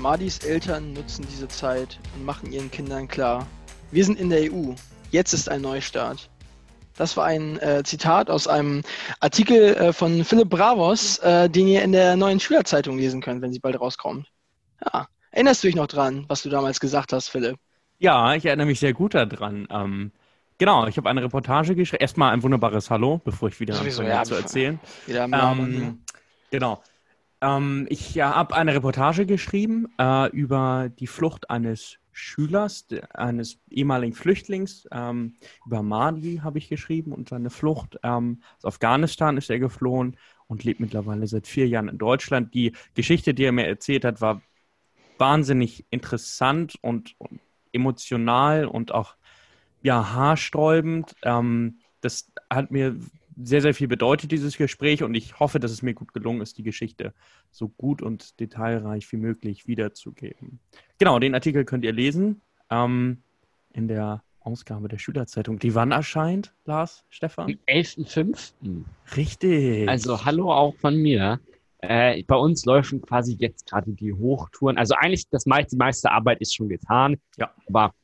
Mardis 0.00 0.38
Eltern 0.38 0.94
nutzen 0.94 1.26
diese 1.30 1.46
Zeit 1.48 1.98
und 2.16 2.24
machen 2.24 2.50
ihren 2.50 2.70
Kindern 2.70 3.06
klar, 3.06 3.46
wir 3.90 4.02
sind 4.02 4.18
in 4.18 4.30
der 4.30 4.50
EU, 4.50 4.72
jetzt 5.10 5.34
ist 5.34 5.48
ein 5.50 5.60
Neustart. 5.60 6.30
Das 6.96 7.18
war 7.18 7.26
ein 7.26 7.58
äh, 7.60 7.82
Zitat 7.84 8.30
aus 8.30 8.46
einem 8.46 8.82
Artikel 9.20 9.74
äh, 9.76 9.92
von 9.92 10.24
Philipp 10.24 10.48
Bravos, 10.48 11.18
äh, 11.18 11.50
den 11.50 11.68
ihr 11.68 11.82
in 11.82 11.92
der 11.92 12.16
neuen 12.16 12.40
Schülerzeitung 12.40 12.96
lesen 12.96 13.20
könnt, 13.20 13.42
wenn 13.42 13.52
sie 13.52 13.58
bald 13.58 13.78
rauskommt. 13.78 14.26
Ja, 14.84 15.06
erinnerst 15.32 15.62
du 15.62 15.68
dich 15.68 15.76
noch 15.76 15.86
dran, 15.86 16.24
was 16.28 16.42
du 16.42 16.48
damals 16.48 16.80
gesagt 16.80 17.12
hast, 17.12 17.28
Philipp? 17.28 17.56
Ja, 17.98 18.34
ich 18.34 18.46
erinnere 18.46 18.66
mich 18.66 18.80
sehr 18.80 18.94
gut 18.94 19.14
daran. 19.14 19.68
Ähm, 19.70 20.12
genau, 20.56 20.86
ich 20.86 20.96
habe 20.96 21.10
eine 21.10 21.22
Reportage 21.22 21.74
geschrieben. 21.74 22.00
Erstmal 22.00 22.32
ein 22.32 22.42
wunderbares 22.42 22.88
Hallo, 22.88 23.20
bevor 23.22 23.50
ich 23.50 23.60
wieder 23.60 23.74
Sowieso, 23.74 24.00
anfange 24.00 24.16
ja, 24.16 24.24
zu 24.24 24.34
erzählen. 24.34 24.80
Wieder 25.06 25.24
Ähm, 25.24 26.00
Genau. 26.50 26.82
Ähm, 27.40 27.86
ich 27.88 28.14
ja, 28.14 28.34
habe 28.34 28.54
eine 28.54 28.74
Reportage 28.74 29.26
geschrieben 29.26 29.88
äh, 29.98 30.30
über 30.30 30.90
die 30.90 31.06
Flucht 31.06 31.50
eines 31.50 31.98
Schülers, 32.12 32.86
eines 33.14 33.58
ehemaligen 33.70 34.14
Flüchtlings. 34.14 34.86
Ähm, 34.92 35.34
über 35.64 35.82
Mahdi 35.82 36.40
habe 36.42 36.58
ich 36.58 36.68
geschrieben 36.68 37.12
und 37.12 37.28
seine 37.28 37.50
Flucht. 37.50 37.98
Ähm, 38.02 38.42
aus 38.58 38.64
Afghanistan 38.64 39.36
ist 39.36 39.50
er 39.50 39.58
geflohen 39.58 40.16
und 40.46 40.64
lebt 40.64 40.80
mittlerweile 40.80 41.26
seit 41.26 41.46
vier 41.46 41.68
Jahren 41.68 41.88
in 41.88 41.98
Deutschland. 41.98 42.52
Die 42.54 42.72
Geschichte, 42.94 43.32
die 43.32 43.44
er 43.44 43.52
mir 43.52 43.66
erzählt 43.66 44.04
hat, 44.04 44.20
war 44.20 44.42
wahnsinnig 45.18 45.86
interessant 45.90 46.76
und, 46.82 47.14
und 47.18 47.40
emotional 47.72 48.66
und 48.66 48.92
auch 48.92 49.14
ja, 49.82 50.12
haarsträubend. 50.12 51.14
Ähm, 51.22 51.78
das 52.00 52.32
hat 52.50 52.70
mir 52.70 52.96
sehr, 53.42 53.60
sehr 53.60 53.74
viel 53.74 53.88
bedeutet, 53.88 54.32
dieses 54.32 54.56
Gespräch, 54.56 55.02
und 55.02 55.14
ich 55.14 55.38
hoffe, 55.40 55.60
dass 55.60 55.70
es 55.70 55.82
mir 55.82 55.94
gut 55.94 56.12
gelungen 56.12 56.40
ist, 56.40 56.58
die 56.58 56.62
Geschichte 56.62 57.14
so 57.50 57.68
gut 57.68 58.02
und 58.02 58.40
detailreich 58.40 59.10
wie 59.12 59.16
möglich 59.16 59.66
wiederzugeben. 59.66 60.60
Genau, 60.98 61.18
den 61.18 61.34
Artikel 61.34 61.64
könnt 61.64 61.84
ihr 61.84 61.92
lesen 61.92 62.40
ähm, 62.70 63.22
in 63.72 63.88
der 63.88 64.22
Ausgabe 64.40 64.88
der 64.88 64.98
Schülerzeitung. 64.98 65.58
Die 65.58 65.74
wann 65.74 65.92
erscheint, 65.92 66.54
Lars, 66.64 67.04
Stefan? 67.08 67.46
Am 67.46 67.58
11.05. 67.74 68.84
Richtig. 69.16 69.88
Also 69.88 70.24
hallo 70.24 70.52
auch 70.52 70.74
von 70.76 70.96
mir. 70.96 71.40
Äh, 71.78 72.22
bei 72.24 72.36
uns 72.36 72.64
laufen 72.64 73.00
quasi 73.00 73.36
jetzt 73.38 73.70
gerade 73.70 73.92
die 73.92 74.12
Hochtouren. 74.12 74.76
Also 74.76 74.94
eigentlich 74.94 75.28
das 75.30 75.46
meiste, 75.46 75.70
die 75.70 75.78
meiste 75.78 76.10
Arbeit 76.10 76.40
ist 76.40 76.54
schon 76.54 76.68
getan. 76.68 77.16
Ja. 77.38 77.54
Aber 77.68 77.94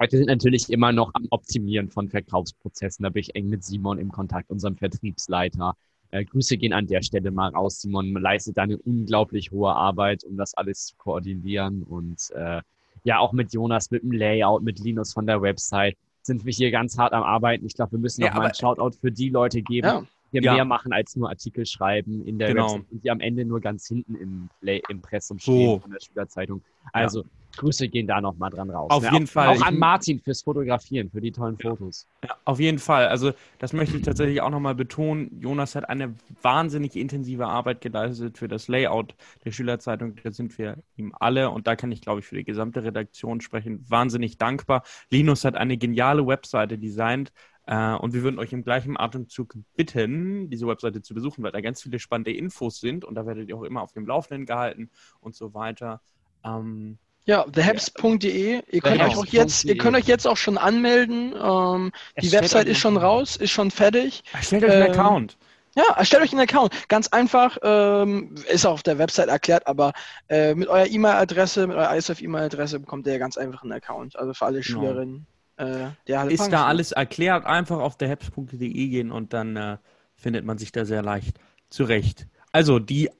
wir 0.00 0.18
sind 0.18 0.28
natürlich 0.28 0.70
immer 0.70 0.92
noch 0.92 1.10
am 1.14 1.26
Optimieren 1.30 1.90
von 1.90 2.08
Verkaufsprozessen. 2.08 3.02
Da 3.02 3.10
bin 3.10 3.20
ich 3.20 3.34
eng 3.34 3.48
mit 3.48 3.64
Simon 3.64 3.98
im 3.98 4.10
Kontakt, 4.10 4.50
unserem 4.50 4.76
Vertriebsleiter. 4.76 5.74
Äh, 6.10 6.24
Grüße 6.24 6.56
gehen 6.56 6.72
an 6.72 6.86
der 6.86 7.02
Stelle 7.02 7.30
mal 7.30 7.50
raus. 7.50 7.80
Simon 7.80 8.12
leistet 8.12 8.56
da 8.56 8.62
eine 8.62 8.78
unglaublich 8.78 9.50
hohe 9.50 9.74
Arbeit, 9.74 10.24
um 10.24 10.36
das 10.36 10.54
alles 10.54 10.86
zu 10.86 10.96
koordinieren. 10.96 11.82
Und 11.82 12.30
äh, 12.34 12.62
ja, 13.04 13.18
auch 13.18 13.32
mit 13.32 13.52
Jonas, 13.52 13.90
mit 13.90 14.02
dem 14.02 14.12
Layout, 14.12 14.62
mit 14.62 14.78
Linus 14.78 15.12
von 15.12 15.26
der 15.26 15.42
Website 15.42 15.96
sind 16.22 16.44
wir 16.44 16.52
hier 16.52 16.70
ganz 16.70 16.98
hart 16.98 17.12
am 17.12 17.22
Arbeiten. 17.22 17.64
Ich 17.66 17.74
glaube, 17.74 17.92
wir 17.92 17.98
müssen 17.98 18.22
Ja, 18.22 18.28
noch 18.28 18.36
mal 18.36 18.44
einen 18.44 18.54
Shoutout 18.54 18.96
für 19.00 19.12
die 19.12 19.28
Leute 19.28 19.62
geben, 19.62 19.86
Ja. 19.86 20.02
Die 20.32 20.44
Ja. 20.44 20.54
mehr 20.54 20.64
machen 20.64 20.92
als 20.92 21.16
nur 21.16 21.28
Artikel 21.28 21.66
schreiben 21.66 22.24
in 22.26 22.38
der 22.38 22.48
Genau. 22.48 22.74
Website 22.74 22.92
und 22.92 23.04
die 23.04 23.10
am 23.10 23.20
Ende 23.20 23.44
nur 23.44 23.60
ganz 23.60 23.86
hinten 23.88 24.14
im 24.14 24.48
Play, 24.60 24.80
im 24.88 25.00
Pressum 25.00 25.38
So. 25.38 25.52
stehen 25.52 25.80
von 25.80 25.90
der 25.90 26.00
Schülerzeitung. 26.00 26.62
Also 26.92 27.24
Grüße 27.56 27.88
gehen 27.88 28.06
da 28.06 28.20
noch 28.20 28.36
mal 28.36 28.48
dran 28.48 28.70
raus. 28.70 28.90
Auf 28.90 29.02
Ne? 29.02 29.10
jeden 29.12 29.24
auch, 29.26 29.30
Fall. 29.30 29.48
Auch 29.48 29.62
an 29.62 29.76
Martin 29.78 30.20
fürs 30.20 30.42
Fotografieren, 30.42 31.10
für 31.10 31.20
die 31.20 31.32
tollen 31.32 31.58
Fotos. 31.58 32.06
Ja, 32.24 32.36
auf 32.44 32.60
jeden 32.60 32.78
Fall. 32.78 33.08
Also 33.08 33.32
das 33.58 33.72
möchte 33.72 33.96
ich 33.96 34.02
tatsächlich 34.04 34.40
auch 34.40 34.50
nochmal 34.50 34.76
betonen. 34.76 35.40
Jonas 35.40 35.74
hat 35.74 35.88
eine 35.88 36.14
wahnsinnig 36.42 36.94
intensive 36.94 37.46
Arbeit 37.46 37.80
geleistet 37.80 38.38
für 38.38 38.46
das 38.46 38.68
Layout 38.68 39.14
der 39.44 39.50
Schülerzeitung. 39.50 40.14
Da 40.22 40.30
sind 40.30 40.56
wir 40.58 40.76
ihm 40.96 41.12
alle 41.18 41.50
und 41.50 41.66
da 41.66 41.74
kann 41.74 41.90
ich, 41.90 42.00
glaube 42.00 42.20
ich, 42.20 42.26
für 42.26 42.36
die 42.36 42.44
gesamte 42.44 42.84
Redaktion 42.84 43.40
sprechen, 43.40 43.84
wahnsinnig 43.88 44.38
dankbar. 44.38 44.84
Linus 45.10 45.44
hat 45.44 45.56
eine 45.56 45.76
geniale 45.76 46.24
Webseite 46.26 46.78
designt. 46.78 47.32
Äh, 47.70 47.94
und 47.94 48.12
wir 48.14 48.22
würden 48.24 48.40
euch 48.40 48.52
im 48.52 48.64
gleichen 48.64 48.96
Atemzug 48.98 49.54
bitten, 49.76 50.50
diese 50.50 50.66
Webseite 50.66 51.02
zu 51.02 51.14
besuchen, 51.14 51.44
weil 51.44 51.52
da 51.52 51.60
ganz 51.60 51.80
viele 51.82 52.00
spannende 52.00 52.32
Infos 52.32 52.80
sind 52.80 53.04
und 53.04 53.14
da 53.14 53.26
werdet 53.26 53.48
ihr 53.48 53.56
auch 53.56 53.62
immer 53.62 53.80
auf 53.82 53.92
dem 53.92 54.06
Laufenden 54.06 54.44
gehalten 54.44 54.90
und 55.20 55.36
so 55.36 55.54
weiter. 55.54 56.00
Ähm, 56.44 56.98
Ja, 57.26 57.44
thehabs.de. 57.44 58.62
Ihr 58.68 58.80
könnt 58.80 59.00
euch 59.00 59.16
auch 59.16 59.26
jetzt, 59.26 59.64
ihr 59.64 59.78
könnt 59.78 59.96
euch 59.96 60.06
jetzt 60.08 60.26
auch 60.26 60.36
schon 60.36 60.58
anmelden. 60.58 61.32
Ähm, 61.40 61.92
die 62.16 62.26
Erstellt 62.26 62.42
Website 62.42 62.66
ist 62.66 62.78
schon 62.78 62.96
raus, 62.96 63.36
ist 63.36 63.52
schon 63.52 63.70
fertig. 63.70 64.24
stellt 64.40 64.64
euch 64.64 64.70
einen 64.72 64.82
Ähm, 64.86 64.90
Account. 64.90 65.36
Ja, 65.76 65.84
erstellt 65.96 66.24
euch 66.24 66.32
einen 66.32 66.40
Account. 66.40 66.88
Ganz 66.88 67.06
einfach, 67.08 67.56
ähm, 67.62 68.34
ist 68.52 68.66
auch 68.66 68.72
auf 68.72 68.82
der 68.82 68.98
Website 68.98 69.28
erklärt, 69.28 69.68
aber 69.68 69.92
äh, 70.28 70.56
mit 70.56 70.66
eurer 70.66 70.88
E-Mail-Adresse, 70.88 71.68
mit 71.68 71.76
eurer 71.76 71.94
ISF-E-Mail-Adresse 71.96 72.80
bekommt 72.80 73.06
ihr 73.06 73.20
ganz 73.20 73.36
einfach 73.38 73.62
einen 73.62 73.70
Account. 73.72 74.16
Also 74.18 74.34
für 74.34 74.46
alle 74.46 74.60
Genau. 74.62 74.80
Schülerinnen. 74.80 75.26
Äh, 75.60 75.90
der 76.06 76.30
ist 76.30 76.48
da 76.50 76.66
alles 76.66 76.92
erklärt. 76.92 77.44
Einfach 77.44 77.78
auf 77.78 77.98
der 77.98 78.08
heps.de 78.08 78.88
gehen 78.88 79.10
und 79.10 79.34
dann 79.34 79.56
äh, 79.56 79.76
findet 80.16 80.44
man 80.46 80.56
sich 80.56 80.72
da 80.72 80.86
sehr 80.86 81.02
leicht 81.02 81.38
zurecht. 81.68 82.26
Also 82.50 82.78
die 82.78 83.10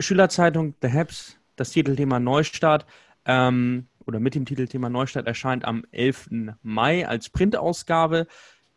Schülerzeitung 0.00 0.78
der 0.80 0.90
Heps, 0.90 1.38
das 1.54 1.70
Titelthema 1.70 2.18
Neustart 2.18 2.86
ähm, 3.24 3.86
oder 4.04 4.18
mit 4.18 4.34
dem 4.34 4.44
Titelthema 4.44 4.88
Neustart 4.90 5.28
erscheint 5.28 5.64
am 5.64 5.84
11. 5.92 6.30
Mai 6.62 7.06
als 7.06 7.30
Printausgabe. 7.30 8.26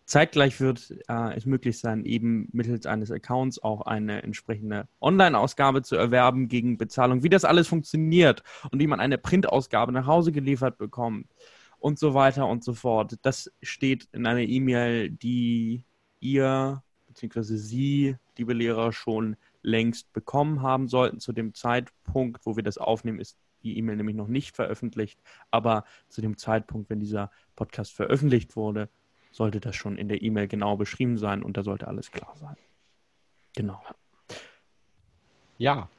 Zeitgleich 0.05 0.59
wird 0.59 0.93
äh, 1.07 1.35
es 1.35 1.47
möglich 1.47 1.79
sein, 1.79 2.05
eben 2.05 2.47
mittels 2.51 2.85
eines 2.85 3.11
Accounts 3.11 3.61
auch 3.61 3.81
eine 3.81 4.21
entsprechende 4.21 4.87
Online-Ausgabe 5.01 5.81
zu 5.81 5.95
erwerben 5.95 6.47
gegen 6.47 6.77
Bezahlung. 6.77 7.23
Wie 7.23 7.29
das 7.29 7.43
alles 7.43 7.67
funktioniert 7.67 8.43
und 8.71 8.79
wie 8.79 8.87
man 8.87 8.99
eine 8.99 9.17
Printausgabe 9.17 9.91
nach 9.91 10.05
Hause 10.05 10.31
geliefert 10.31 10.77
bekommt 10.77 11.27
und 11.79 11.99
so 11.99 12.13
weiter 12.13 12.47
und 12.47 12.63
so 12.63 12.73
fort. 12.73 13.17
Das 13.21 13.51
steht 13.61 14.07
in 14.11 14.25
einer 14.25 14.41
E-Mail, 14.41 15.09
die 15.09 15.83
ihr 16.19 16.83
bzw. 17.07 17.55
Sie, 17.55 18.15
liebe 18.37 18.53
Lehrer, 18.53 18.91
schon 18.91 19.35
längst 19.61 20.11
bekommen 20.13 20.61
haben 20.61 20.87
sollten. 20.87 21.19
Zu 21.19 21.33
dem 21.33 21.53
Zeitpunkt, 21.53 22.45
wo 22.45 22.55
wir 22.55 22.63
das 22.63 22.77
aufnehmen, 22.77 23.19
ist 23.19 23.37
die 23.63 23.77
E-Mail 23.77 23.97
nämlich 23.97 24.15
noch 24.15 24.27
nicht 24.27 24.55
veröffentlicht. 24.55 25.19
Aber 25.51 25.83
zu 26.07 26.21
dem 26.21 26.37
Zeitpunkt, 26.37 26.89
wenn 26.89 26.99
dieser 26.99 27.31
Podcast 27.55 27.93
veröffentlicht 27.93 28.55
wurde, 28.55 28.89
sollte 29.31 29.59
das 29.59 29.75
schon 29.75 29.97
in 29.97 30.07
der 30.07 30.21
E-Mail 30.21 30.47
genau 30.47 30.77
beschrieben 30.77 31.17
sein 31.17 31.43
und 31.43 31.57
da 31.57 31.63
sollte 31.63 31.87
alles 31.87 32.11
klar 32.11 32.33
sein. 32.37 32.55
Genau. 33.55 33.81
Ja. 35.57 35.89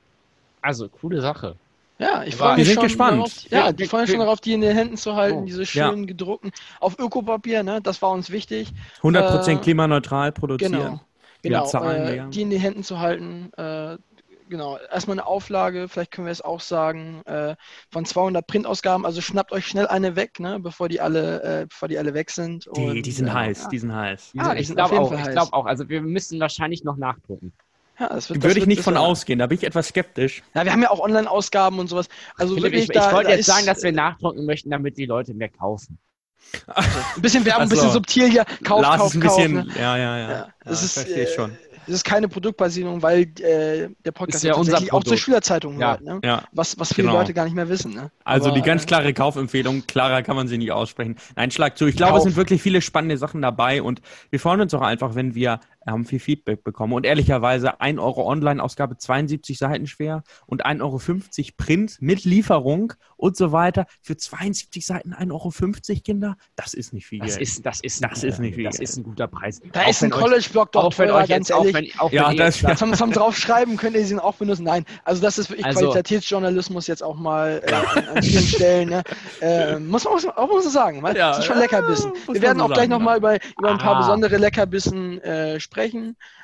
Also, 0.62 0.88
coole 0.88 1.20
Sache. 1.20 1.56
Ja, 2.00 2.22
ich 2.24 2.34
freue 2.34 2.50
wir 2.52 2.56
mich 2.56 2.66
sind 2.66 2.74
schon 2.76 2.84
gespannt. 2.84 3.16
darauf. 3.18 3.50
Ja, 3.50 3.70
ich 3.76 3.88
freue 3.90 4.02
mich 4.02 4.10
schon 4.10 4.20
darauf, 4.20 4.40
die 4.40 4.54
in 4.54 4.62
den 4.62 4.74
Händen 4.74 4.96
zu 4.96 5.14
halten, 5.16 5.42
Oh. 5.42 5.44
diese 5.44 5.60
Ja. 5.62 5.66
schönen 5.66 6.06
gedruckten. 6.06 6.50
Auf 6.80 6.98
Ökopapier, 6.98 7.62
ne? 7.62 7.80
Das 7.82 8.00
war 8.00 8.10
uns 8.12 8.30
wichtig. 8.30 8.72
100% 9.02 9.60
Äh, 9.60 9.64
klimaneutral 9.64 10.32
produzieren. 10.32 10.72
Genau. 10.72 11.00
Genau, 11.42 11.66
zahlen 11.66 12.06
äh, 12.06 12.30
die 12.30 12.42
in 12.42 12.50
den 12.50 12.60
Händen 12.60 12.84
zu 12.84 12.98
halten. 13.00 13.50
Äh, 13.56 13.96
genau, 14.48 14.76
erstmal 14.92 15.14
eine 15.18 15.26
Auflage, 15.26 15.88
vielleicht 15.88 16.10
können 16.10 16.26
wir 16.26 16.32
es 16.32 16.42
auch 16.42 16.60
sagen, 16.60 17.22
äh, 17.24 17.56
von 17.90 18.04
200 18.04 18.46
Printausgaben. 18.46 19.06
Also 19.06 19.20
schnappt 19.22 19.52
euch 19.52 19.66
schnell 19.66 19.86
eine 19.86 20.16
weg, 20.16 20.38
ne, 20.40 20.58
bevor 20.60 20.88
die 20.88 21.00
alle, 21.00 21.42
äh, 21.62 21.66
bevor 21.66 21.88
die 21.88 21.96
alle 21.98 22.12
weg 22.14 22.30
sind. 22.30 22.68
Die, 22.76 22.84
Und, 22.86 23.02
die 23.02 23.12
sind 23.12 23.28
äh, 23.28 23.30
heiß, 23.30 23.62
Ja, 23.62 23.68
die 23.70 23.78
sind 23.78 23.94
heiß. 23.94 24.30
Ja, 24.34 24.42
Ja, 24.48 24.54
die 24.54 24.60
ich 24.60 24.74
glaube 24.74 24.98
auch. 25.00 25.12
Ich 25.12 25.30
glaube 25.30 25.52
auch. 25.52 25.66
Also, 25.66 25.88
wir 25.88 26.02
müssen 26.02 26.40
wahrscheinlich 26.40 26.84
noch 26.84 26.96
nachdrucken. 26.96 27.52
Ja, 28.00 28.08
das 28.08 28.28
wird, 28.28 28.38
das 28.38 28.42
Würde 28.44 28.48
ich 28.50 28.56
wird- 28.62 28.66
nicht 28.68 28.78
das 28.78 28.84
von 28.84 28.96
ausgehen, 28.96 29.38
da 29.38 29.46
bin 29.46 29.58
ich 29.58 29.64
etwas 29.64 29.88
skeptisch. 29.88 30.42
Ja, 30.54 30.64
wir 30.64 30.72
haben 30.72 30.82
ja 30.82 30.90
auch 30.90 31.00
Online-Ausgaben 31.00 31.78
und 31.78 31.88
sowas. 31.88 32.08
Also 32.36 32.54
Philipp, 32.54 32.72
wirklich, 32.72 32.84
ich, 32.84 32.90
da, 32.90 33.08
ich 33.08 33.14
wollte 33.14 33.26
da 33.28 33.30
jetzt 33.36 33.40
ist 33.40 33.46
sagen, 33.54 33.66
dass 33.66 33.82
wir 33.82 33.92
nachdrucken 33.92 34.44
möchten, 34.46 34.70
damit 34.70 34.96
die 34.96 35.06
Leute 35.06 35.34
mehr 35.34 35.50
kaufen. 35.50 35.98
ein 36.74 37.22
bisschen 37.22 37.44
Werbung, 37.44 37.62
ein 37.64 37.68
bisschen 37.68 37.90
subtil 37.90 38.28
hier. 38.28 38.44
Kauf, 38.64 38.82
Lars 38.82 38.98
kauf, 38.98 39.08
ist 39.10 39.14
ein 39.16 39.20
kauf. 39.20 39.36
bisschen, 39.36 39.54
Ne? 39.54 39.66
ja, 39.78 39.96
ja, 39.96 40.18
ja. 40.18 40.18
Ja, 40.18 40.30
ja 40.30 40.48
es 40.64 40.82
ist, 40.82 40.92
verstehe 40.94 41.22
ich 41.24 41.30
äh, 41.30 41.34
schon. 41.34 41.56
Es 41.86 41.94
ist 41.94 42.04
keine 42.04 42.28
Produktbasierung, 42.28 43.02
weil 43.02 43.22
äh, 43.40 43.88
der 44.04 44.12
Podcast 44.12 44.36
Ist 44.36 44.48
ja 44.48 44.54
unser 44.54 44.72
tatsächlich 44.72 44.92
auch 44.92 44.98
zur 44.98 45.04
Produkt. 45.10 45.20
Schülerzeitung 45.22 45.80
Ja. 45.80 45.88
hört, 45.92 46.02
ne? 46.02 46.20
Ja. 46.22 46.44
was, 46.52 46.78
was 46.78 46.92
viele 46.92 47.08
Genau. 47.08 47.18
Leute 47.18 47.34
gar 47.34 47.44
nicht 47.44 47.54
mehr 47.54 47.68
wissen. 47.68 47.94
Ne? 47.94 48.10
Also 48.24 48.48
Aber, 48.50 48.54
die 48.58 48.62
ganz 48.62 48.82
äh, 48.84 48.86
klare 48.86 49.12
Kaufempfehlung, 49.14 49.86
klarer 49.86 50.22
kann 50.22 50.36
man 50.36 50.46
sie 50.46 50.58
nicht 50.58 50.72
aussprechen. 50.72 51.16
Nein, 51.36 51.50
schlag 51.50 51.76
zu. 51.78 51.86
Ich 51.86 51.96
glaube, 51.96 52.12
es 52.12 52.16
Kauf. 52.18 52.22
sind 52.24 52.36
wirklich 52.36 52.62
viele 52.62 52.80
spannende 52.82 53.16
Sachen 53.16 53.42
dabei 53.42 53.82
und 53.82 54.02
wir 54.30 54.38
freuen 54.40 54.60
uns 54.60 54.74
auch 54.74 54.82
einfach, 54.82 55.14
wenn 55.14 55.34
wir 55.34 55.60
ähm, 55.86 56.04
viel 56.04 56.20
Feedback 56.20 56.62
bekommen. 56.62 56.92
Und 56.92 57.06
ehrlicherweise 57.06 57.80
1 57.80 57.98
Euro 57.98 58.26
Online-Ausgabe 58.28 58.96
72 58.98 59.56
Seiten 59.58 59.86
schwer 59.86 60.22
und 60.46 60.66
1,50 60.66 60.80
Euro 60.82 61.00
Print 61.56 61.96
mit 62.00 62.24
Lieferung 62.24 62.92
und 63.16 63.36
so 63.36 63.52
weiter. 63.52 63.86
Für 64.02 64.16
72 64.16 64.84
Seiten 64.86 65.14
1,50 65.14 65.30
Euro, 65.32 66.00
Kinder, 66.04 66.36
das 66.56 66.74
ist 66.74 66.92
nicht 66.92 67.06
viel 67.06 67.20
Das 67.20 67.30
Geld. 67.36 67.40
ist, 67.42 67.64
das 67.66 67.80
ist, 67.80 68.02
ein 68.02 68.08
Das 68.10 68.18
guter- 68.20 68.28
ist 68.28 68.38
nicht 68.40 68.54
viel 68.54 68.64
Das 68.64 68.76
Geld. 68.76 68.88
ist 68.88 68.96
ein 68.96 69.02
guter 69.04 69.26
Preis. 69.26 69.60
Da 69.72 69.82
Auch 69.84 69.88
ist 69.88 70.02
ein 70.04 70.10
College-Blog 70.10 70.72
doch 70.72 70.84
Auch 70.84 70.98
wenn 70.98 71.08
teurer, 71.08 71.22
euch 71.22 71.28
ganz 71.28 71.48
jetzt, 71.48 71.56
auch 71.56 71.64
wenn, 71.64 71.88
auch 71.98 72.12
Ja, 72.12 72.28
wenn 72.30 72.36
das- 72.36 72.60
jetzt 72.60 72.68
sagt, 72.68 72.78
Vom, 72.78 72.94
vom 72.94 73.12
draufschreiben 73.12 73.76
könnt 73.76 73.96
ihr 73.96 74.04
sie 74.04 74.18
auch 74.18 74.34
benutzen. 74.34 74.64
Nein, 74.64 74.84
also 75.04 75.22
das 75.22 75.38
ist 75.38 75.48
wirklich 75.50 75.66
Also- 75.66 75.90
Qualitätsjournalismus 75.90 76.86
jetzt 76.86 77.02
auch 77.02 77.16
mal 77.16 77.62
äh, 77.64 77.72
an, 77.72 78.22
vielen 78.22 78.42
Stellen. 78.46 78.88
Ne? 78.90 79.02
Äh, 79.40 79.78
muss 79.78 80.04
man 80.04 80.14
auch 80.36 80.48
mal 80.48 80.62
so 80.62 80.68
sagen. 80.70 81.02
Weil 81.02 81.16
Ja, 81.16 81.30
das 81.30 81.38
ist 81.40 81.44
schon 81.46 81.56
ja, 81.56 81.62
Leckerbissen. 81.62 82.10
muss 82.10 82.26
Wir 82.26 82.34
man 82.34 82.42
werden 82.42 82.60
auch 82.60 82.72
gleich 82.72 82.88
nochmal 82.88 83.14
ja. 83.14 83.18
über, 83.18 83.38
über 83.58 83.70
ein 83.70 83.78
paar 83.78 83.96
Ah. 83.96 84.00
besondere 84.00 84.36
Leckerbissen 84.36 85.20
äh, 85.22 85.58
sprechen. 85.58 85.69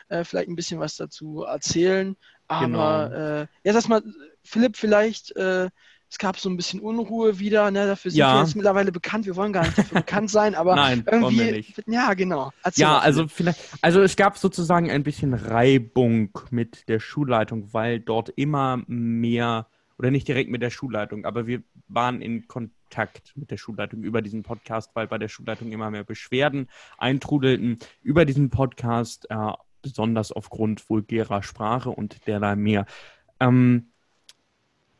Äh, 0.09 0.25
vielleicht 0.25 0.49
ein 0.49 0.57
bisschen 0.57 0.81
was 0.81 0.97
dazu 0.97 1.43
erzählen. 1.43 2.17
Aber 2.49 2.67
Genau. 2.67 3.43
äh, 3.43 3.47
jetzt 3.65 3.75
erstmal, 3.75 4.03
Philipp, 4.45 4.77
vielleicht 4.77 5.35
äh, 5.37 5.69
Es 6.09 6.19
gab 6.19 6.39
so 6.39 6.49
ein 6.49 6.57
bisschen 6.57 6.79
Unruhe 6.79 7.41
wieder, 7.41 7.69
ne? 7.73 7.85
Dafür 7.89 8.13
sind 8.13 8.21
Ja. 8.21 8.35
wir 8.35 8.41
jetzt 8.43 8.55
mittlerweile 8.55 8.93
bekannt. 8.93 9.27
Wir 9.27 9.35
wollen 9.35 9.53
gar 9.53 9.65
nicht 9.65 9.77
dafür 9.77 9.99
bekannt 9.99 10.31
sein, 10.31 10.55
aber 10.55 10.77
Nein, 10.77 11.05
wollen 11.07 11.23
irgendwie. 11.23 11.39
wir 11.41 11.53
nicht. 11.53 11.83
Ja, 11.89 12.15
genau. 12.15 12.53
Erzähl 12.63 12.83
Ja, 12.83 12.99
also 13.01 13.27
vielleicht, 13.27 13.59
also 13.83 14.01
es 14.03 14.15
gab 14.15 14.39
sozusagen 14.39 14.89
ein 14.89 15.03
bisschen 15.03 15.35
Reibung 15.35 16.31
mit 16.51 16.89
der 16.89 17.01
Schulleitung, 17.01 17.73
weil 17.75 17.99
dort 17.99 18.29
immer 18.37 18.85
mehr, 18.87 19.67
oder 19.99 20.13
nicht 20.13 20.29
direkt 20.29 20.49
mit 20.49 20.63
der 20.63 20.71
Schulleitung, 20.71 21.25
aber 21.25 21.49
wir 21.49 21.65
waren 21.89 22.23
in 22.23 22.47
Kontakt 22.87 23.33
mit 23.37 23.51
der 23.51 23.57
Schulleitung 23.57 24.03
über 24.03 24.23
diesen 24.23 24.43
Podcast, 24.43 24.91
weil 24.95 25.07
bei 25.07 25.19
der 25.19 25.29
Schulleitung 25.29 25.73
immer 25.73 25.91
mehr 25.91 26.05
Beschwerden 26.05 26.69
eintrudelten 26.99 27.79
über 28.03 28.25
diesen 28.25 28.51
Podcast, 28.51 29.27
äh, 29.31 29.53
besonders 29.83 30.33
aufgrund 30.33 30.89
vulgärer 30.89 31.43
Sprache 31.43 31.91
und 31.91 32.27
derlei 32.27 32.57
mehr. 32.57 32.87
Ähm, 33.41 33.89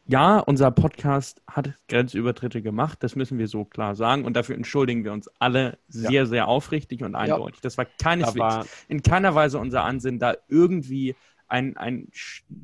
ja, 0.09 0.39
unser 0.39 0.71
Podcast 0.71 1.43
hat 1.49 1.75
Grenzübertritte 1.89 2.63
gemacht, 2.63 3.03
das 3.03 3.17
müssen 3.17 3.39
wir 3.39 3.49
so 3.49 3.65
klar 3.65 3.97
sagen 3.97 4.25
und 4.25 4.35
dafür 4.35 4.55
entschuldigen 4.55 5.03
wir 5.03 5.13
uns 5.13 5.29
alle 5.41 5.79
sehr, 5.89 6.27
sehr 6.27 6.47
aufrichtig 6.47 7.03
und 7.03 7.17
eindeutig. 7.17 7.61
Das 7.61 7.77
war 7.77 7.87
keineswegs 7.87 8.41
Aber 8.41 8.67
in 8.89 9.03
keiner 9.03 9.35
Weise 9.35 9.59
unser 9.59 9.85
Ansinnen, 9.85 10.21
da 10.21 10.35
irgendwie 10.49 11.17
ein, 11.49 11.77
ein, 11.77 12.09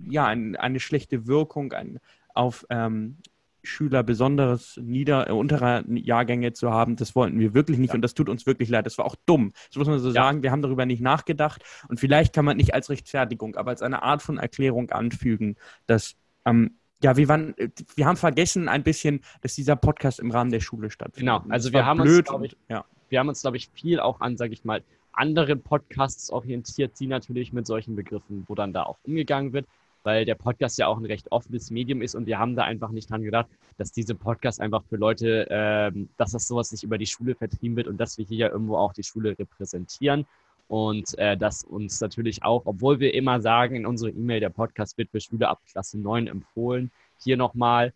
ja, 0.08 0.26
ein, 0.26 0.54
eine 0.54 0.78
schlechte 0.78 1.26
Wirkung 1.26 1.72
ein, 1.72 1.98
auf 2.34 2.66
ähm, 2.70 3.16
Schüler 3.62 4.02
besonderes 4.02 4.78
nieder, 4.82 5.28
äh, 5.28 5.32
unterer 5.32 5.84
Jahrgänge 5.88 6.52
zu 6.52 6.70
haben. 6.70 6.96
Das 6.96 7.14
wollten 7.14 7.38
wir 7.38 7.54
wirklich 7.54 7.78
nicht 7.78 7.90
Ja. 7.90 7.94
und 7.94 8.02
das 8.02 8.14
tut 8.14 8.28
uns 8.28 8.46
wirklich 8.46 8.68
leid. 8.68 8.86
Das 8.86 8.98
war 8.98 9.04
auch 9.04 9.16
dumm. 9.26 9.52
Das 9.68 9.76
muss 9.76 9.86
man 9.88 9.98
so 9.98 10.08
Ja. 10.08 10.14
sagen. 10.14 10.42
Wir 10.42 10.50
haben 10.50 10.62
darüber 10.62 10.86
nicht 10.86 11.00
nachgedacht 11.00 11.62
und 11.88 12.00
vielleicht 12.00 12.34
kann 12.34 12.44
man 12.44 12.56
nicht 12.56 12.74
als 12.74 12.90
Rechtfertigung, 12.90 13.56
aber 13.56 13.70
als 13.70 13.82
eine 13.82 14.02
Art 14.02 14.22
von 14.22 14.38
Erklärung 14.38 14.90
anfügen, 14.90 15.56
dass 15.86 16.14
ähm, 16.44 16.76
ja, 17.02 17.16
wir 17.16 17.28
waren, 17.28 17.56
äh, 17.58 17.68
wir 17.96 18.06
haben 18.06 18.16
vergessen 18.16 18.68
ein 18.68 18.82
bisschen, 18.82 19.20
dass 19.40 19.54
dieser 19.54 19.76
Podcast 19.76 20.20
im 20.20 20.30
Rahmen 20.30 20.50
der 20.50 20.60
Schule 20.60 20.90
stattfindet. 20.90 21.42
Genau, 21.42 21.52
also 21.52 21.72
wir 21.72 21.84
haben 21.84 22.00
uns, 22.00 22.22
ich, 22.42 22.56
ja. 22.68 22.84
wir 23.08 23.18
haben 23.18 23.28
uns, 23.28 23.42
glaube 23.42 23.56
ich, 23.56 23.68
viel 23.72 24.00
auch 24.00 24.20
an, 24.20 24.36
sage 24.36 24.52
ich 24.52 24.64
mal, 24.64 24.82
andere 25.12 25.56
Podcasts 25.56 26.30
orientiert, 26.30 26.98
die 26.98 27.06
natürlich 27.06 27.52
mit 27.52 27.66
solchen 27.66 27.96
Begriffen, 27.96 28.44
wo 28.48 28.54
dann 28.54 28.72
da 28.72 28.84
auch 28.84 28.98
umgegangen 29.02 29.52
wird, 29.52 29.66
weil 30.04 30.25
der 30.25 30.34
Podcast 30.34 30.78
ja 30.78 30.87
auch 30.87 30.99
ein 30.99 31.04
recht 31.04 31.31
offenes 31.31 31.70
Medium 31.70 32.02
ist 32.02 32.14
und 32.14 32.26
wir 32.26 32.38
haben 32.38 32.56
da 32.56 32.64
einfach 32.64 32.90
nicht 32.90 33.10
dran 33.10 33.22
gedacht, 33.22 33.49
dass 33.76 33.93
diese 33.93 34.14
Podcasts 34.14 34.60
einfach 34.60 34.82
für 34.84 34.96
Leute, 34.96 35.46
ähm, 35.50 36.08
dass 36.16 36.32
das 36.32 36.49
sowas 36.49 36.72
nicht 36.72 36.82
über 36.82 36.99
die 36.99 37.06
Schule 37.06 37.34
vertrieben 37.34 37.76
wird 37.76 37.88
und 37.88 37.99
dass 37.99 38.19
wir 38.19 38.25
hier 38.25 38.38
ja 38.38 38.49
irgendwo 38.49 38.76
auch 38.76 38.93
die 38.93 39.04
Schule 39.04 39.38
repräsentieren 39.38 40.26
und 40.69 41.19
äh, 41.19 41.37
dass 41.37 41.64
uns 41.64 42.00
natürlich 42.00 42.43
auch, 42.43 42.62
obwohl 42.64 42.99
wir 42.99 43.14
immer 43.14 43.40
sagen 43.40 43.76
in 43.76 43.87
unserer 43.87 44.10
E-Mail, 44.10 44.40
der 44.40 44.50
Podcast 44.50 44.96
wird 44.96 45.10
für 45.10 45.20
Schüler 45.20 45.50
ab 45.50 45.60
Klasse 45.70 45.99
9 45.99 46.28
empfohlen, 46.28 46.90
hier 47.19 47.37
nochmal 47.37 47.93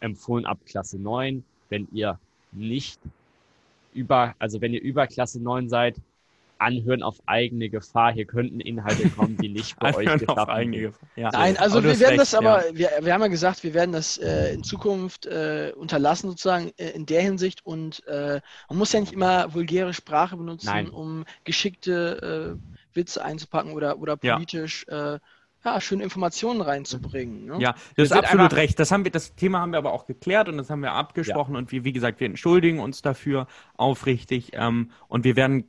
empfohlen 0.00 0.46
ab 0.46 0.58
Klasse 0.66 0.98
9, 0.98 1.44
wenn 1.68 1.88
ihr 1.92 2.18
nicht 2.52 3.00
über, 3.92 4.34
also 4.38 4.60
wenn 4.60 4.72
ihr 4.72 4.82
über 4.82 5.06
Klasse 5.06 5.42
9 5.42 5.68
seid, 5.68 5.96
anhören 6.58 7.02
auf 7.02 7.16
eigene 7.26 7.68
Gefahr. 7.68 8.12
Hier 8.12 8.26
könnten 8.26 8.60
Inhalte 8.60 9.08
kommen, 9.10 9.36
die 9.36 9.48
nicht 9.48 9.76
bei 9.80 9.88
euch 9.94 10.08
Anhören 10.08 10.20
auf 10.28 10.34
geschaffen 10.34 10.50
eigene 10.50 10.76
sind. 10.76 10.92
Gefahr. 10.92 11.08
Ja. 11.16 11.30
Nein, 11.32 11.56
also 11.56 11.82
wir 11.82 11.98
werden 11.98 12.08
recht, 12.08 12.20
das 12.20 12.34
aber, 12.34 12.66
ja. 12.68 12.74
wir, 12.76 12.90
wir 13.02 13.14
haben 13.14 13.22
ja 13.22 13.28
gesagt, 13.28 13.62
wir 13.64 13.74
werden 13.74 13.92
das 13.92 14.18
äh, 14.18 14.54
in 14.54 14.62
Zukunft 14.64 15.26
äh, 15.26 15.72
unterlassen, 15.76 16.30
sozusagen 16.30 16.72
äh, 16.76 16.90
in 16.90 17.06
der 17.06 17.22
Hinsicht. 17.22 17.64
Und 17.64 18.06
äh, 18.06 18.40
man 18.68 18.78
muss 18.78 18.92
ja 18.92 19.00
nicht 19.00 19.12
immer 19.12 19.52
vulgäre 19.54 19.94
Sprache 19.94 20.36
benutzen, 20.36 20.66
Nein. 20.66 20.88
um 20.88 21.24
geschickte 21.44 22.56
äh, 22.58 22.96
Witze 22.96 23.24
einzupacken 23.24 23.72
oder, 23.72 23.98
oder 23.98 24.18
Ja. 24.22 24.34
politisch 24.34 24.86
äh, 24.88 25.18
ja, 25.64 25.80
schöne 25.80 26.04
Informationen 26.04 26.60
reinzubringen. 26.60 27.46
Ne? 27.46 27.56
Ja, 27.58 27.74
das 27.96 28.06
ist 28.06 28.12
absolut 28.12 28.44
einfach- 28.44 28.56
recht. 28.56 28.78
Das, 28.78 28.92
haben 28.92 29.04
wir, 29.04 29.10
das 29.10 29.34
Thema 29.34 29.58
haben 29.60 29.72
wir 29.72 29.78
aber 29.78 29.92
auch 29.92 30.06
geklärt 30.06 30.48
und 30.48 30.58
das 30.58 30.70
haben 30.70 30.80
wir 30.80 30.92
abgesprochen 30.92 31.56
und 31.56 31.72
wir, 31.72 31.82
wie 31.84 31.92
gesagt, 31.92 32.20
wir 32.20 32.26
entschuldigen 32.26 32.78
uns 32.78 33.02
dafür 33.02 33.48
aufrichtig 33.76 34.52
ähm, 34.54 34.92
und 35.08 35.24
wir 35.24 35.34
werden 35.34 35.68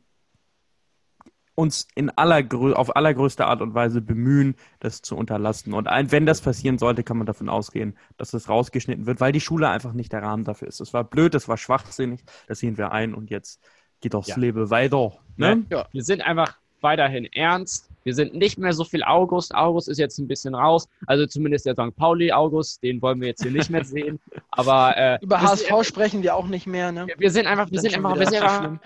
uns 1.57 1.88
in 1.95 2.12
allergrö 2.12 2.74
auf 2.74 2.95
allergrößte 2.95 3.45
Art 3.48 3.62
und 3.62 3.74
Weise 3.74 4.00
bemühen, 4.00 4.56
das 4.80 5.01
zu 5.01 5.15
unterlassen. 5.18 5.74
Und 5.74 5.88
ein, 5.88 6.12
wenn 6.12 6.27
das 6.27 6.39
passieren 6.42 6.77
sollte, 6.77 7.04
kann 7.04 7.18
man 7.18 7.25
davon 7.25 7.50
ausgehen, 7.50 7.98
dass 8.18 8.30
das 8.30 8.48
rausgeschnitten 8.48 9.07
wird, 9.07 9.19
weil 9.19 9.31
die 9.31 9.42
Schule 9.42 9.68
einfach 9.68 9.94
nicht 9.94 10.13
der 10.13 10.21
Rahmen 10.21 10.44
dafür 10.44 10.68
ist. 10.68 10.80
Das 10.80 10.94
war 10.94 11.04
blöd, 11.04 11.33
das 11.33 11.48
war 11.48 11.57
schwachsinnig, 11.57 12.21
das 12.48 12.59
sehen 12.59 12.77
wir 12.77 12.92
ein 12.92 13.15
und 13.15 13.31
jetzt 13.31 13.59
geht 14.01 14.13
doch 14.13 14.19
das 14.25 14.36
Ja. 14.36 14.38
Leben 14.38 14.69
weiter. 14.69 15.13
Ne? 15.36 15.65
Ja. 15.71 15.88
Wir 15.92 16.04
sind 16.04 16.21
einfach 16.21 16.56
weiterhin 16.81 17.25
ernst. 17.33 17.89
Wir 18.04 18.13
sind 18.13 18.36
nicht 18.36 18.59
mehr 18.59 18.71
so 18.74 18.83
viel 18.83 19.04
August. 19.04 19.56
August 19.56 19.89
ist 19.89 19.98
jetzt 19.98 20.19
ein 20.19 20.27
bisschen 20.27 20.54
raus. 20.54 20.88
Also 21.07 21.25
zumindest 21.25 21.65
der 21.65 21.74
St. 21.74 21.95
Pauli 21.95 22.31
August, 22.31 22.83
den 22.83 23.01
wollen 23.01 23.19
wir 23.19 23.30
jetzt 23.30 23.42
hier 23.42 23.51
nicht 23.51 23.71
mehr 23.71 23.83
sehen. 23.95 24.19
Aber 24.51 24.95
äh, 24.95 25.18
Über 25.24 25.38
wir 25.38 25.42
HSV 25.42 25.68
sind- 25.69 25.86
sprechen 25.88 26.21
wir 26.21 26.36
auch 26.36 26.45
nicht 26.48 26.68
mehr. 26.68 26.92
Ne? 26.92 27.07
wir 27.18 27.31
sind 27.31 27.48
einfach, 27.48 27.71
wir 27.71 27.81
sind 27.81 27.95
einfach, 27.95 28.15
wir 28.15 28.27
sind 28.27 28.44
einfach 28.44 28.77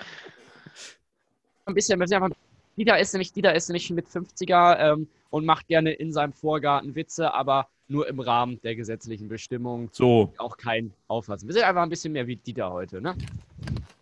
ein 1.65 1.73
bisschen, 1.73 1.99
wir 1.99 2.07
sind 2.07 2.23
einfach, 2.23 2.35
Dieter 2.81 2.97
ist 2.97 3.13
nämlich, 3.13 3.31
Dieter 3.31 3.53
ist 3.53 3.69
nämlich 3.69 3.91
mit 3.91 4.07
50er 4.07 4.93
ähm, 4.93 5.07
und 5.29 5.45
macht 5.45 5.67
gerne 5.67 5.93
in 5.93 6.11
seinem 6.11 6.33
Vorgarten 6.33 6.95
Witze, 6.95 7.31
aber 7.31 7.67
nur 7.87 8.07
im 8.07 8.19
Rahmen 8.19 8.59
der 8.63 8.75
gesetzlichen 8.75 9.27
Bestimmungen. 9.27 9.89
So, 9.91 10.33
Auch 10.39 10.57
kein 10.57 10.91
Auflassen. 11.07 11.47
Wir 11.47 11.53
sind 11.53 11.63
einfach 11.63 11.83
ein 11.83 11.89
bisschen 11.89 12.11
mehr 12.13 12.25
wie 12.25 12.37
Dieter 12.37 12.71
heute, 12.71 12.99
ne? 12.99 13.15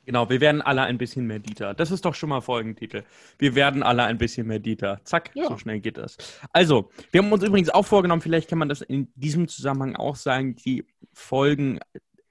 genau, 0.05 0.29
wir 0.29 0.39
werden 0.39 0.61
alle 0.61 0.83
ein 0.83 0.97
bisschen 0.97 1.27
mehr 1.27 1.39
Dieter. 1.39 1.73
Das 1.73 1.91
ist 1.91 2.05
doch 2.05 2.15
schon 2.15 2.29
mal 2.29 2.39
Folgentitel. 2.39 3.03
Wir 3.37 3.53
werden 3.53 3.83
alle 3.83 4.03
ein 4.03 4.17
bisschen 4.17 4.47
mehr 4.47 4.59
Dieter. 4.59 5.01
Zack, 5.03 5.31
Ja. 5.33 5.49
so 5.49 5.57
schnell 5.57 5.81
geht 5.81 5.97
das. 5.97 6.15
Also, 6.53 6.89
wir 7.11 7.21
haben 7.21 7.31
uns 7.33 7.43
übrigens 7.43 7.69
auch 7.69 7.85
vorgenommen, 7.85 8.21
vielleicht 8.21 8.49
kann 8.49 8.59
man 8.59 8.69
das 8.69 8.79
in 8.79 9.11
diesem 9.15 9.49
Zusammenhang 9.49 9.97
auch 9.97 10.15
sagen, 10.15 10.55
die 10.55 10.85
Folgen 11.11 11.79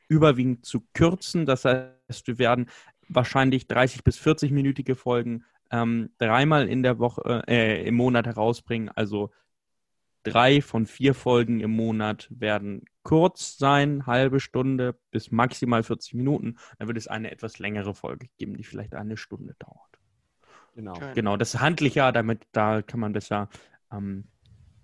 überwiegend 0.08 0.64
zu 0.64 0.80
kürzen. 0.94 1.44
Das 1.44 1.66
heißt, 1.66 2.26
wir 2.26 2.38
werden 2.38 2.70
wahrscheinlich 3.10 3.66
30 3.68 4.02
bis 4.02 4.16
40 4.16 4.50
minütige 4.50 4.94
Folgen 4.94 5.44
ähm, 5.70 6.10
dreimal 6.18 6.68
in 6.68 6.82
der 6.82 6.98
Woche, 6.98 7.44
äh, 7.46 7.86
im 7.86 7.94
Monat 7.94 8.26
herausbringen. 8.26 8.90
Also 8.94 9.30
drei 10.22 10.60
von 10.60 10.86
vier 10.86 11.14
Folgen 11.14 11.60
im 11.60 11.70
Monat 11.70 12.28
werden 12.30 12.84
kurz 13.02 13.56
sein, 13.56 14.06
halbe 14.06 14.40
Stunde 14.40 14.98
bis 15.10 15.30
maximal 15.30 15.82
40 15.82 16.14
Minuten. 16.14 16.58
Dann 16.78 16.88
wird 16.88 16.98
es 16.98 17.08
eine 17.08 17.30
etwas 17.30 17.58
längere 17.58 17.94
Folge 17.94 18.28
geben, 18.36 18.56
die 18.56 18.64
vielleicht 18.64 18.94
eine 18.94 19.16
Stunde 19.16 19.54
dauert. 19.58 19.98
Genau. 20.74 20.92
Okay. 20.92 21.12
Genau, 21.14 21.36
das 21.36 21.54
ist 21.54 21.60
handlicher, 21.60 22.12
damit 22.12 22.46
da 22.52 22.82
kann 22.82 23.00
man 23.00 23.12
besser 23.12 23.48
ähm, 23.90 24.28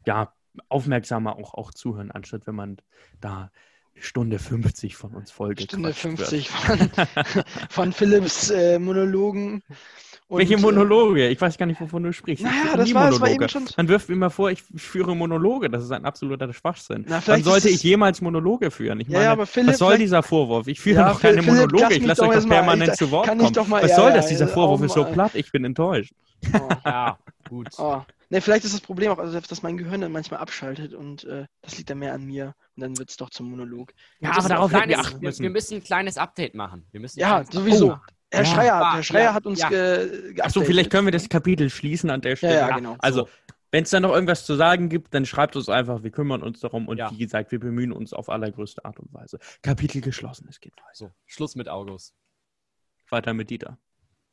ja, 0.07 0.33
aufmerksamer 0.69 1.37
auch, 1.37 1.55
auch 1.55 1.73
zuhören, 1.73 2.11
anstatt 2.11 2.47
wenn 2.47 2.55
man 2.55 2.77
da 3.21 3.51
Stunde 3.97 4.39
50 4.39 4.97
von 4.97 5.15
uns 5.15 5.31
Folge 5.31 5.63
Stunde 5.63 5.91
quatscht 5.91 6.01
50 6.01 6.49
von, 6.49 6.91
von 7.71 7.93
Philips 7.93 8.51
äh, 8.51 8.79
Monologen. 8.79 9.63
Und, 10.27 10.39
Welche 10.39 10.55
äh, 10.55 10.59
Monologe? 10.61 11.29
Ich 11.29 11.39
weiß 11.41 11.59
gar 11.59 11.67
nicht, 11.67 11.81
wovon 11.81 12.03
du 12.03 12.13
sprichst. 12.13 12.45
Ich 12.45 12.51
Naja, 12.51 12.77
das 12.77 12.89
nie 12.89 12.95
war, 12.95 13.11
das 13.11 13.21
war 13.21 13.29
Monologe. 13.29 13.45
eben 13.45 13.49
schon. 13.51 13.65
Man 13.77 13.89
wirft 13.89 14.09
mir 14.09 14.15
immer 14.15 14.31
vor, 14.31 14.51
ich 14.51 14.63
führe 14.75 15.15
Monologe. 15.15 15.69
Das 15.69 15.85
ist 15.85 15.91
ein 15.93 16.05
absoluter 16.07 16.51
Schwachsinn. 16.53 17.05
Na, 17.07 17.21
Wann 17.27 17.43
sollte 17.45 17.69
ich 17.69 17.83
jemals 17.83 18.21
Monologe 18.23 18.71
führen? 18.71 19.01
Ich 19.01 19.09
Ja, 19.09 19.13
meine, 19.15 19.25
ja, 19.27 19.33
aber 19.33 19.47
Philipp, 19.47 19.71
was 19.73 19.79
soll 19.79 19.99
dieser 19.99 20.23
Vorwurf? 20.23 20.67
Ich 20.67 20.81
führe 20.81 21.01
Ja, 21.01 21.13
doch 21.13 21.21
keine 21.21 21.43
Philipp, 21.43 21.47
lass 21.47 21.57
Monologe. 21.73 21.89
mich 21.95 21.99
Ich 21.99 22.07
lasse 22.07 22.23
euch 22.23 22.37
doch 22.37 22.47
mal- 22.47 22.55
permanent 22.55 22.91
ich- 22.93 22.99
zu 22.99 23.11
Wort 23.11 23.27
kann 23.27 23.37
ich 23.39 23.43
kommen. 23.45 23.55
doch 23.55 23.67
mal- 23.69 23.83
was 23.83 23.91
ja, 23.91 23.97
soll 23.97 24.13
das? 24.13 24.27
Dieser 24.29 24.47
ja, 24.47 24.53
Vorwurf 24.53 24.81
auch 24.81 24.85
ist 24.85 24.95
so 24.95 25.03
mal- 25.03 25.13
platt. 25.13 25.35
Ich 25.35 25.53
bin 25.53 25.65
enttäuscht. 25.65 26.13
Oh. 26.55 26.69
Ja, 26.87 27.19
gut. 27.49 27.69
Oh. 27.79 28.01
Ne, 28.31 28.41
vielleicht 28.41 28.65
ist 28.65 28.73
das 28.75 28.81
Problem 28.81 29.11
auch, 29.13 29.19
also, 29.19 29.39
dass 29.39 29.63
mein 29.63 29.77
Gehirn 29.77 30.01
dann 30.01 30.11
manchmal 30.11 30.41
abschaltet 30.41 30.95
und 30.95 31.25
äh, 31.25 31.45
das 31.63 31.77
liegt 31.77 31.91
dann 31.91 31.99
mehr 31.99 32.15
an 32.15 32.25
mir. 32.25 32.55
Und 32.77 32.81
dann 32.83 32.99
wird 32.99 33.11
es 33.11 33.17
doch 33.19 33.29
zum 33.31 33.51
Monolog. 33.51 33.93
Ja, 34.21 34.31
aber 34.37 34.49
darauf 34.49 34.73
ein 34.73 34.81
hätten 34.81 34.89
wir 34.89 34.95
kleines- 34.95 35.07
achten 35.13 35.21
wir, 35.21 35.29
müssen. 35.29 35.43
wir 35.43 35.51
müssen 35.51 35.75
ein 35.77 35.85
kleines 35.85 36.17
Update 36.17 36.55
machen. 36.55 36.87
Wir 36.93 37.01
müssen 37.01 37.21
Ja, 37.21 37.45
kleines 37.45 37.51
sowieso. 37.55 37.93
Oh. 37.93 37.97
Herr 38.35 38.45
Ja. 38.45 38.55
Schreier, 38.55 38.75
Ah, 38.75 38.95
Herr 38.97 39.03
Schreier 39.03 39.25
ja, 39.25 39.35
hat 39.35 39.47
uns 39.47 39.61
ja. 39.61 39.69
ge 39.69 40.35
Achso, 40.41 40.63
vielleicht 40.63 40.91
können 40.91 41.07
wir 41.07 41.13
das 41.13 41.29
Kapitel 41.29 41.71
schließen 41.71 42.11
an 42.11 42.21
der 42.21 42.37
Stelle. 42.37 42.55
ja, 42.57 42.77
genau. 42.77 42.97
Also, 42.99 43.21
So. 43.25 43.29
wenn 43.71 43.85
es 43.85 43.91
da 43.91 44.01
noch 44.01 44.13
irgendwas 44.13 44.45
zu 44.47 44.55
sagen 44.55 44.89
gibt, 44.89 45.15
dann 45.15 45.27
schreibt 45.27 45.57
uns 45.57 45.69
einfach. 45.69 46.03
Wir 46.03 46.11
kümmern 46.11 46.43
uns 46.43 46.61
darum. 46.61 46.89
Und 46.89 46.99
Ja. 46.99 47.11
wie 47.11 47.19
gesagt, 47.19 47.51
wir 47.53 47.61
bemühen 47.61 47.93
uns 47.93 48.13
auf 48.13 48.29
allergrößte 48.29 48.85
Art 48.85 48.99
und 49.01 49.13
Weise. 49.15 49.39
Kapitel 49.63 50.01
geschlossen. 50.01 50.47
Es 50.51 50.61
geht 50.61 50.75
weiter. 50.77 50.89
So, 50.93 51.11
Schluss 51.27 51.57
mit 51.57 51.69
August. 51.69 52.15
Weiter 53.11 53.35
mit 53.35 53.51
Dieter. 53.51 53.79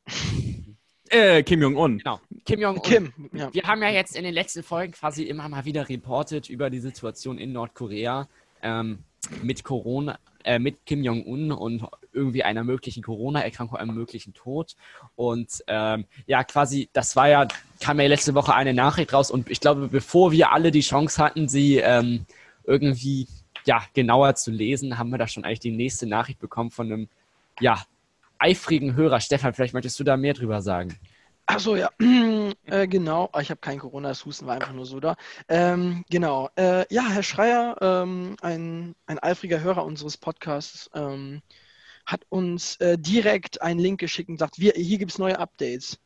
äh, 1.10 1.42
Kim 1.42 1.60
Jong-un. 1.62 1.98
Genau. 1.98 2.20
Kim 2.44 2.60
Jong-un. 2.60 2.82
Kim, 2.82 3.12
ja. 3.32 3.52
Wir 3.52 3.62
haben 3.64 3.82
ja 3.82 3.90
jetzt 3.90 4.16
in 4.16 4.24
den 4.24 4.34
letzten 4.34 4.62
Folgen 4.62 4.92
quasi 4.92 5.24
immer 5.24 5.48
mal 5.48 5.64
wieder 5.64 5.88
reportet 5.88 6.48
über 6.48 6.70
die 6.70 6.80
Situation 6.80 7.38
in 7.38 7.52
Nordkorea 7.52 8.28
ähm, 8.62 9.00
mit 9.42 9.62
Corona, 9.64 10.18
äh, 10.44 10.58
mit 10.58 10.84
Kim 10.86 11.04
Jong-un 11.04 11.52
und 11.52 11.84
irgendwie 12.12 12.44
einer 12.44 12.64
möglichen 12.64 13.02
Corona-Erkrankung, 13.02 13.78
einem 13.78 13.94
möglichen 13.94 14.34
Tod. 14.34 14.76
Und 15.16 15.62
ähm, 15.66 16.04
ja, 16.26 16.44
quasi, 16.44 16.88
das 16.92 17.16
war 17.16 17.28
ja, 17.28 17.48
kam 17.80 18.00
ja 18.00 18.06
letzte 18.06 18.34
Woche 18.34 18.54
eine 18.54 18.74
Nachricht 18.74 19.12
raus 19.12 19.30
und 19.30 19.50
ich 19.50 19.60
glaube, 19.60 19.88
bevor 19.88 20.32
wir 20.32 20.52
alle 20.52 20.70
die 20.70 20.80
Chance 20.80 21.22
hatten, 21.22 21.48
sie 21.48 21.78
ähm, 21.78 22.26
irgendwie 22.64 23.28
ja, 23.64 23.82
genauer 23.94 24.34
zu 24.34 24.50
lesen, 24.50 24.98
haben 24.98 25.10
wir 25.10 25.18
da 25.18 25.28
schon 25.28 25.44
eigentlich 25.44 25.60
die 25.60 25.70
nächste 25.70 26.06
Nachricht 26.06 26.40
bekommen 26.40 26.70
von 26.70 26.86
einem 26.86 27.08
ja, 27.60 27.82
eifrigen 28.38 28.94
Hörer. 28.94 29.20
Stefan, 29.20 29.54
vielleicht 29.54 29.74
möchtest 29.74 29.98
du 30.00 30.04
da 30.04 30.16
mehr 30.16 30.34
drüber 30.34 30.62
sagen. 30.62 30.98
Achso, 31.46 31.76
ja, 31.76 31.90
äh, 32.66 32.86
genau. 32.86 33.30
Ich 33.40 33.50
habe 33.50 33.60
kein 33.60 33.78
Corona, 33.78 34.08
das 34.08 34.24
Husten 34.24 34.46
war 34.46 34.54
einfach 34.54 34.72
nur 34.72 34.86
so 34.86 35.00
da. 35.00 35.16
Ähm, 35.48 36.04
genau. 36.08 36.48
Äh, 36.56 36.86
ja, 36.92 37.08
Herr 37.08 37.22
Schreier, 37.22 37.76
ähm, 37.80 38.36
ein, 38.40 38.94
ein 39.06 39.18
eifriger 39.18 39.60
Hörer 39.60 39.84
unseres 39.84 40.16
Podcasts, 40.16 40.90
ähm, 40.94 41.42
hat 42.06 42.22
uns 42.28 42.76
äh, 42.76 42.98
direkt 42.98 43.62
einen 43.62 43.80
Link 43.80 44.00
geschickt 44.00 44.28
und 44.28 44.38
sagt, 44.38 44.58
wir, 44.58 44.72
hier 44.74 44.98
gibt 44.98 45.12
es 45.12 45.18
neue 45.18 45.38
Updates. 45.38 45.98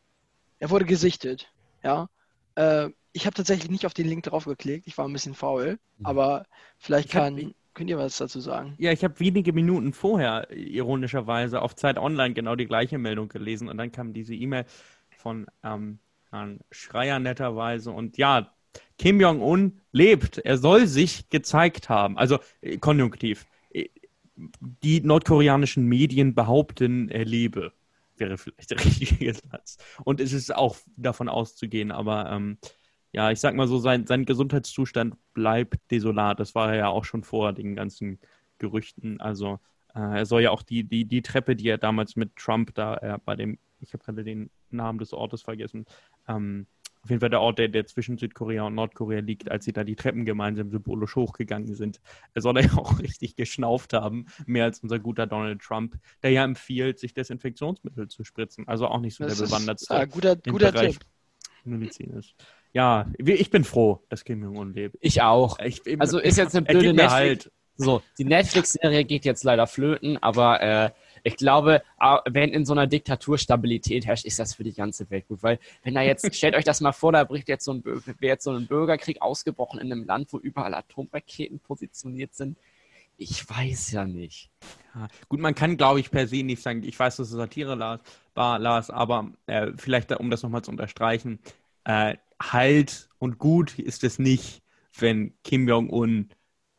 Er 0.59 0.71
wurde 0.71 0.85
gesichtet. 0.85 1.51
Ja. 1.83 2.09
Äh, 2.55 2.91
ich 3.13 3.27
habe 3.27 3.35
tatsächlich 3.35 3.71
nicht 3.71 3.87
auf 3.87 3.95
den 3.95 4.07
Link 4.07 4.25
draufgeklickt. 4.25 4.87
Ich 4.87 4.99
war 4.99 5.09
ein 5.09 5.13
bisschen 5.13 5.35
faul, 5.35 5.79
mhm. 5.99 6.07
aber 6.07 6.45
vielleicht 6.79 7.11
kann, 7.11 7.37
hab, 7.37 7.53
könnt 7.75 7.91
ihr 7.91 7.99
was 7.99 8.19
dazu 8.19 8.41
sagen. 8.41 8.75
Ja, 8.79 8.93
ich 8.93 9.05
habe 9.05 9.19
wenige 9.21 9.53
Minuten 9.53 9.93
vorher 9.93 10.51
ironischerweise 10.51 11.63
auf 11.63 11.75
Zeit 11.75 11.99
Online 11.99 12.35
genau 12.35 12.57
die 12.57 12.67
gleiche 12.67 12.99
Meldung 12.99 13.29
gelesen 13.29 13.69
und 13.69 13.79
dann 13.79 13.91
kam 13.91 14.13
diese 14.13 14.35
E-Mail 14.35 14.67
von 15.17 15.47
ähm, 15.65 15.99
Herrn 16.31 16.61
Schreier 16.71 17.19
netterweise. 17.19 17.91
Und 17.91 18.19
ja, 18.19 18.53
Kim 18.99 19.21
Jong-un 19.21 19.81
lebt. 19.93 20.39
Er 20.39 20.59
soll 20.59 20.87
sich 20.87 21.31
gezeigt 21.31 21.89
haben. 21.89 22.19
Also 22.19 22.39
äh, 22.61 22.79
konjunktiv. 22.79 23.47
Die 24.37 25.01
nordkoreanischen 25.01 25.87
Medien 25.87 26.35
behaupten, 26.35 27.09
er 27.09 27.25
lebe. 27.25 27.73
Wäre 28.17 28.39
vielleicht 28.39 28.71
der 28.71 28.79
richtige 28.85 29.35
Satz. 29.35 29.79
Und 30.05 30.21
es 30.21 30.33
ist 30.33 30.55
auch 30.55 30.77
davon 30.97 31.29
auszugehen, 31.29 31.91
aber 31.91 32.31
ähm, 32.31 32.59
ja, 33.13 33.31
ich 33.31 33.41
sag 33.41 33.55
mal 33.55 33.69
so, 33.69 33.79
sein, 33.79 34.07
sein 34.07 34.27
Gesundheitszustand 34.27 35.17
bleibt 35.33 35.91
desolat. 35.91 36.39
Das 36.39 36.55
war 36.55 36.71
er 36.71 36.77
ja 36.77 36.89
auch 36.89 37.05
schon 37.05 37.25
vor 37.25 37.53
den 37.53 37.75
ganzen 37.75 38.19
Gerüchten. 38.59 39.21
Also 39.21 39.59
äh, 39.95 40.19
er 40.19 40.27
soll 40.27 40.43
ja 40.43 40.51
auch 40.51 40.63
die, 40.63 40.85
die, 40.85 41.07
die 41.07 41.23
Treppe, 41.23 41.57
die 41.57 41.69
er 41.69 41.79
damals 41.79 42.17
mit 42.17 42.37
Trump 42.37 42.75
da 42.75 42.97
äh, 42.99 43.19
bei 43.25 43.37
dem, 43.37 43.59
ich 43.81 43.93
habe 43.95 44.05
gerade 44.05 44.25
den 44.25 44.51
Namen 44.71 44.99
des 44.99 45.13
Ortes 45.13 45.43
vergessen. 45.43 45.87
Ähm, 46.29 46.67
auf 47.07 47.11
jeden 47.11 47.21
Fall 47.21 47.31
der 47.31 47.41
Ort, 47.41 47.61
der, 47.61 47.69
der 47.69 47.87
zwischen 47.87 48.19
Südkorea 48.19 48.65
und 48.65 48.75
Nordkorea 48.75 49.21
liegt, 49.21 49.49
als 49.49 49.65
sie 49.65 49.73
da 49.73 49.85
die 49.85 49.95
Treppen 49.95 50.25
gemeinsam 50.25 50.71
symbolisch 50.71 51.15
hochgegangen 51.15 51.73
sind. 51.73 52.01
Er 52.35 52.43
soll 52.43 52.59
ja 52.61 52.73
auch 52.77 52.99
richtig 52.99 53.37
geschnauft 53.37 53.93
haben, 53.93 54.27
mehr 54.45 54.65
als 54.65 54.81
unser 54.81 54.99
guter 54.99 55.29
Donald 55.29 55.63
Trump, 55.63 55.97
der 56.25 56.31
ja 56.31 56.43
empfiehlt, 56.43 56.99
sich 56.99 57.15
Desinfektionsmittel 57.15 58.09
zu 58.09 58.25
spritzen. 58.25 58.67
Also 58.67 58.89
auch 58.89 59.01
nicht 59.01 59.15
so 59.15 59.25
das 59.25 59.39
der 59.39 59.47
bewanderte 59.47 59.87
äh, 59.95 60.07
guter, 60.09 60.35
guter 60.35 60.73
Bereich 60.73 60.99
Tipp. 60.99 61.07
Medizin 61.63 62.11
ist. 62.11 62.35
Ja, 62.73 63.07
ich 63.19 63.51
bin 63.51 63.63
froh, 63.63 64.05
dass 64.09 64.25
Kim 64.25 64.43
Jong-un 64.43 64.75
lebt. 64.75 64.97
Ich 65.01 65.23
auch. 65.23 65.61
Ich, 65.61 65.81
also 66.01 66.19
ist 66.19 66.37
jetzt 66.39 66.57
eine 66.57 66.67
blöde 66.67 66.93
Netflix. 66.93 67.13
Halt. 67.13 67.53
So, 67.77 68.03
die 68.19 68.25
Netflix-Serie 68.25 69.05
geht 69.05 69.25
jetzt 69.25 69.45
leider 69.45 69.67
flöten, 69.67 70.17
aber 70.19 70.61
äh, 70.61 70.91
ich 71.27 71.37
glaube, 71.37 71.83
wenn 72.27 72.51
in 72.51 72.65
so 72.65 72.73
einer 72.73 72.87
Diktatur 72.87 73.37
Stabilität 73.37 74.07
herrscht, 74.07 74.25
ist 74.25 74.39
das 74.39 74.55
für 74.55 74.63
die 74.63 74.73
ganze 74.73 75.11
Welt 75.11 75.27
gut. 75.27 75.43
Weil, 75.43 75.59
wenn 75.83 75.95
da 75.95 76.03
jetzt, 76.03 76.25
stellt 76.37 76.55
euch 76.55 76.65
das 76.65 76.81
mal 76.81 76.93
vor, 76.93 77.11
da 77.11 77.25
bricht 77.25 77.49
jetzt 77.49 77.65
so 77.65 77.73
ein, 77.73 77.85
wäre 77.85 78.17
jetzt 78.21 78.45
so 78.45 78.53
ein 78.53 78.69
Bürgerkrieg 78.69 79.21
ausgebrochen 79.21 79.81
in 79.81 79.91
einem 79.91 80.05
Land, 80.05 80.33
wo 80.33 80.39
überall 80.39 80.73
Atomraketen 80.73 81.59
positioniert 81.59 82.33
sind. 82.35 82.57
Ich 83.17 83.49
weiß 83.49 83.91
ja 83.91 84.05
nicht. 84.05 84.51
Ja, 84.95 85.09
gut, 85.29 85.41
man 85.41 85.57
kann, 85.57 85.77
glaube 85.77 85.99
ich, 85.99 86.13
per 86.13 86.29
se 86.29 86.45
nicht 86.45 86.63
sagen, 86.63 86.85
ich 86.85 86.97
weiß, 86.97 87.17
dass 87.17 87.29
es 87.29 87.35
Satire 87.35 88.01
war, 88.35 88.59
Lars, 88.61 88.91
aber 88.91 89.33
äh, 89.47 89.73
vielleicht, 89.77 90.13
um 90.21 90.31
das 90.31 90.45
nochmal 90.45 90.63
zu 90.63 90.71
unterstreichen, 90.71 91.41
äh, 91.83 92.17
halt 92.41 93.09
und 93.19 93.39
gut 93.39 93.81
ist 93.81 94.05
es 94.05 94.21
nicht, 94.21 94.63
wenn 94.97 95.35
Kim 95.43 95.67
Jong-un 95.67 96.29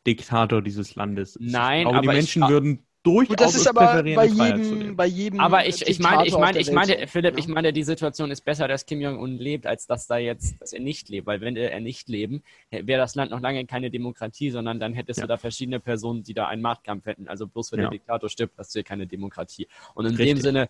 Diktator 0.05 0.61
dieses 0.61 0.95
Landes 0.95 1.35
ist. 1.35 1.51
Nein, 1.51 1.85
aber 1.85 1.99
die 1.99 2.07
Menschen 2.07 2.47
würden 2.47 2.86
durchaus 3.07 3.29
Gut, 3.29 3.41
das 3.41 3.55
ist 3.55 3.67
aber 3.67 4.03
bei 4.03 4.25
jedem, 4.25 4.95
bei 4.95 5.05
jedem. 5.05 5.39
Aber 5.39 5.65
ich, 5.65 5.87
ich 5.87 5.99
meine, 5.99 6.27
ich 6.27 6.37
meine, 6.37 6.59
ich 6.59 6.71
meine, 6.71 7.07
Philipp, 7.07 7.33
ja. 7.33 7.39
ich 7.39 7.47
meine, 7.47 7.71
die 7.71 7.83
Situation 7.83 8.31
ist 8.31 8.41
besser, 8.41 8.67
dass 8.67 8.85
Kim 8.85 8.99
Jong-un 8.99 9.37
lebt, 9.37 9.65
als 9.65 9.87
dass 9.87 10.07
da 10.07 10.17
jetzt, 10.17 10.59
dass 10.61 10.73
er 10.73 10.81
nicht 10.81 11.09
lebt. 11.09 11.25
Weil 11.25 11.41
wenn 11.41 11.55
er 11.55 11.79
nicht 11.79 12.09
leben, 12.09 12.43
wäre 12.69 12.99
das 12.99 13.15
Land 13.15 13.31
noch 13.31 13.39
lange 13.39 13.65
keine 13.65 13.89
Demokratie, 13.89 14.51
sondern 14.51 14.79
dann 14.79 14.93
hättest 14.93 15.19
ja. 15.19 15.23
du 15.23 15.27
da 15.29 15.37
verschiedene 15.37 15.79
Personen, 15.79 16.23
die 16.23 16.33
da 16.33 16.47
einen 16.47 16.61
Machtkampf 16.61 17.05
hätten. 17.05 17.27
Also 17.27 17.47
bloß 17.47 17.71
wenn 17.71 17.79
ja. 17.79 17.85
der 17.85 17.91
Diktator 17.91 18.29
stirbt, 18.29 18.57
hast 18.57 18.75
du 18.75 18.79
hier 18.79 18.83
keine 18.83 19.07
Demokratie. 19.07 19.67
Und 19.93 20.05
in 20.05 20.15
Richtig. 20.15 20.27
dem 20.35 20.41
Sinne 20.41 20.69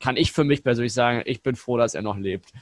kann 0.00 0.16
ich 0.16 0.32
für 0.32 0.44
mich 0.44 0.62
persönlich 0.62 0.92
sagen, 0.92 1.22
ich 1.26 1.42
bin 1.42 1.56
froh, 1.56 1.76
dass 1.76 1.94
er 1.94 2.02
noch 2.02 2.16
lebt. 2.16 2.52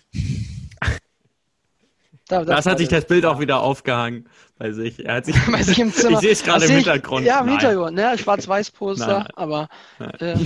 Da, 2.28 2.44
das, 2.44 2.56
das 2.56 2.66
hat 2.66 2.78
sich 2.78 2.88
das 2.88 3.06
Bild 3.06 3.24
auch 3.24 3.38
wieder 3.38 3.60
aufgehangen 3.60 4.28
bei 4.58 4.72
sich. 4.72 5.04
Er 5.04 5.16
hat 5.16 5.26
sich, 5.26 5.36
bei 5.50 5.62
sich 5.62 5.78
im 5.78 5.92
Zimmer. 5.92 6.14
Ich 6.14 6.20
sehe 6.20 6.32
es 6.32 6.42
gerade 6.42 6.64
im 6.64 6.72
Hintergrund. 6.72 7.24
Ja, 7.24 7.40
im 7.40 7.48
Hintergrund, 7.48 7.94
ne? 7.94 8.18
Schwarz-Weiß-Poster, 8.18 9.28
aber 9.36 9.68
äh, 10.18 10.36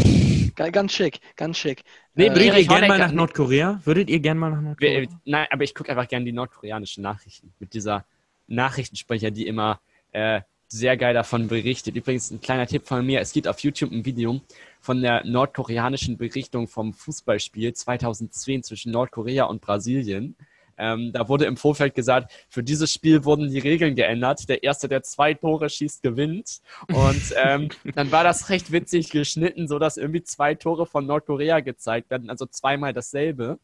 ganz 0.70 0.92
schick, 0.92 1.20
ganz 1.36 1.56
schick. 1.56 1.82
Nee, 2.14 2.26
äh, 2.26 2.30
würdet 2.30 2.58
ihr 2.58 2.66
gerne 2.66 2.88
mal 2.88 2.98
nach 2.98 3.12
Nordkorea? 3.12 3.80
Würdet 3.84 4.10
ihr 4.10 4.20
gerne 4.20 4.40
mal 4.40 4.50
nach 4.50 4.60
Nordkorea? 4.60 5.06
Nein, 5.24 5.46
aber 5.50 5.64
ich 5.64 5.74
gucke 5.74 5.90
einfach 5.90 6.08
gerne 6.08 6.26
die 6.26 6.32
nordkoreanischen 6.32 7.02
Nachrichten 7.02 7.52
mit 7.58 7.72
dieser 7.72 8.04
Nachrichtensprecher, 8.46 9.30
die 9.30 9.46
immer 9.46 9.80
äh, 10.12 10.42
sehr 10.68 10.96
geil 10.96 11.14
davon 11.14 11.48
berichtet. 11.48 11.96
Übrigens 11.96 12.30
ein 12.30 12.40
kleiner 12.40 12.66
Tipp 12.66 12.86
von 12.86 13.04
mir, 13.04 13.20
es 13.20 13.32
gibt 13.32 13.48
auf 13.48 13.58
YouTube 13.60 13.90
ein 13.90 14.04
Video 14.04 14.40
von 14.80 15.00
der 15.00 15.24
nordkoreanischen 15.24 16.16
Berichtung 16.16 16.68
vom 16.68 16.92
Fußballspiel 16.92 17.72
2010 17.72 18.62
zwischen 18.62 18.92
Nordkorea 18.92 19.44
und 19.44 19.60
Brasilien. 19.60 20.36
Ähm, 20.80 21.12
da 21.12 21.28
wurde 21.28 21.44
im 21.44 21.56
Vorfeld 21.56 21.94
gesagt, 21.94 22.32
für 22.48 22.62
dieses 22.62 22.92
Spiel 22.92 23.24
wurden 23.24 23.50
die 23.50 23.58
Regeln 23.58 23.94
geändert. 23.94 24.48
Der 24.48 24.62
Erste, 24.62 24.88
der 24.88 25.02
zwei 25.02 25.34
Tore 25.34 25.68
schießt, 25.68 26.02
gewinnt. 26.02 26.60
Und 26.88 27.22
ähm, 27.36 27.68
dann 27.94 28.10
war 28.10 28.24
das 28.24 28.48
recht 28.48 28.72
witzig 28.72 29.10
geschnitten, 29.10 29.68
sodass 29.68 29.98
irgendwie 29.98 30.22
zwei 30.22 30.54
Tore 30.54 30.86
von 30.86 31.06
Nordkorea 31.06 31.60
gezeigt 31.60 32.10
werden, 32.10 32.30
also 32.30 32.46
zweimal 32.46 32.94
dasselbe 32.94 33.58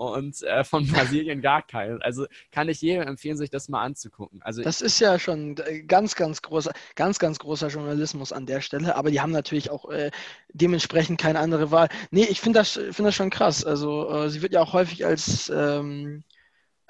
und 0.00 0.42
äh, 0.42 0.64
von 0.64 0.86
Brasilien 0.92 1.40
gar 1.40 1.62
keinen. 1.62 2.02
Also 2.02 2.26
kann 2.52 2.68
ich 2.68 2.80
jedem 2.80 3.02
empfehlen, 3.06 3.36
sich 3.36 3.50
das 3.50 3.68
mal 3.68 3.82
anzugucken. 3.82 4.40
Also 4.42 4.62
das 4.62 4.80
ist 4.80 4.98
ja 5.00 5.18
schon 5.18 5.56
ganz, 5.86 6.14
ganz 6.14 6.42
großer, 6.42 6.72
ganz, 6.94 7.18
ganz 7.18 7.38
großer 7.38 7.68
Journalismus 7.68 8.32
an 8.32 8.46
der 8.46 8.60
Stelle, 8.60 8.96
aber 8.96 9.10
die 9.10 9.20
haben 9.20 9.32
natürlich 9.32 9.70
auch 9.70 9.90
äh, 9.90 10.10
dementsprechend 10.52 11.20
keine 11.20 11.38
andere 11.38 11.70
Wahl. 11.70 11.88
Nee, 12.10 12.24
ich 12.24 12.40
finde 12.40 12.60
das, 12.60 12.72
find 12.72 13.00
das 13.00 13.14
schon 13.14 13.30
krass. 13.30 13.64
Also 13.64 14.10
äh, 14.10 14.30
sie 14.30 14.42
wird 14.42 14.52
ja 14.54 14.62
auch 14.62 14.72
häufig 14.72 15.04
als 15.04 15.50
ähm, 15.54 16.24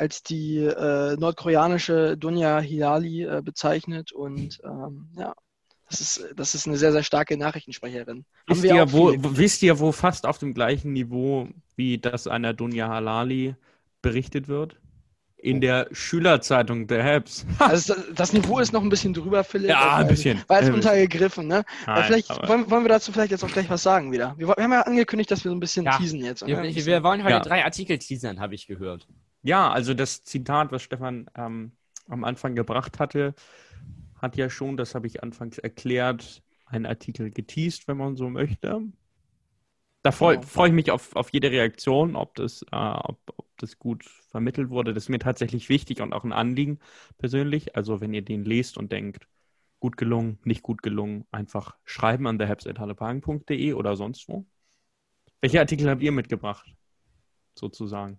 als 0.01 0.23
die 0.23 0.57
äh, 0.57 1.17
nordkoreanische 1.19 2.17
Dunja 2.17 2.59
Hilali 2.59 3.25
äh, 3.25 3.43
bezeichnet. 3.45 4.13
Und 4.13 4.59
ähm, 4.65 5.11
ja, 5.15 5.35
das 5.91 6.01
ist, 6.01 6.25
das 6.37 6.55
ist 6.55 6.67
eine 6.67 6.79
sehr, 6.79 6.93
sehr 6.93 7.03
starke 7.03 7.37
Nachrichtensprecherin. 7.37 8.25
Wisst 8.47 8.65
ihr, 8.65 8.93
wo, 8.93 9.15
wisst 9.19 9.63
ihr, 9.63 9.79
wo 9.79 9.93
fast 9.93 10.25
auf 10.25 10.39
dem 10.39 10.55
gleichen 10.55 10.95
Niveau 10.95 11.49
wie 11.77 11.99
das 11.99 12.27
einer 12.27 12.55
Dunja 12.55 12.89
Halali 12.89 13.57
berichtet 14.01 14.49
wird? 14.49 14.77
In 15.37 15.59
oh. 15.59 15.61
der 15.61 15.89
Schülerzeitung 15.93 16.87
der 16.87 17.05
Habs. 17.05 17.45
Also 17.59 17.95
das, 17.95 18.05
das, 18.15 18.33
Niveau 18.33 18.59
ist 18.59 18.73
noch 18.73 18.83
ein 18.83 18.89
bisschen 18.89 19.13
drüber, 19.13 19.45
Philipp. 19.45 19.71
Ja, 19.71 19.97
ein 19.97 20.09
bisschen. 20.09 20.43
War 20.49 20.63
jetzt 20.63 20.73
untergegriffen, 20.73 21.47
ne? 21.47 21.65
Nein, 21.87 22.05
vielleicht 22.05 22.49
wollen, 22.49 22.71
wollen, 22.71 22.85
wir 22.85 22.89
dazu 22.89 23.13
vielleicht 23.13 23.33
jetzt 23.33 23.45
auch 23.45 23.51
gleich 23.51 23.69
was 23.69 23.83
sagen 23.83 24.13
wieder. 24.13 24.35
Wir, 24.39 24.49
wir 24.49 24.57
haben 24.57 24.73
ja 24.73 24.83
angekündigt, 24.83 25.31
dass 25.31 25.45
wir 25.45 25.51
so 25.51 25.57
ein 25.57 25.61
bisschen 25.61 25.85
ja. 25.85 25.99
teasen 25.99 26.25
jetzt. 26.25 26.47
Wir, 26.47 26.63
wir, 26.63 27.03
wollen 27.03 27.23
heute 27.23 27.33
ja. 27.33 27.41
drei 27.41 27.65
Artikel 27.65 27.99
teasern, 27.99 28.41
habe 28.41 28.55
ich 28.55 28.67
gehört. 28.67 29.07
Ja, 29.43 29.71
also 29.71 29.95
das 29.95 30.23
Zitat, 30.25 30.73
was 30.73 30.83
Stefan 30.83 31.31
ähm, 31.35 31.73
am 32.09 32.25
Anfang 32.25 32.55
gebracht 32.55 32.99
hatte, 32.99 33.35
hat 34.17 34.37
ja 34.37 34.51
schon, 34.51 34.77
das 34.77 34.95
habe 34.95 35.07
ich 35.07 35.23
anfangs 35.23 35.59
erklärt, 35.59 36.43
einen 36.67 36.87
Artikel 36.87 37.31
geteased, 37.31 37.89
wenn 37.89 37.97
man 37.97 38.17
so 38.17 38.29
möchte. 38.29 38.83
Da 40.03 40.13
freue 40.13 40.37
ja. 40.37 40.43
freu 40.43 40.69
ich 40.69 40.73
mich 40.73 40.91
auf, 40.91 41.15
auf 41.15 41.31
jede 41.31 41.51
Reaktion, 41.51 42.17
ob 42.17 42.35
das, 42.35 42.63
äh, 42.73 42.77
ob, 42.77 43.19
ob 43.37 43.47
das 43.59 43.79
gut 43.79 44.05
vermittelt 44.05 44.71
wurde. 44.71 44.95
Das 44.95 45.05
ist 45.05 45.09
mir 45.09 45.19
tatsächlich 45.19 45.69
wichtig 45.69 46.01
und 46.01 46.13
auch 46.13 46.25
ein 46.25 46.33
Anliegen 46.33 46.79
persönlich. 47.19 47.77
Also 47.77 48.01
wenn 48.01 48.15
ihr 48.15 48.23
den 48.23 48.45
lest 48.45 48.79
und 48.79 48.93
denkt, 48.93 49.27
gut 49.79 49.97
gelungen, 49.97 50.39
nicht 50.45 50.63
gut 50.63 50.83
gelungen, 50.83 51.27
einfach 51.31 51.77
schreiben 51.85 52.27
an 52.27 52.39
thehabs.hallepagen.de 52.39 53.73
oder 53.73 53.97
sonst 53.97 54.29
wo. 54.29 54.47
Welche 55.41 55.61
Artikel 55.61 55.89
habt 55.89 56.03
ihr 56.03 56.13
mitgebracht? 56.13 56.75
Sozusagen. 57.55 58.19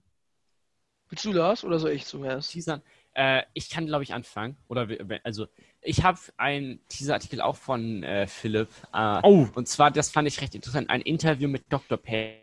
Willst 1.12 1.25
du 1.25 1.34
das 1.34 1.63
oder 1.65 1.77
soll 1.77 1.91
ich 1.91 2.06
zuerst? 2.06 2.51
Teasern. 2.51 2.82
Äh, 3.13 3.44
ich 3.53 3.70
kann, 3.70 3.86
glaube 3.86 4.03
ich, 4.03 4.13
anfangen. 4.13 4.56
Oder 4.70 4.88
also 5.24 5.48
ich 5.82 6.03
habe 6.03 6.18
einen 6.38 6.80
Teaserartikel 6.88 7.41
auch 7.41 7.58
von 7.58 8.01
äh, 8.03 8.27
Philipp. 8.27 8.70
Äh, 8.94 9.20
oh. 9.22 9.46
Und 9.53 9.68
zwar, 9.68 9.91
das 9.91 10.10
fand 10.10 10.30
ich 10.30 10.39
recht 10.39 10.56
interessant, 10.56 10.89
ein 10.89 11.01
Interview 11.01 11.50
mit 11.50 11.63
Dr. 11.68 11.98
Pelz. 11.98 12.39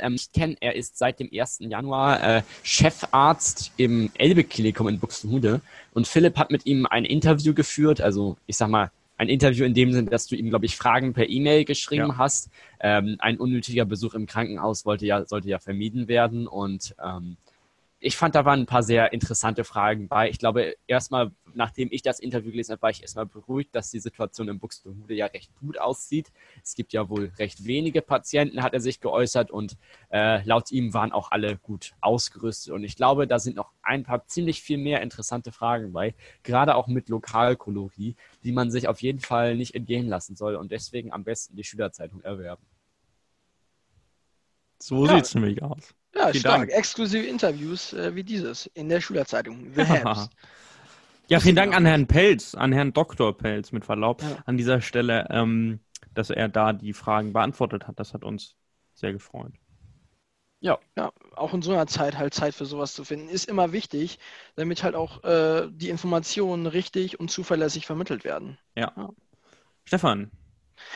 Ähm, 0.00 0.14
ich 0.14 0.30
kenne, 0.30 0.56
er 0.60 0.76
ist 0.76 0.96
seit 0.96 1.18
dem 1.18 1.28
1. 1.32 1.58
Januar 1.62 2.22
äh, 2.22 2.42
Chefarzt 2.62 3.72
im 3.76 4.12
Elbe-Klinikum 4.16 4.86
in 4.86 5.00
Buxtehude. 5.00 5.60
Und 5.92 6.06
Philipp 6.06 6.36
hat 6.36 6.52
mit 6.52 6.66
ihm 6.66 6.86
ein 6.86 7.04
Interview 7.04 7.52
geführt, 7.52 8.00
also 8.00 8.36
ich 8.46 8.56
sag 8.56 8.68
mal, 8.68 8.92
ein 9.16 9.28
Interview 9.28 9.64
in 9.64 9.74
dem 9.74 9.92
Sinne, 9.92 10.10
dass 10.10 10.26
du 10.26 10.36
ihm, 10.36 10.50
glaube 10.50 10.66
ich, 10.66 10.76
Fragen 10.76 11.12
per 11.12 11.28
E-Mail 11.28 11.64
geschrieben 11.64 12.08
ja. 12.08 12.18
hast. 12.18 12.50
Ähm, 12.80 13.16
ein 13.20 13.38
unnötiger 13.38 13.84
Besuch 13.84 14.14
im 14.14 14.26
Krankenhaus 14.26 14.84
wollte 14.84 15.06
ja, 15.06 15.24
sollte 15.24 15.48
ja 15.48 15.58
vermieden 15.58 16.08
werden 16.08 16.46
und 16.46 16.94
ähm, 17.02 17.36
ich 18.04 18.18
fand, 18.18 18.34
da 18.34 18.44
waren 18.44 18.60
ein 18.60 18.66
paar 18.66 18.82
sehr 18.82 19.14
interessante 19.14 19.64
Fragen 19.64 20.08
bei. 20.08 20.28
Ich 20.28 20.38
glaube, 20.38 20.74
erstmal, 20.86 21.32
nachdem 21.54 21.88
ich 21.90 22.02
das 22.02 22.20
Interview 22.20 22.50
gelesen 22.50 22.72
habe, 22.72 22.82
war 22.82 22.90
ich 22.90 23.00
erstmal 23.00 23.24
beruhigt, 23.24 23.74
dass 23.74 23.90
die 23.90 23.98
Situation 23.98 24.46
in 24.48 24.58
Buxtehude 24.58 25.14
ja 25.14 25.24
recht 25.24 25.54
gut 25.56 25.78
aussieht. 25.80 26.30
Es 26.62 26.74
gibt 26.74 26.92
ja 26.92 27.08
wohl 27.08 27.32
recht 27.38 27.64
wenige 27.64 28.02
Patienten, 28.02 28.62
hat 28.62 28.74
er 28.74 28.80
sich 28.80 29.00
geäußert 29.00 29.50
und 29.50 29.78
äh, 30.10 30.44
laut 30.44 30.70
ihm 30.70 30.92
waren 30.92 31.12
auch 31.12 31.30
alle 31.30 31.56
gut 31.56 31.94
ausgerüstet. 32.02 32.74
Und 32.74 32.84
ich 32.84 32.94
glaube, 32.94 33.26
da 33.26 33.38
sind 33.38 33.56
noch 33.56 33.72
ein 33.82 34.04
paar 34.04 34.26
ziemlich 34.26 34.60
viel 34.60 34.76
mehr 34.76 35.00
interessante 35.00 35.50
Fragen 35.50 35.94
bei, 35.94 36.14
gerade 36.42 36.74
auch 36.74 36.88
mit 36.88 37.08
Lokalkolorie, 37.08 38.16
die 38.42 38.52
man 38.52 38.70
sich 38.70 38.86
auf 38.86 39.00
jeden 39.00 39.20
Fall 39.20 39.56
nicht 39.56 39.74
entgehen 39.74 40.08
lassen 40.08 40.36
soll 40.36 40.56
und 40.56 40.70
deswegen 40.72 41.10
am 41.10 41.24
besten 41.24 41.56
die 41.56 41.64
Schülerzeitung 41.64 42.20
erwerben. 42.20 42.66
So 44.78 45.06
ja. 45.06 45.14
sieht 45.14 45.24
es 45.24 45.34
nämlich 45.34 45.62
aus. 45.62 45.94
Ja, 46.14 46.28
vielen 46.28 46.40
stark. 46.40 46.58
Dank. 46.60 46.70
Exklusive 46.70 47.26
Interviews 47.26 47.92
äh, 47.92 48.14
wie 48.14 48.24
dieses 48.24 48.66
in 48.66 48.88
der 48.88 49.00
Schülerzeitung. 49.00 49.72
The 49.74 49.82
Habs. 49.82 50.30
ja, 51.28 51.40
vielen 51.40 51.56
Dank 51.56 51.74
an 51.74 51.86
Herrn 51.86 52.06
Pelz, 52.06 52.54
an 52.54 52.72
Herrn 52.72 52.92
Dr. 52.92 53.36
Pelz 53.36 53.72
mit 53.72 53.84
Verlaub 53.84 54.22
ja. 54.22 54.38
an 54.46 54.56
dieser 54.56 54.80
Stelle, 54.80 55.26
ähm, 55.30 55.80
dass 56.14 56.30
er 56.30 56.48
da 56.48 56.72
die 56.72 56.92
Fragen 56.92 57.32
beantwortet 57.32 57.88
hat. 57.88 57.98
Das 57.98 58.14
hat 58.14 58.24
uns 58.24 58.56
sehr 58.94 59.12
gefreut. 59.12 59.52
Ja. 60.60 60.78
ja, 60.96 61.12
auch 61.36 61.52
in 61.52 61.60
so 61.60 61.72
einer 61.72 61.86
Zeit 61.86 62.16
halt 62.16 62.32
Zeit 62.32 62.54
für 62.54 62.64
sowas 62.64 62.94
zu 62.94 63.04
finden, 63.04 63.28
ist 63.28 63.46
immer 63.50 63.72
wichtig, 63.72 64.18
damit 64.56 64.82
halt 64.82 64.94
auch 64.94 65.22
äh, 65.22 65.68
die 65.70 65.90
Informationen 65.90 66.66
richtig 66.66 67.20
und 67.20 67.30
zuverlässig 67.30 67.84
vermittelt 67.84 68.24
werden. 68.24 68.56
Ja. 68.74 68.90
ja. 68.96 69.10
Stefan. 69.84 70.30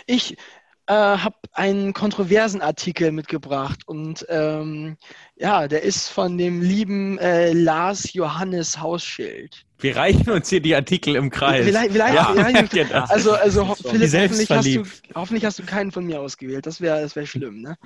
Ich, 0.07 0.39
äh, 0.89 0.93
habe 0.93 1.37
einen 1.53 1.93
kontroversen 1.93 2.63
Artikel 2.63 3.13
mitgebracht 3.13 3.87
und 3.87 4.25
ähm, 4.31 4.97
ja, 5.37 5.69
der 5.69 5.83
ist 5.83 6.09
von 6.09 6.39
dem 6.39 6.63
lieben 6.63 7.19
äh, 7.19 7.53
Lars 7.53 8.15
Johannes 8.15 8.81
Hausschild. 8.81 9.67
Wir 9.79 9.97
reichen 9.97 10.31
uns 10.31 10.49
hier 10.49 10.61
die 10.61 10.75
Artikel 10.75 11.15
im 11.15 11.31
Kreis. 11.31 11.67
Vielleicht, 11.67 11.93
vielleicht, 11.93 12.15
ja. 12.15 12.35
ja, 12.35 13.05
also, 13.09 13.33
also 13.33 13.75
Philipp, 13.75 14.13
hoffentlich 14.13 14.51
hast, 14.51 14.67
du, 14.67 14.85
hoffentlich 15.15 15.45
hast 15.45 15.59
du 15.59 15.65
keinen 15.65 15.93
von 15.93 16.05
mir 16.05 16.21
ausgewählt. 16.21 16.67
Das 16.67 16.81
wäre 16.81 17.03
das 17.03 17.15
wär 17.15 17.27
schlimm, 17.27 17.61
ne? 17.61 17.77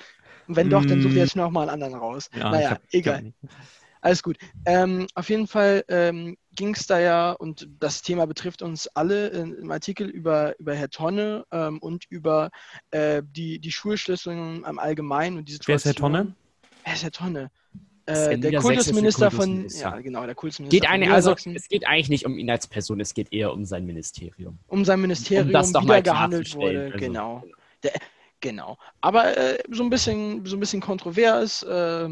Und 0.46 0.56
wenn 0.56 0.70
doch, 0.70 0.84
dann 0.84 1.02
such 1.02 1.10
dir 1.10 1.18
jetzt 1.18 1.36
noch 1.36 1.50
mal 1.50 1.62
einen 1.62 1.70
anderen 1.70 1.94
raus. 1.94 2.30
Ja, 2.34 2.50
naja, 2.50 2.78
egal. 2.92 3.32
Alles 4.00 4.22
gut. 4.22 4.36
Ähm, 4.64 5.06
auf 5.14 5.28
jeden 5.28 5.46
Fall 5.46 5.84
ähm, 5.88 6.36
ging 6.54 6.74
es 6.74 6.86
da 6.86 7.00
ja, 7.00 7.32
und 7.32 7.68
das 7.80 8.02
Thema 8.02 8.26
betrifft 8.26 8.62
uns 8.62 8.88
alle 8.88 9.28
im 9.28 9.70
Artikel 9.70 10.08
über, 10.08 10.58
über 10.58 10.74
Herr 10.74 10.90
Tonne 10.90 11.44
ähm, 11.50 11.78
und 11.78 12.04
über 12.08 12.50
äh, 12.90 13.22
die, 13.24 13.58
die 13.58 13.72
Schulschließungen 13.72 14.64
am 14.64 14.78
Allgemeinen 14.78 15.38
und 15.38 15.48
die 15.48 15.52
Situation. 15.52 15.74
Wer 15.74 15.76
ist 15.76 15.84
Herr 15.84 15.94
Tonne? 15.94 16.34
Wer 16.84 16.94
ist 16.94 17.02
Herr 17.02 17.12
Tonne? 17.12 17.50
Äh, 18.04 18.36
der 18.38 18.60
Kultusminister 18.60 19.30
von, 19.30 19.68
ja 19.68 20.00
genau, 20.00 20.26
der 20.26 20.34
Kultusminister 20.34 20.80
geht 20.80 20.90
eine, 20.90 21.12
also 21.12 21.36
Es 21.54 21.68
geht 21.68 21.86
eigentlich 21.86 22.08
nicht 22.08 22.26
um 22.26 22.36
ihn 22.36 22.50
als 22.50 22.66
Person, 22.66 22.98
es 23.00 23.14
geht 23.14 23.32
eher 23.32 23.52
um 23.52 23.64
sein 23.64 23.86
Ministerium. 23.86 24.58
Um 24.66 24.84
sein 24.84 25.00
Ministerium, 25.00 25.46
um 25.46 25.52
das 25.52 25.72
wie 25.72 25.86
da 25.86 26.00
gehandelt 26.00 26.54
wurde, 26.56 26.86
also, 26.86 26.98
genau. 26.98 27.44
Der, 27.84 27.92
genau. 28.40 28.76
Aber 29.00 29.36
äh, 29.36 29.58
so 29.70 29.84
ein 29.84 29.90
bisschen, 29.90 30.44
so 30.44 30.56
ein 30.56 30.60
bisschen 30.60 30.80
kontrovers. 30.80 31.62
Äh, 31.62 32.08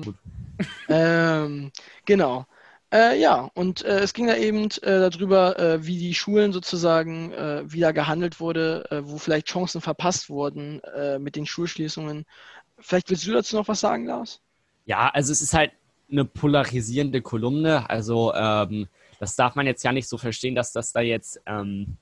ähm, 0.89 1.73
genau. 2.05 2.47
Äh, 2.93 3.21
ja, 3.21 3.49
und 3.55 3.85
äh, 3.85 4.01
es 4.01 4.15
ging 4.15 4.27
da 4.27 4.37
eben 4.37 4.65
äh, 4.83 5.11
darüber, 5.11 5.59
äh, 5.59 5.87
wie 5.87 5.99
die 5.99 6.15
Schulen 6.15 6.53
sozusagen 6.53 7.33
äh, 7.33 7.63
wieder 7.73 7.93
gehandelt 7.93 8.41
wurde, 8.41 8.85
äh, 8.91 9.03
wo 9.05 9.19
vielleicht 9.19 9.47
Chancen 9.47 9.81
verpasst 9.81 10.29
wurden 10.29 10.81
mit 11.19 11.37
den 11.37 11.47
Schulschließungen. 11.47 12.25
Vielleicht 12.79 13.11
willst 13.11 13.27
du 13.27 13.33
dazu 13.33 13.57
noch 13.57 13.69
was 13.69 13.81
sagen, 13.81 14.07
Lars? 14.07 14.41
Ja, 14.87 15.09
also 15.09 15.33
es 15.33 15.41
ist 15.41 15.55
halt 15.55 15.73
eine 16.11 16.25
polarisierende 16.25 17.23
Kolumne. 17.23 17.89
Also 17.89 18.35
ähm, 18.35 18.89
das 19.19 19.37
darf 19.37 19.55
man 19.55 19.67
jetzt 19.67 19.85
ja 19.85 19.93
nicht 19.93 20.09
so 20.09 20.19
verstehen, 20.19 20.55
dass 20.55 20.73
das 20.73 20.93
da 20.93 21.01
jetzt, 21.01 21.41
ähm, 21.47 21.97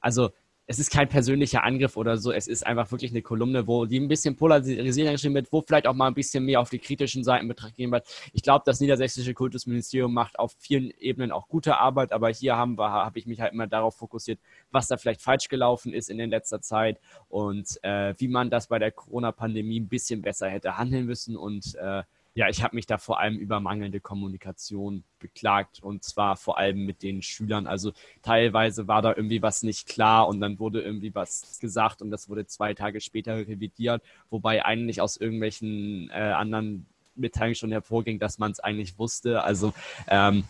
also 0.00 0.30
es 0.70 0.78
ist 0.78 0.92
kein 0.92 1.08
persönlicher 1.08 1.64
Angriff 1.64 1.96
oder 1.96 2.16
so, 2.16 2.30
es 2.30 2.46
ist 2.46 2.64
einfach 2.64 2.92
wirklich 2.92 3.10
eine 3.10 3.22
Kolumne, 3.22 3.66
wo 3.66 3.86
die 3.86 3.98
ein 3.98 4.06
bisschen 4.06 4.36
polarisiert 4.36 5.10
geschrieben 5.10 5.34
wird, 5.34 5.52
wo 5.52 5.62
vielleicht 5.62 5.88
auch 5.88 5.94
mal 5.94 6.06
ein 6.06 6.14
bisschen 6.14 6.44
mehr 6.44 6.60
auf 6.60 6.70
die 6.70 6.78
kritischen 6.78 7.24
Seiten 7.24 7.48
betrachtet 7.48 7.90
wird. 7.90 8.06
Ich 8.32 8.44
glaube, 8.44 8.62
das 8.64 8.78
niedersächsische 8.78 9.34
Kultusministerium 9.34 10.14
macht 10.14 10.38
auf 10.38 10.54
vielen 10.60 10.92
Ebenen 11.00 11.32
auch 11.32 11.48
gute 11.48 11.76
Arbeit, 11.78 12.12
aber 12.12 12.28
hier 12.28 12.56
haben 12.56 12.78
wir, 12.78 12.88
habe 12.88 13.18
ich 13.18 13.26
mich 13.26 13.40
halt 13.40 13.52
immer 13.52 13.66
darauf 13.66 13.96
fokussiert, 13.96 14.38
was 14.70 14.86
da 14.86 14.96
vielleicht 14.96 15.22
falsch 15.22 15.48
gelaufen 15.48 15.92
ist 15.92 16.08
in 16.08 16.18
der 16.18 16.28
letzter 16.28 16.60
Zeit 16.60 17.00
und 17.28 17.82
äh, 17.82 18.14
wie 18.18 18.28
man 18.28 18.48
das 18.48 18.68
bei 18.68 18.78
der 18.78 18.92
Corona-Pandemie 18.92 19.80
ein 19.80 19.88
bisschen 19.88 20.22
besser 20.22 20.48
hätte 20.48 20.78
handeln 20.78 21.04
müssen 21.04 21.36
und 21.36 21.74
äh, 21.74 22.04
ja, 22.34 22.48
ich 22.48 22.62
habe 22.62 22.76
mich 22.76 22.86
da 22.86 22.98
vor 22.98 23.18
allem 23.18 23.36
über 23.36 23.60
mangelnde 23.60 24.00
Kommunikation 24.00 25.02
beklagt 25.18 25.82
und 25.82 26.04
zwar 26.04 26.36
vor 26.36 26.58
allem 26.58 26.86
mit 26.86 27.02
den 27.02 27.22
Schülern. 27.22 27.66
Also 27.66 27.92
teilweise 28.22 28.86
war 28.86 29.02
da 29.02 29.14
irgendwie 29.14 29.42
was 29.42 29.62
nicht 29.62 29.88
klar 29.88 30.28
und 30.28 30.40
dann 30.40 30.58
wurde 30.58 30.80
irgendwie 30.80 31.14
was 31.14 31.58
gesagt 31.60 32.02
und 32.02 32.10
das 32.10 32.28
wurde 32.28 32.46
zwei 32.46 32.74
Tage 32.74 33.00
später 33.00 33.36
revidiert, 33.36 34.02
wobei 34.30 34.64
eigentlich 34.64 35.00
aus 35.00 35.16
irgendwelchen 35.16 36.08
äh, 36.10 36.20
anderen 36.20 36.86
Mitteilungen 37.16 37.56
schon 37.56 37.72
hervorging, 37.72 38.18
dass 38.18 38.38
man 38.38 38.52
es 38.52 38.60
eigentlich 38.60 38.98
wusste. 38.98 39.42
Also 39.42 39.72
ähm, 40.06 40.44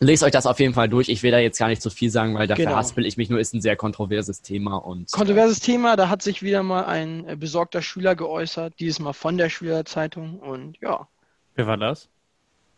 Lest 0.00 0.22
euch 0.22 0.30
das 0.30 0.46
auf 0.46 0.60
jeden 0.60 0.74
Fall 0.74 0.88
durch. 0.88 1.08
Ich 1.08 1.24
will 1.24 1.32
da 1.32 1.38
jetzt 1.38 1.58
gar 1.58 1.68
nicht 1.68 1.82
so 1.82 1.90
viel 1.90 2.10
sagen, 2.10 2.34
weil 2.34 2.46
da 2.46 2.54
genau. 2.54 2.70
verhaspel 2.70 3.04
ich 3.04 3.16
mich 3.16 3.30
nur, 3.30 3.40
ist 3.40 3.52
ein 3.52 3.60
sehr 3.60 3.74
kontroverses 3.74 4.42
Thema. 4.42 4.76
Und, 4.76 5.10
kontroverses 5.10 5.58
äh, 5.58 5.62
Thema, 5.62 5.96
da 5.96 6.08
hat 6.08 6.22
sich 6.22 6.42
wieder 6.42 6.62
mal 6.62 6.84
ein 6.84 7.28
äh, 7.28 7.36
besorgter 7.36 7.82
Schüler 7.82 8.14
geäußert, 8.14 8.74
dieses 8.78 9.00
Mal 9.00 9.12
von 9.12 9.36
der 9.36 9.50
Schülerzeitung 9.50 10.38
und 10.38 10.78
ja. 10.80 11.08
Wer 11.58 11.66
war 11.66 11.76
das? 11.76 12.08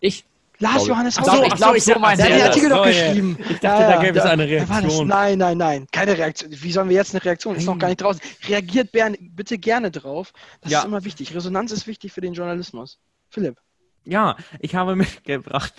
Ich. 0.00 0.24
Lars 0.58 0.86
Johannes 0.86 1.20
Hauser. 1.20 1.36
So, 1.36 1.44
ich 1.44 1.54
glaube, 1.54 1.76
ich 1.76 1.84
so 1.84 1.98
mein 1.98 2.16
Der 2.16 2.26
hat 2.26 2.32
den 2.32 2.42
Artikel 2.42 2.68
doch 2.70 2.84
geschrieben. 2.86 3.38
Ich 3.50 3.60
dachte, 3.60 3.82
da 3.82 4.02
gäbe 4.02 4.18
es 4.18 4.24
eine 4.24 4.48
Reaktion. 4.48 5.06
Nein, 5.06 5.36
nein, 5.36 5.58
nein. 5.58 5.86
Keine 5.92 6.16
Reaktion. 6.16 6.50
Wie 6.50 6.72
sollen 6.72 6.88
wir 6.88 6.96
jetzt 6.96 7.14
eine 7.14 7.22
Reaktion? 7.22 7.56
Ist 7.56 7.66
noch 7.66 7.78
gar 7.78 7.88
nicht 7.88 8.00
draußen. 8.00 8.22
Reagiert 8.48 8.88
bitte 9.20 9.58
gerne 9.58 9.90
drauf. 9.90 10.32
Das 10.62 10.72
ja. 10.72 10.78
ist 10.78 10.86
immer 10.86 11.04
wichtig. 11.04 11.34
Resonanz 11.34 11.72
ist 11.72 11.86
wichtig 11.86 12.12
für 12.12 12.22
den 12.22 12.32
Journalismus. 12.32 12.98
Philipp. 13.28 13.58
Ja, 14.04 14.36
ich 14.60 14.74
habe 14.74 14.96
mitgebracht 14.96 15.74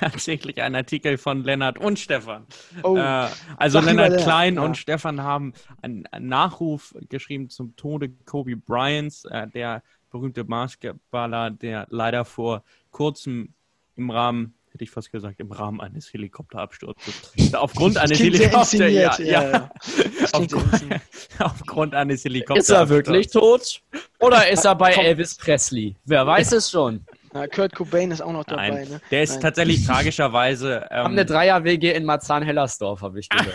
tatsächlich 0.00 0.60
einen 0.60 0.74
Artikel 0.74 1.18
von 1.18 1.44
Lennart 1.44 1.78
und 1.78 2.00
Stefan. 2.00 2.46
Oh, 2.82 2.96
äh, 2.96 3.28
also 3.58 3.78
Lennart 3.78 4.22
Klein 4.22 4.56
ja. 4.56 4.62
und 4.62 4.76
Stefan 4.76 5.22
haben 5.22 5.54
einen, 5.82 6.04
einen, 6.06 6.26
Nachruf 6.26 6.96
geschrieben 7.08 7.48
zum 7.48 7.76
Tode 7.76 8.10
Kobe 8.26 8.56
Bryants, 8.56 9.24
äh, 9.26 9.46
der 9.46 9.84
berühmte 10.10 10.44
Basketballer, 10.44 11.50
der 11.50 11.86
leider 11.90 12.24
vor 12.24 12.62
kurzem 12.90 13.54
im 13.96 14.10
Rahmen, 14.10 14.54
hätte 14.72 14.84
ich 14.84 14.90
fast 14.90 15.10
gesagt, 15.10 15.40
im 15.40 15.52
Rahmen 15.52 15.80
eines 15.80 16.12
Helikopterabsturzes, 16.12 17.54
aufgrund 17.54 17.98
eines 17.98 18.18
Helikopters, 18.18 18.72
ja, 18.72 18.86
ja, 18.86 19.20
ja. 19.20 19.70
aufgrund, 20.32 21.00
aufgrund, 21.38 21.94
eines 21.94 22.24
Helikopters. 22.24 22.68
Ist 22.68 22.70
er 22.70 22.88
wirklich 22.88 23.28
tot? 23.28 23.82
Oder 24.20 24.48
ist 24.48 24.64
er 24.64 24.74
bei 24.74 24.92
Elvis 24.92 25.36
Presley? 25.36 25.96
Wer 26.04 26.26
weiß 26.26 26.52
es 26.52 26.70
schon. 26.70 27.04
Na, 27.32 27.46
Kurt 27.46 27.74
Cobain 27.74 28.10
ist 28.10 28.20
auch 28.20 28.32
noch 28.32 28.44
dabei. 28.44 28.70
Nein, 28.70 28.88
ne? 28.88 29.00
Der 29.10 29.22
ist 29.22 29.34
Nein. 29.34 29.40
tatsächlich 29.40 29.86
tragischerweise. 29.86 30.86
Ähm, 30.90 31.04
haben 31.04 31.12
eine 31.12 31.24
Dreier-WG 31.24 31.92
in 31.92 32.04
Marzahn-Hellersdorf, 32.04 33.02
habe 33.02 33.20
ich 33.20 33.28
gehört. 33.30 33.54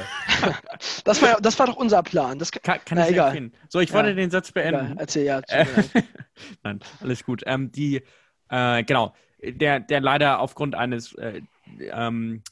das, 1.04 1.22
war, 1.22 1.42
das 1.42 1.60
war 1.60 1.68
doch 1.68 1.76
unser 1.76 2.02
Plan. 2.02 2.40
Das 2.40 2.52
kann, 2.52 2.80
kann 2.86 2.98
na, 2.98 3.06
ich 3.06 3.12
egal. 3.12 3.32
Finden. 3.34 3.58
So, 3.68 3.80
ich 3.80 3.92
wollte 3.94 4.10
ja. 4.10 4.16
den 4.16 4.32
Satz 4.32 4.52
beenden. 4.52 4.92
Ja, 4.92 4.96
erzähl, 4.98 5.26
ja. 5.26 5.42
Nein, 6.64 6.80
alles 7.02 7.24
gut. 7.26 7.44
Ähm, 7.46 7.72
die, 7.72 8.02
äh, 8.50 8.84
genau, 8.84 9.14
der, 9.44 9.82
der 9.82 10.00
leider 10.00 10.40
aufgrund 10.40 10.76
eines 10.76 11.14
äh, 11.16 11.42
ähm, 11.92 12.44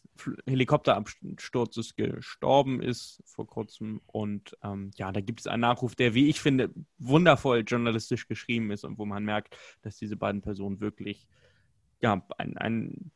Helikopterabsturzes 0.46 1.96
gestorben 1.96 2.82
ist 2.82 3.22
vor 3.26 3.48
kurzem. 3.48 4.02
Und 4.08 4.58
ähm, 4.64 4.92
ja, 4.96 5.12
da 5.12 5.22
gibt 5.22 5.40
es 5.42 5.48
einen 5.48 5.62
Nachruf, 5.62 5.96
der, 5.96 6.14
wie 6.14 6.30
ich 6.30 6.42
finde, 6.42 6.72
wundervoll 6.98 7.64
journalistisch 7.66 8.28
geschrieben 8.28 8.72
ist 8.72 8.84
und 8.84 8.98
wo 8.98 9.06
man 9.06 9.24
merkt, 9.24 9.58
dass 9.82 9.98
diese 9.98 10.16
beiden 10.16 10.42
Personen 10.42 10.80
wirklich 10.80 11.28
ja, 12.02 12.26
ein, 12.38 12.58
ein 12.58 13.12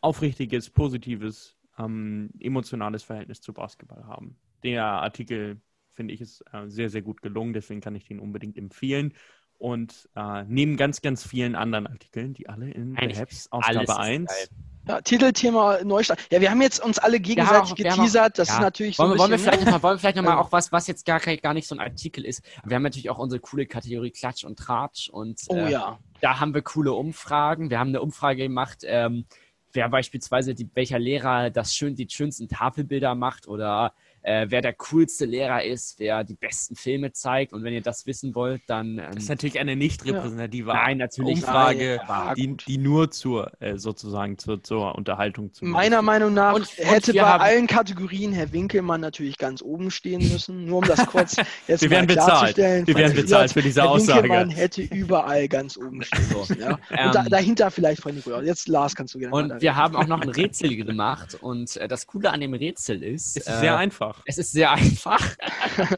aufrichtiges, 0.00 0.70
positives, 0.70 1.56
ähm, 1.78 2.30
emotionales 2.38 3.02
Verhältnis 3.02 3.40
zu 3.40 3.52
Basketball 3.52 4.04
haben. 4.06 4.36
Der 4.62 4.84
Artikel, 4.84 5.60
finde 5.90 6.14
ich, 6.14 6.20
ist 6.20 6.44
äh, 6.52 6.68
sehr, 6.68 6.90
sehr 6.90 7.02
gut 7.02 7.22
gelungen, 7.22 7.52
deswegen 7.52 7.80
kann 7.80 7.96
ich 7.96 8.04
den 8.04 8.20
unbedingt 8.20 8.56
empfehlen. 8.56 9.14
Und 9.58 10.08
äh, 10.14 10.44
neben 10.44 10.76
ganz, 10.76 11.00
ganz 11.00 11.26
vielen 11.26 11.54
anderen 11.54 11.86
Artikeln, 11.86 12.34
die 12.34 12.48
alle 12.48 12.70
in 12.70 12.94
der 12.94 13.16
Heps 13.16 13.50
Ausgabe 13.50 13.98
1 13.98 14.50
ja, 14.86 15.00
Titelthema 15.00 15.82
Neustart. 15.84 16.20
Ja, 16.30 16.40
wir 16.40 16.50
haben 16.50 16.62
jetzt 16.62 16.84
uns 16.84 16.98
alle 16.98 17.20
gegenseitig 17.20 17.72
auch, 17.72 17.74
geteasert. 17.74 18.32
Auch, 18.32 18.36
das 18.36 18.48
ja. 18.48 18.54
ist 18.54 18.60
natürlich 18.60 18.96
so 18.96 19.02
wollen, 19.02 19.12
ein 19.12 19.18
wollen 19.18 19.30
wir 19.32 19.38
vielleicht 19.38 19.66
wollen 19.66 19.82
wir 19.82 19.98
vielleicht 19.98 20.16
nochmal 20.16 20.38
auch 20.38 20.52
was, 20.52 20.72
was 20.72 20.86
jetzt 20.86 21.04
gar, 21.04 21.20
gar 21.20 21.54
nicht 21.54 21.66
so 21.66 21.74
ein 21.74 21.80
Artikel 21.80 22.24
ist. 22.24 22.42
Wir 22.64 22.76
haben 22.76 22.82
natürlich 22.82 23.10
auch 23.10 23.18
unsere 23.18 23.40
coole 23.40 23.66
Kategorie 23.66 24.10
Klatsch 24.10 24.44
und 24.44 24.58
Tratsch 24.58 25.08
und 25.08 25.40
oh, 25.48 25.56
äh, 25.56 25.72
ja. 25.72 25.98
da 26.20 26.40
haben 26.40 26.54
wir 26.54 26.62
coole 26.62 26.92
Umfragen. 26.92 27.70
Wir 27.70 27.78
haben 27.78 27.88
eine 27.88 28.00
Umfrage 28.00 28.44
gemacht. 28.44 28.78
Ähm, 28.84 29.26
wer 29.72 29.88
beispielsweise 29.88 30.54
die, 30.54 30.68
welcher 30.74 30.98
Lehrer 30.98 31.50
das 31.50 31.74
schön, 31.74 31.94
die 31.94 32.08
schönsten 32.08 32.48
Tafelbilder 32.48 33.14
macht 33.14 33.46
oder 33.46 33.92
äh, 34.26 34.46
wer 34.50 34.60
der 34.60 34.72
coolste 34.72 35.24
Lehrer 35.24 35.62
ist, 35.62 36.00
wer 36.00 36.24
die 36.24 36.34
besten 36.34 36.74
Filme 36.74 37.12
zeigt. 37.12 37.52
Und 37.52 37.62
wenn 37.62 37.72
ihr 37.72 37.80
das 37.80 38.06
wissen 38.06 38.34
wollt, 38.34 38.60
dann. 38.66 38.98
Ähm, 38.98 39.04
Das 39.14 39.22
ist 39.24 39.28
natürlich 39.28 39.60
eine 39.60 39.76
nicht 39.76 40.04
repräsentative 40.04 40.72
Nein, 40.72 40.98
natürlich 40.98 41.36
Umfrage, 41.36 42.00
Nein, 42.08 42.34
die, 42.36 42.56
die 42.56 42.78
nur 42.78 43.10
zur, 43.12 43.52
äh, 43.60 43.78
sozusagen 43.78 44.36
zur, 44.36 44.62
zur 44.64 44.94
Unterhaltung 44.96 45.52
zu 45.52 45.64
Meiner 45.64 46.02
Meinung 46.02 46.34
nach 46.34 46.54
Und- 46.54 46.62
und 46.62 46.84
hätte 46.84 47.12
wir 47.12 47.22
bei 47.22 47.28
haben- 47.28 47.40
allen 47.42 47.66
Kategorien 47.68 48.32
Herr 48.32 48.52
Winkelmann 48.52 49.00
natürlich 49.00 49.38
ganz 49.38 49.62
oben 49.62 49.90
stehen 49.92 50.28
müssen. 50.28 50.64
Nur 50.64 50.78
um 50.78 50.84
das 50.84 51.06
kurz 51.06 51.36
jetzt 51.68 51.82
Wir 51.82 51.88
mal 51.88 51.94
werden 51.96 52.06
bezahlt. 52.08 52.26
klarzustellen. 52.56 52.86
Wir 52.88 52.94
werden 52.96 53.14
bezahlt 53.16 53.52
für 53.52 53.62
diese 53.62 53.82
Herr 53.82 53.90
Aussage. 53.90 54.22
Winkelmann 54.24 54.50
hätte 54.50 54.82
überall 54.82 55.46
ganz 55.46 55.76
oben 55.76 56.02
stehen 56.02 56.26
müssen. 56.36 56.60
Ja? 56.60 56.78
Ähm, 56.90 57.06
Und 57.06 57.14
da, 57.14 57.22
dahinter 57.28 57.70
vielleicht 57.70 58.02
Frau 58.02 58.10
Nikolaus. 58.10 58.44
Jetzt 58.44 58.66
Lars, 58.66 58.94
kannst 58.96 59.14
du 59.14 59.18
gerne 59.20 59.34
Und 59.34 59.60
wir 59.62 59.76
haben 59.76 59.94
auch 59.94 60.06
noch 60.08 60.20
ein 60.20 60.30
Rätsel 60.30 60.74
gemacht. 60.84 61.36
Und 61.40 61.76
äh, 61.76 61.86
das 61.86 62.06
Coole 62.08 62.30
an 62.32 62.40
dem 62.40 62.54
Rätsel 62.54 63.02
ist. 63.04 63.36
Es 63.36 63.46
ist 63.46 63.48
äh, 63.54 63.60
sehr 63.60 63.76
einfach. 63.76 64.15
Es 64.24 64.38
ist 64.38 64.52
sehr 64.52 64.72
einfach. 64.72 65.36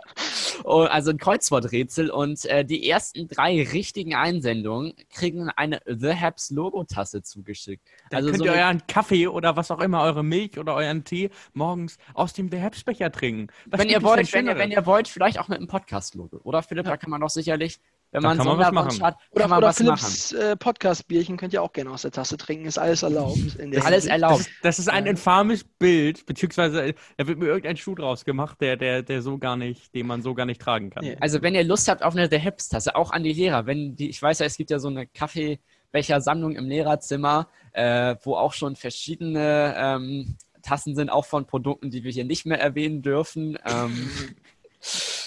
Also 0.65 1.11
ein 1.11 1.19
Kreuzworträtsel. 1.19 2.11
Und 2.11 2.45
äh, 2.45 2.65
die 2.65 2.89
ersten 2.89 3.29
drei 3.29 3.63
richtigen 3.63 4.15
Einsendungen 4.15 4.93
kriegen 5.09 5.49
eine 5.51 5.81
The 5.87 6.15
Haps 6.15 6.51
Logo-Tasse 6.51 7.23
zugeschickt. 7.23 7.87
Dann 8.11 8.19
also 8.19 8.31
könnt 8.31 8.39
so 8.41 8.45
ihr 8.45 8.53
euren 8.53 8.87
Kaffee 8.87 9.29
oder 9.29 9.57
was 9.57 9.71
auch 9.71 9.81
immer, 9.81 10.03
eure 10.03 10.23
Milch 10.23 10.59
oder 10.59 10.75
euren 10.75 11.05
Tee 11.05 11.31
morgens 11.55 11.97
aus 12.13 12.33
dem 12.33 12.51
Behelfsbecher 12.51 13.11
trinken. 13.13 13.47
Was 13.67 13.81
wenn 13.81 13.89
ihr 13.89 14.03
wollt, 14.03 14.33
wenn 14.33 14.47
ihr, 14.47 14.59
wenn 14.59 14.71
ihr 14.71 14.85
wollt, 14.85 15.09
vielleicht 15.09 15.39
auch 15.39 15.49
mit 15.49 15.59
einem 15.59 15.69
Podcast-Logo. 15.69 16.41
Oder 16.43 16.63
Philipp, 16.63 16.87
da 16.87 16.97
kann 16.97 17.11
man 17.11 17.21
doch 17.21 17.31
sicherlich, 17.31 17.81
wenn 18.11 18.23
Da 18.23 18.29
man 18.29 18.39
kann 18.39 18.47
man 18.47 18.59
was 18.59 18.67
Sonderwunsch 18.67 18.99
machen. 19.01 19.07
hat, 19.07 19.17
Oder, 19.31 19.41
kann 19.43 19.51
man 19.51 19.59
oder 19.59 19.67
was 19.69 19.81
machen. 19.81 19.99
Philipps 19.99 20.33
äh, 20.33 20.57
Podcast-Bierchen 20.57 21.37
könnt 21.37 21.53
ihr 21.53 21.63
auch 21.63 21.73
gerne 21.73 21.91
aus 21.91 22.03
der 22.03 22.11
Tasse 22.11 22.37
trinken. 22.37 22.67
Ist 22.67 22.79
alles 22.79 23.03
erlaubt. 23.03 23.39
In 23.59 23.71
der 23.71 23.85
Alles 23.85 24.07
erlaubt. 24.07 24.41
Das, 24.41 24.49
das 24.63 24.79
ist 24.79 24.89
ein 24.89 25.07
infames 25.07 25.65
Bild, 25.65 26.25
beziehungsweise 26.25 26.95
da 27.17 27.27
wird 27.27 27.39
mir 27.39 27.47
irgendein 27.47 27.77
Schuh 27.77 27.95
draus 27.95 28.25
gemacht, 28.25 28.61
der, 28.61 28.77
der, 28.77 29.03
der 29.03 29.21
so 29.23 29.39
gar 29.39 29.57
nicht, 29.57 29.95
den 29.95 30.07
man 30.07 30.23
so 30.23 30.35
gar 30.35 30.47
nicht 30.47 30.61
tragen 30.61 30.91
kann. 30.91 31.05
Nee. 31.05 31.17
Also 31.21 31.43
wenn 31.43 31.55
ihr 31.55 31.65
Lust 31.65 31.89
habt 31.89 32.03
auf 32.03 32.15
eine 32.15 32.29
The 32.31 32.41
Haps 32.41 32.69
Tasse, 32.69 32.97
auch 32.97 33.11
an 33.11 33.23
die 33.23 33.33
Lehrer, 33.33 33.67
wenn 33.67 33.95
die, 33.97 34.09
ich 34.09 34.21
weiß 34.23 34.39
ja, 34.39 34.47
es 34.47 34.57
gibt 34.57 34.71
ja 34.71 34.79
so 34.79 34.89
eine 34.89 35.07
Kaffeebechersammlung 35.07 36.57
im 36.57 36.67
Lehrerzimmer, 36.67 37.49
äh, 37.73 38.17
wo 38.23 38.37
auch 38.37 38.55
schon 38.55 38.77
verschiedene 38.77 39.75
ähm, 39.77 40.37
Tassen 40.63 40.95
sind, 40.97 41.11
auch 41.11 41.25
von 41.27 41.47
Produkten, 41.47 41.91
die 41.91 42.05
wir 42.05 42.11
hier 42.13 42.25
nicht 42.25 42.47
mehr 42.47 42.61
erwähnen 42.61 43.03
dürfen. 43.03 43.59
Ähm, 43.67 44.11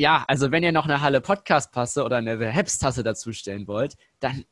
ja, 0.00 0.24
also 0.28 0.50
wenn 0.50 0.62
ihr 0.62 0.72
noch 0.72 0.84
eine 0.86 1.00
Halle 1.00 1.20
Podcast-Tasse 1.20 2.04
oder 2.04 2.16
eine 2.16 2.38
The 2.38 2.46
Haps 2.46 2.78
Tasse 2.78 3.02
dazustellen 3.02 3.66
wollt, 3.68 3.94
dann 4.20 4.44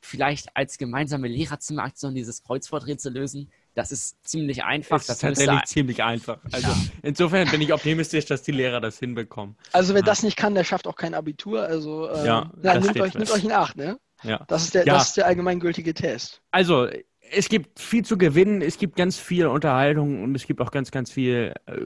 vielleicht 0.00 0.54
als 0.54 0.76
gemeinsame 0.76 1.28
Lehrerzimmeraktion 1.28 2.14
dieses 2.14 2.42
Kreuzworträtsel 2.42 3.12
lösen. 3.12 3.50
Das 3.74 3.90
ist 3.90 4.16
ziemlich 4.26 4.62
einfach. 4.62 4.98
Das 4.98 5.08
ist 5.08 5.20
tatsächlich 5.20 5.64
ziemlich 5.64 6.02
einfach. 6.02 6.38
Also 6.52 6.68
insofern 7.02 7.48
bin 7.50 7.60
ich 7.62 7.72
optimistisch, 7.72 8.26
dass 8.26 8.42
die 8.42 8.52
Lehrer 8.52 8.80
das 8.80 8.98
hinbekommen. 8.98 9.56
Also 9.72 9.94
wer 9.94 10.00
Ja. 10.02 10.06
das 10.06 10.22
nicht 10.22 10.36
kann, 10.36 10.54
der 10.54 10.64
schafft 10.64 10.86
auch 10.86 10.96
kein 10.96 11.14
Abitur. 11.14 11.62
Also 11.62 12.08
äh, 12.08 12.26
Ja, 12.26 12.50
na, 12.62 12.74
das 12.74 12.84
nehmt, 12.84 13.00
euch, 13.00 13.14
nehmt 13.14 13.30
euch 13.30 13.44
in 13.44 13.52
Acht, 13.52 13.76
ne? 13.76 13.98
Ja. 14.22 14.44
Das 14.48 14.64
ist 14.64 14.74
der, 14.74 14.84
Ja. 14.86 14.94
das 14.94 15.08
ist 15.08 15.16
der 15.16 15.26
allgemeingültige 15.26 15.94
Test. 15.94 16.42
Also, 16.50 16.88
es 17.30 17.48
gibt 17.48 17.80
viel 17.80 18.04
zu 18.04 18.18
gewinnen, 18.18 18.62
es 18.62 18.78
gibt 18.78 18.96
ganz 18.96 19.18
viel 19.18 19.46
Unterhaltung 19.46 20.22
und 20.22 20.34
es 20.34 20.46
gibt 20.46 20.60
auch 20.60 20.70
ganz, 20.70 20.90
ganz 20.90 21.10
viel 21.10 21.54
äh, 21.66 21.80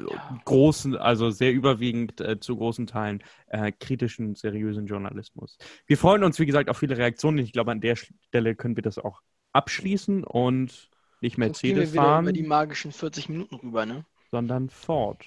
großen, 0.45 0.97
also 0.97 1.31
sehr 1.31 1.53
überwiegend 1.53 2.21
äh, 2.21 2.39
zu 2.41 2.57
großen 2.57 2.87
Teilen 2.87 3.23
äh, 3.47 3.73
kritischen, 3.73 4.35
seriösen 4.35 4.87
Journalismus. 4.87 5.59
Wir 5.87 5.97
freuen 5.97 6.25
uns, 6.25 6.39
wie 6.39 6.47
gesagt, 6.47 6.69
auf 6.69 6.79
viele 6.79 6.97
Reaktionen. 6.97 7.39
Ich 7.39 7.53
glaube, 7.53 7.71
an 7.71 7.81
der 7.81 7.97
Stelle 7.97 8.55
können 8.55 8.77
wir 8.77 8.83
das 8.83 8.99
auch 8.99 9.21
abschließen 9.53 10.25
und 10.25 10.91
nicht 11.21 11.39
Mercedes 11.39 11.93
wir 11.93 12.01
wieder 12.01 12.21
über 12.21 12.33
die 12.33 12.41
fahren, 12.41 12.49
magischen 12.49 12.93
40 12.93 13.29
Minuten 13.29 13.57
rüber, 13.57 13.87
ne? 13.87 14.05
sondern 14.31 14.71
Ford. 14.71 15.25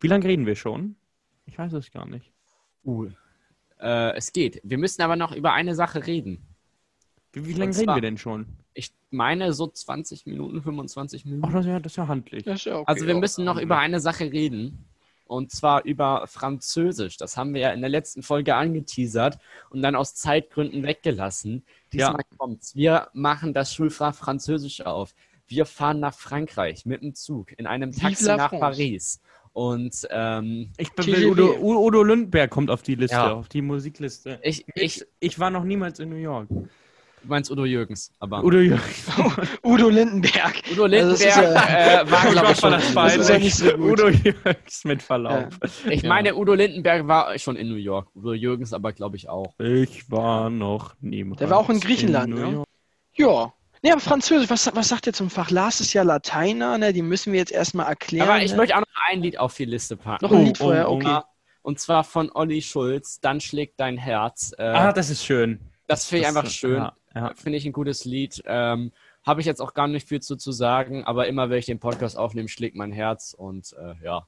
Wie 0.00 0.08
lange 0.08 0.24
reden 0.24 0.46
wir 0.46 0.56
schon? 0.56 0.96
Ich 1.46 1.58
weiß 1.58 1.72
es 1.72 1.90
gar 1.90 2.06
nicht. 2.06 2.32
Uh, 2.84 3.08
äh, 3.80 4.14
es 4.16 4.32
geht. 4.32 4.60
Wir 4.64 4.78
müssen 4.78 5.02
aber 5.02 5.16
noch 5.16 5.34
über 5.34 5.52
eine 5.52 5.74
Sache 5.74 6.06
reden. 6.06 6.46
Wie, 7.32 7.46
wie 7.46 7.52
lange 7.52 7.76
reden 7.76 7.94
wir 7.94 8.00
denn 8.00 8.18
schon? 8.18 8.46
Ich 8.78 8.92
meine 9.10 9.52
so 9.54 9.66
20 9.66 10.26
Minuten, 10.26 10.62
25 10.62 11.24
Minuten. 11.24 11.44
Ach, 11.44 11.52
das 11.52 11.64
ist 11.64 11.68
ja, 11.68 11.80
das 11.80 11.92
ist 11.92 11.96
ja 11.96 12.06
handlich. 12.06 12.44
Das 12.44 12.60
ist 12.60 12.64
ja 12.66 12.76
okay. 12.76 12.84
also 12.86 13.06
wir 13.08 13.16
auch. 13.16 13.20
müssen 13.20 13.44
noch 13.44 13.60
über 13.60 13.76
eine 13.78 13.98
Sache 13.98 14.30
reden. 14.30 14.84
Und 15.24 15.50
zwar 15.50 15.84
über 15.84 16.26
Französisch. 16.28 17.16
Das 17.16 17.36
haben 17.36 17.54
wir 17.54 17.60
ja 17.60 17.70
in 17.72 17.80
der 17.80 17.90
letzten 17.90 18.22
Folge 18.22 18.54
angeteasert 18.54 19.38
und 19.70 19.82
dann 19.82 19.96
aus 19.96 20.14
Zeitgründen 20.14 20.84
weggelassen. 20.84 21.64
Diesmal 21.92 22.22
kommt's. 22.38 22.76
Wir 22.76 23.08
machen 23.14 23.52
das 23.52 23.74
Schulfach 23.74 24.14
Französisch 24.14 24.80
auf. 24.82 25.12
Wir 25.48 25.66
fahren 25.66 25.98
nach 25.98 26.14
Frankreich 26.14 26.86
mit 26.86 27.02
dem 27.02 27.14
Zug 27.16 27.52
in 27.58 27.66
einem 27.66 27.90
Taxi 27.92 28.26
nach 28.26 28.50
France. 28.50 28.60
Paris. 28.60 29.20
Und 29.52 30.06
ähm, 30.10 30.70
Ich 30.78 30.92
bin. 30.92 31.26
Udo, 31.26 31.56
Udo 31.58 31.80
Udo 31.84 32.02
Lindberg 32.04 32.48
kommt 32.50 32.70
auf 32.70 32.82
die 32.82 32.94
Liste, 32.94 33.16
Ja. 33.16 33.32
auf 33.32 33.48
die 33.48 33.60
Musikliste. 33.60 34.38
ich, 34.42 34.64
ich, 34.74 35.04
Ich 35.18 35.38
war 35.40 35.50
noch 35.50 35.64
niemals 35.64 35.98
in 35.98 36.10
New 36.10 36.16
York. 36.16 36.48
Du 37.28 37.34
meinst 37.34 37.50
Udo 37.50 37.64
Jürgens, 37.64 38.10
aber 38.18 38.42
Udo 38.42 38.58
Jürgens. 38.58 39.06
Udo 39.62 39.88
Lindenberg. 39.88 40.62
Udo 40.72 40.84
Also 40.84 41.10
das 41.10 41.20
ist 41.20 41.36
Lindenberg 41.36 41.68
äh, 42.06 42.10
war, 42.10 42.30
glaube 42.32 42.52
ich, 42.52 42.58
schon. 42.58 42.70
das 42.72 42.88
in 42.88 42.94
ja 42.94 43.38
Bein. 43.38 43.50
so. 43.50 43.74
Udo 43.76 44.08
Jürgens 44.08 44.84
mit 44.84 45.02
Verlaub. 45.02 45.48
Ich 45.88 46.02
Ja. 46.02 46.08
meine, 46.08 46.34
Udo 46.34 46.54
Lindenberg 46.54 47.06
war 47.06 47.38
schon 47.38 47.56
in 47.56 47.68
New 47.68 47.76
York. 47.76 48.08
Udo 48.14 48.32
Jürgens 48.32 48.72
aber, 48.72 48.92
glaube 48.92 49.16
ich, 49.16 49.28
auch. 49.28 49.54
Ich 49.58 50.10
war 50.10 50.50
noch 50.50 50.94
niemals. 51.00 51.38
Der 51.38 51.50
war 51.50 51.58
auch 51.58 51.70
in 51.70 51.80
Griechenland, 51.80 52.34
New 52.34 52.50
ne? 52.50 52.64
Ja. 53.14 53.52
Nee, 53.82 53.92
aber 53.92 54.00
Französisch, 54.00 54.50
was, 54.50 54.68
was 54.74 54.88
sagt 54.88 55.06
ihr 55.06 55.12
zum 55.12 55.30
Fach? 55.30 55.50
Lars 55.50 55.80
ist 55.80 55.92
ja 55.92 56.02
Lateiner, 56.02 56.78
ne? 56.78 56.92
Die 56.92 57.02
müssen 57.02 57.32
wir 57.32 57.38
jetzt 57.38 57.52
erstmal 57.52 57.86
erklären. 57.86 58.28
aber 58.28 58.42
ich 58.42 58.50
ne? 58.52 58.56
möchte 58.56 58.74
auch 58.74 58.80
noch 58.80 58.86
ein 59.08 59.22
Lied 59.22 59.38
auf 59.38 59.54
die 59.54 59.66
Liste 59.66 59.96
packen. 59.96 60.24
Noch 60.24 60.32
ein 60.32 60.40
Oh, 60.40 60.44
Lied 60.44 60.58
vorher, 60.58 60.90
oh, 60.90 60.94
oh. 60.94 60.96
okay. 60.96 61.20
Und 61.62 61.78
zwar 61.78 62.02
von 62.02 62.30
Olli 62.34 62.62
Schulz, 62.62 63.20
Dann 63.20 63.40
schlägt 63.40 63.78
dein 63.78 63.98
Herz. 63.98 64.52
Äh, 64.58 64.62
Ah, 64.62 64.92
das 64.92 65.10
ist 65.10 65.24
schön. 65.24 65.60
das 65.86 66.06
finde 66.06 66.22
ich 66.22 66.26
das- 66.28 66.36
einfach 66.36 66.50
schön. 66.50 66.76
ja, 66.76 66.92
ja. 67.14 67.32
Finde 67.34 67.58
ich 67.58 67.66
ein 67.66 67.72
gutes 67.72 68.04
Lied. 68.04 68.42
Ähm, 68.46 68.92
Habe 69.24 69.40
ich 69.40 69.46
jetzt 69.46 69.60
auch 69.60 69.74
gar 69.74 69.88
nicht 69.88 70.08
viel 70.08 70.20
zu, 70.20 70.36
zu 70.36 70.52
sagen, 70.52 71.04
aber 71.04 71.26
immer 71.26 71.50
wenn 71.50 71.58
ich 71.58 71.66
den 71.66 71.80
Podcast 71.80 72.16
aufnehme, 72.16 72.48
schlägt 72.48 72.76
mein 72.76 72.92
Herz 72.92 73.34
und 73.36 73.74
äh, 73.78 73.94
ja. 74.04 74.26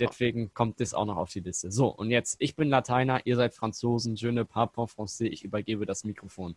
Deswegen 0.00 0.54
kommt 0.54 0.80
das 0.80 0.94
auch 0.94 1.04
noch 1.04 1.18
auf 1.18 1.30
die 1.30 1.40
Liste. 1.40 1.70
So, 1.70 1.88
und 1.88 2.10
jetzt, 2.10 2.36
ich 2.38 2.56
bin 2.56 2.70
Lateiner, 2.70 3.20
ihr 3.26 3.36
seid 3.36 3.54
Franzosen, 3.54 4.14
je 4.14 4.32
ne 4.32 4.46
parle 4.46 4.70
pas 4.72 4.90
français, 4.90 5.26
ich 5.26 5.44
übergebe 5.44 5.84
das 5.84 6.04
Mikrofon. 6.04 6.56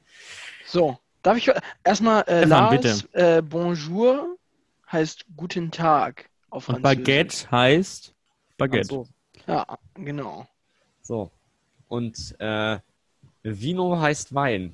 So, 0.65 0.97
darf 1.21 1.37
ich 1.37 1.51
erstmal 1.83 2.21
äh, 2.23 2.45
Stefan, 2.45 2.81
Lars, 2.81 3.07
äh, 3.11 3.41
Bonjour 3.41 4.37
heißt 4.89 5.25
Guten 5.35 5.69
Tag 5.71 6.29
auf 6.49 6.69
Und 6.69 6.81
Französisch. 6.81 7.03
Baguette 7.03 7.51
heißt 7.51 8.15
Baguette. 8.57 8.87
So, 8.87 9.07
Ja, 9.47 9.65
genau. 9.95 10.47
so. 11.01 11.29
Und 11.89 12.35
äh, 12.39 12.79
Vino 13.43 13.99
heißt 13.99 14.33
Wein. 14.33 14.71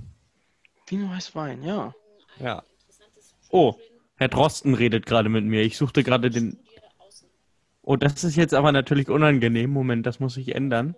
Vino 0.91 1.09
heißt 1.09 1.33
Wein, 1.35 1.63
ja. 1.63 1.93
Ja. 2.39 2.63
Oh, 3.49 3.75
Herr 4.17 4.27
Drosten 4.27 4.73
redet 4.73 5.05
gerade 5.05 5.29
mit 5.29 5.45
mir. 5.45 5.61
Ich 5.61 5.77
suchte 5.77 6.03
gerade 6.03 6.29
den. 6.29 6.59
Oh, 7.81 7.95
das 7.95 8.23
ist 8.23 8.35
jetzt 8.35 8.53
aber 8.53 8.71
natürlich 8.71 9.09
unangenehm. 9.09 9.71
Moment, 9.71 10.05
das 10.05 10.19
muss 10.19 10.37
ich 10.37 10.53
ändern. 10.53 10.95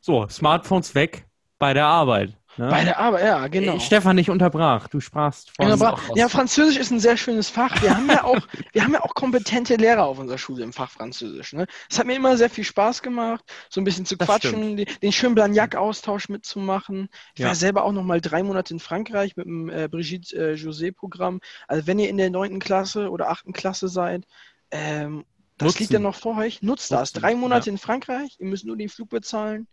So, 0.00 0.28
Smartphones 0.28 0.94
weg 0.94 1.26
bei 1.58 1.74
der 1.74 1.86
Arbeit. 1.86 2.36
Ne? 2.56 2.68
Bei 2.68 2.84
der 2.84 2.98
Arbeit, 2.98 3.24
ja, 3.24 3.46
genau. 3.48 3.76
Äh, 3.76 3.80
Stefan 3.80 4.16
nicht 4.16 4.28
unterbrach. 4.28 4.88
Du 4.88 5.00
sprachst 5.00 5.50
von. 5.56 5.66
Genau, 5.68 5.86
auch 5.86 6.00
was. 6.08 6.18
ja, 6.18 6.28
Französisch 6.28 6.76
ist 6.76 6.90
ein 6.90 6.98
sehr 7.00 7.16
schönes 7.16 7.48
Fach. 7.48 7.80
Wir 7.80 7.96
haben 7.96 8.08
ja 8.08 8.24
auch, 8.24 8.40
wir 8.72 8.82
haben 8.84 8.92
ja 8.92 9.02
auch 9.02 9.14
kompetente 9.14 9.76
Lehrer 9.76 10.04
auf 10.04 10.18
unserer 10.18 10.36
Schule 10.38 10.64
im 10.64 10.72
Fach 10.72 10.90
Französisch. 10.90 11.52
Ne? 11.52 11.66
Es 11.88 11.98
hat 11.98 12.06
mir 12.06 12.16
immer 12.16 12.36
sehr 12.36 12.50
viel 12.50 12.64
Spaß 12.64 13.02
gemacht, 13.02 13.44
so 13.68 13.80
ein 13.80 13.84
bisschen 13.84 14.04
zu 14.04 14.16
Das 14.16 14.26
quatschen, 14.28 14.76
den, 14.76 14.86
den 15.02 15.12
schönen 15.12 15.34
Blagnac-Austausch 15.34 16.28
mitzumachen. 16.28 17.08
Ich 17.34 17.40
Ja. 17.40 17.48
war 17.48 17.54
selber 17.54 17.84
auch 17.84 17.92
noch 17.92 18.02
mal 18.04 18.20
drei 18.20 18.42
Monate 18.42 18.74
in 18.74 18.80
Frankreich 18.80 19.36
mit 19.36 19.46
dem 19.46 19.68
äh, 19.70 19.88
Brigitte 19.88 20.36
äh, 20.36 20.54
José-Programm. 20.54 21.40
Also 21.68 21.86
wenn 21.86 21.98
ihr 21.98 22.08
in 22.08 22.16
der 22.16 22.30
neunten 22.30 22.58
Klasse 22.58 23.10
oder 23.10 23.30
achten 23.30 23.52
Klasse 23.52 23.88
seid, 23.88 24.24
ähm, 24.72 25.24
das 25.56 25.66
Nutzen. 25.66 25.78
liegt 25.82 25.92
ja 25.92 25.98
noch 25.98 26.14
vor 26.14 26.38
euch. 26.38 26.62
Nutzt 26.62 26.90
das. 26.90 27.14
Nutzen, 27.14 27.20
Drei 27.20 27.34
Monate 27.34 27.70
in 27.70 27.78
Frankreich, 27.78 28.36
ihr 28.38 28.46
müsst 28.46 28.64
nur 28.64 28.76
den 28.76 28.88
Flug 28.88 29.10
bezahlen. 29.10 29.66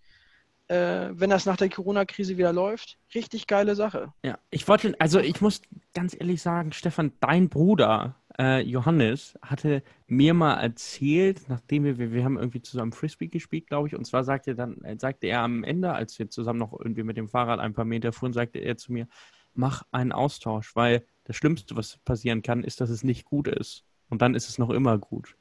Äh, 0.68 1.10
wenn 1.14 1.30
das 1.30 1.46
nach 1.46 1.56
der 1.58 1.70
Corona-Krise 1.70 2.38
wieder 2.38 2.52
läuft, 2.52 2.98
richtig 3.16 3.48
geile 3.48 3.76
Sache. 3.76 4.12
Ja, 4.24 4.38
ich 4.50 4.68
wollte, 4.68 4.96
also 5.00 5.20
ich 5.20 5.40
muss 5.40 5.62
ganz 5.94 6.16
ehrlich 6.20 6.42
sagen, 6.42 6.74
Stefan, 6.74 7.14
dein 7.22 7.48
Bruder 7.48 8.16
äh, 8.38 8.62
Johannes 8.62 9.38
hatte 9.42 9.82
mir 10.08 10.34
mal 10.34 10.56
erzählt, 10.56 11.48
nachdem 11.48 11.86
wir, 11.86 12.12
wir, 12.12 12.24
haben 12.24 12.38
irgendwie 12.38 12.62
zusammen 12.62 12.92
Frisbee 12.92 13.28
gespielt, 13.28 13.68
glaube 13.68 13.88
ich, 13.88 13.96
und 13.96 14.06
zwar 14.06 14.24
sagte 14.24 14.56
dann, 14.56 14.82
äh, 14.84 14.98
sagte 15.00 15.28
er 15.28 15.42
am 15.42 15.64
Ende, 15.64 15.94
als 15.94 16.20
wir 16.20 16.30
zusammen 16.30 16.60
noch 16.60 16.78
irgendwie 16.78 17.04
mit 17.04 17.18
dem 17.18 17.30
Fahrrad 17.30 17.60
ein 17.60 17.74
paar 17.74 17.86
Meter 17.86 18.12
fuhren, 18.12 18.34
sagte 18.34 18.60
er 18.60 18.76
zu 18.76 18.92
mir, 18.92 19.08
mach 19.54 19.84
einen 19.92 20.12
Austausch, 20.12 20.76
weil 20.76 21.06
das 21.24 21.38
Schlimmste, 21.38 21.76
was 21.76 21.98
passieren 22.00 22.42
kann, 22.42 22.64
ist, 22.64 22.82
dass 22.82 22.90
es 22.90 23.04
nicht 23.04 23.26
gut 23.26 23.48
ist. 23.48 23.84
Und 24.10 24.22
dann 24.22 24.36
ist 24.36 24.50
es 24.50 24.58
noch 24.58 24.70
immer 24.70 24.98
gut. 24.98 25.36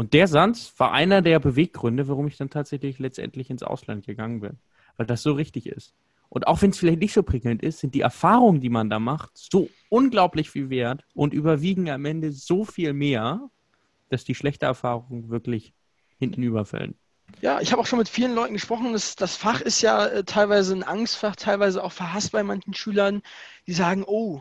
Und 0.00 0.14
der 0.14 0.28
Satz 0.28 0.72
war 0.78 0.92
einer 0.92 1.20
der 1.20 1.38
Beweggründe, 1.40 2.08
warum 2.08 2.26
ich 2.26 2.38
dann 2.38 2.48
tatsächlich 2.48 2.98
letztendlich 2.98 3.50
ins 3.50 3.62
Ausland 3.62 4.06
gegangen 4.06 4.40
bin. 4.40 4.58
Weil 4.96 5.04
das 5.04 5.22
so 5.22 5.34
richtig 5.34 5.66
ist. 5.66 5.92
Und 6.30 6.46
auch 6.46 6.62
wenn 6.62 6.70
es 6.70 6.78
vielleicht 6.78 7.00
nicht 7.00 7.12
so 7.12 7.22
prickelnd 7.22 7.62
ist, 7.62 7.80
sind 7.80 7.94
die 7.94 8.00
Erfahrungen, 8.00 8.62
die 8.62 8.70
man 8.70 8.88
da 8.88 8.98
macht, 8.98 9.32
so 9.34 9.68
unglaublich 9.90 10.48
viel 10.48 10.70
wert 10.70 11.04
und 11.12 11.34
überwiegen 11.34 11.90
am 11.90 12.06
Ende 12.06 12.32
so 12.32 12.64
viel 12.64 12.94
mehr, 12.94 13.50
dass 14.08 14.24
die 14.24 14.34
schlechte 14.34 14.64
Erfahrung 14.64 15.28
wirklich 15.28 15.74
hinten 16.18 16.42
überfällt. 16.44 16.94
Ja, 17.42 17.60
ich 17.60 17.70
habe 17.70 17.82
auch 17.82 17.86
schon 17.86 17.98
mit 17.98 18.08
vielen 18.08 18.34
Leuten 18.34 18.54
gesprochen. 18.54 18.94
Das, 18.94 19.16
das 19.16 19.36
Fach 19.36 19.60
ist 19.60 19.82
ja 19.82 20.06
äh, 20.06 20.24
teilweise 20.24 20.74
ein 20.74 20.82
Angstfach, 20.82 21.36
teilweise 21.36 21.84
auch 21.84 21.92
verhasst 21.92 22.32
bei 22.32 22.42
manchen 22.42 22.72
Schülern, 22.72 23.20
die 23.66 23.74
sagen, 23.74 24.04
oh, 24.06 24.40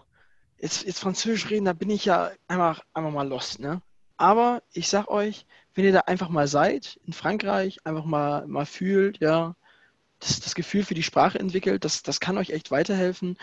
jetzt, 0.57 0.85
jetzt 0.85 1.01
Französisch 1.01 1.49
reden, 1.49 1.65
da 1.65 1.73
bin 1.73 1.89
ich 1.89 2.05
ja 2.05 2.31
einfach, 2.47 2.81
einfach 2.93 3.11
mal 3.11 3.27
lost, 3.27 3.59
ne? 3.59 3.81
Aber 4.19 4.61
ich 4.73 4.89
sag 4.89 5.07
euch, 5.07 5.45
wenn 5.75 5.85
ihr 5.85 5.93
da 5.93 6.01
einfach 6.01 6.27
mal 6.29 6.47
seid, 6.47 6.99
in 7.05 7.13
Frankreich, 7.13 7.77
einfach 7.85 8.03
mal, 8.05 8.45
mal 8.47 8.65
fühlt, 8.65 9.19
ja, 9.19 9.55
das, 10.19 10.41
das 10.41 10.55
Gefühl 10.55 10.83
für 10.83 10.93
die 10.93 11.03
Sprache 11.03 11.39
entwickelt, 11.39 11.85
das, 11.85 12.03
das 12.03 12.19
kann 12.19 12.37
euch 12.37 12.49
echt 12.49 12.69
weiterhelfen. 12.69 13.37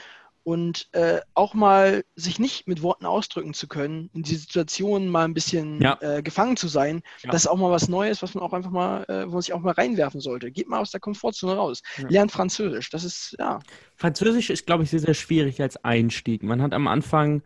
Und 0.45 0.89
äh, 0.93 1.21
auch 1.35 1.55
mal 1.55 2.05
sich 2.15 2.39
nicht 2.39 2.69
mit 2.69 2.83
Worten 2.83 3.07
ausdrücken 3.07 3.53
zu 3.55 3.67
können, 3.67 4.11
in 4.15 4.23
die 4.23 4.37
Situation 4.37 5.09
mal 5.09 5.25
ein 5.25 5.35
bisschen 5.35 5.81
Ja. 5.81 5.99
äh, 6.03 6.23
gefangen 6.23 6.57
zu 6.59 6.69
sein, 6.69 7.03
Ja. 7.25 7.31
das 7.33 7.43
ist 7.45 7.47
auch 7.49 7.57
mal 7.57 7.71
was 7.71 7.89
Neues, 7.89 8.23
was 8.23 8.35
man 8.35 8.45
auch 8.45 8.53
einfach 8.53 8.71
mal, 8.71 9.03
äh, 9.09 9.27
wo 9.27 9.33
man 9.33 9.41
sich 9.41 9.55
auch 9.55 9.61
mal 9.61 9.73
reinwerfen 9.73 10.21
sollte. 10.21 10.51
Geht 10.53 10.69
mal 10.69 10.79
aus 10.81 10.91
der 10.93 11.01
Komfortzone 11.01 11.55
raus. 11.57 11.83
Ja. 11.97 12.09
Lernt 12.11 12.33
Französisch. 12.33 12.91
Das 12.91 13.03
ist, 13.03 13.35
ja, 13.41 13.59
Französisch 13.97 14.51
ist, 14.51 14.67
glaube 14.67 14.85
ich, 14.85 14.91
sehr, 14.91 15.01
sehr 15.01 15.15
schwierig 15.15 15.61
als 15.63 15.83
Einstieg. 15.85 16.43
Man 16.43 16.61
hat 16.63 16.75
am 16.75 16.87
Anfang 16.87 17.43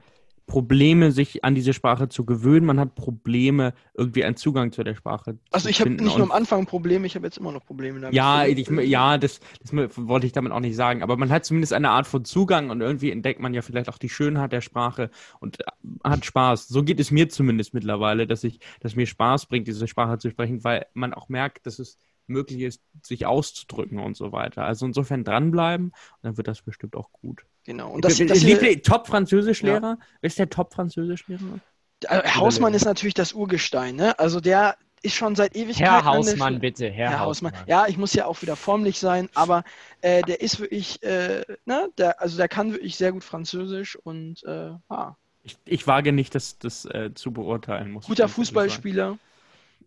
Probleme, 0.50 1.12
sich 1.12 1.44
an 1.44 1.54
diese 1.54 1.72
Sprache 1.72 2.08
zu 2.08 2.24
gewöhnen. 2.24 2.66
Man 2.66 2.80
hat 2.80 2.96
Probleme, 2.96 3.72
irgendwie 3.94 4.24
einen 4.24 4.36
Zugang 4.36 4.72
zu 4.72 4.82
der 4.82 4.96
Sprache 4.96 5.38
also 5.52 5.64
zu 5.64 5.70
ich 5.70 5.80
habe 5.80 5.90
nicht 5.90 6.16
nur 6.16 6.26
am 6.26 6.32
Anfang 6.32 6.66
Probleme, 6.66 7.06
ich 7.06 7.14
habe 7.14 7.24
jetzt 7.24 7.38
immer 7.38 7.52
noch 7.52 7.64
Probleme 7.64 8.00
damit. 8.00 8.14
Ja, 8.14 8.44
ich, 8.44 8.68
ja, 8.68 9.16
das, 9.16 9.38
das 9.62 9.72
wollte 9.72 10.26
ich 10.26 10.32
damit 10.32 10.50
auch 10.50 10.58
nicht 10.58 10.74
sagen. 10.74 11.04
Aber 11.04 11.16
man 11.16 11.30
hat 11.30 11.44
zumindest 11.44 11.72
eine 11.72 11.90
Art 11.90 12.08
von 12.08 12.24
Zugang 12.24 12.70
und 12.70 12.80
irgendwie 12.80 13.12
entdeckt 13.12 13.40
man 13.40 13.54
ja 13.54 13.62
vielleicht 13.62 13.88
auch 13.88 13.96
die 13.96 14.08
Schönheit 14.08 14.50
der 14.50 14.60
Sprache 14.60 15.10
und 15.38 15.60
äh, 15.60 15.64
hat 16.02 16.24
Spaß. 16.24 16.66
So 16.66 16.82
geht 16.82 16.98
es 16.98 17.12
mir 17.12 17.28
zumindest 17.28 17.72
mittlerweile, 17.72 18.26
dass 18.26 18.42
ich, 18.42 18.58
dass 18.80 18.96
mir 18.96 19.06
Spaß 19.06 19.46
bringt, 19.46 19.68
diese 19.68 19.86
Sprache 19.86 20.18
zu 20.18 20.30
sprechen, 20.30 20.64
weil 20.64 20.86
man 20.94 21.14
auch 21.14 21.28
merkt, 21.28 21.64
dass 21.64 21.78
es 21.78 21.96
möglich 22.26 22.62
ist, 22.62 22.82
sich 23.02 23.24
auszudrücken 23.24 24.00
und 24.00 24.16
so 24.16 24.32
weiter. 24.32 24.64
Also 24.64 24.84
insofern 24.84 25.22
dranbleiben 25.22 25.86
und 25.86 25.94
dann 26.22 26.36
wird 26.36 26.48
das 26.48 26.62
bestimmt 26.62 26.96
auch 26.96 27.12
gut. 27.12 27.44
Genau. 27.64 27.90
Und 27.90 28.04
das, 28.04 28.18
das, 28.18 28.44
Top-Französischlehrer? 28.82 29.98
Wer 30.20 30.26
ist 30.26 30.38
der 30.38 30.48
Top-Französischlehrer? 30.48 31.60
äh, 32.08 32.28
Hausmann 32.30 32.74
ist 32.74 32.84
natürlich 32.84 33.14
das 33.14 33.32
Urgestein, 33.32 33.96
ne? 33.96 34.18
Also 34.18 34.40
der 34.40 34.76
ist 35.02 35.14
schon 35.14 35.34
seit 35.34 35.56
Ewigkeiten. 35.56 35.92
Herr 35.92 36.04
Hausmann, 36.04 36.54
Schule- 36.54 36.60
bitte, 36.60 36.90
Herr, 36.90 37.10
Herr 37.10 37.20
Hausmann. 37.20 37.52
Hausmann. 37.52 37.68
Ja, 37.68 37.86
ich 37.86 37.96
muss 37.96 38.12
ja 38.12 38.26
auch 38.26 38.42
wieder 38.42 38.56
formlich 38.56 38.98
sein, 38.98 39.28
aber 39.34 39.64
äh, 40.02 40.22
der 40.22 40.40
ist 40.40 40.60
wirklich, 40.60 41.02
äh, 41.02 41.42
ne, 41.64 41.88
der, 41.96 42.20
also 42.20 42.36
der 42.36 42.48
kann 42.48 42.72
wirklich 42.72 42.96
sehr 42.96 43.12
gut 43.12 43.24
Französisch 43.24 43.96
und 43.96 44.42
äh, 44.44 44.72
ah, 44.88 45.14
Ich, 45.42 45.56
ich 45.64 45.86
wage 45.86 46.12
nicht, 46.12 46.34
das, 46.34 46.58
das 46.58 46.84
äh, 46.84 47.12
zu 47.14 47.32
beurteilen. 47.32 47.92
Muss 47.92 48.06
guter 48.06 48.28
Fußballspieler. 48.28 49.18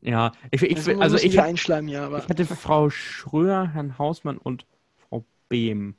Ja, 0.01 0.33
ich, 0.51 0.61
ich, 0.63 0.77
Also, 0.77 0.99
also 0.99 1.17
ich, 1.17 1.39
einschleimen, 1.39 1.89
ja, 1.89 2.05
aber 2.05 2.19
Ich 2.19 2.29
hatte 2.29 2.45
Frau 2.45 2.89
Schröer, 2.89 3.69
Herrn 3.73 3.97
Hausmann 3.97 4.37
und 4.37 4.65
Frau 5.07 5.23
Behm. 5.47 5.95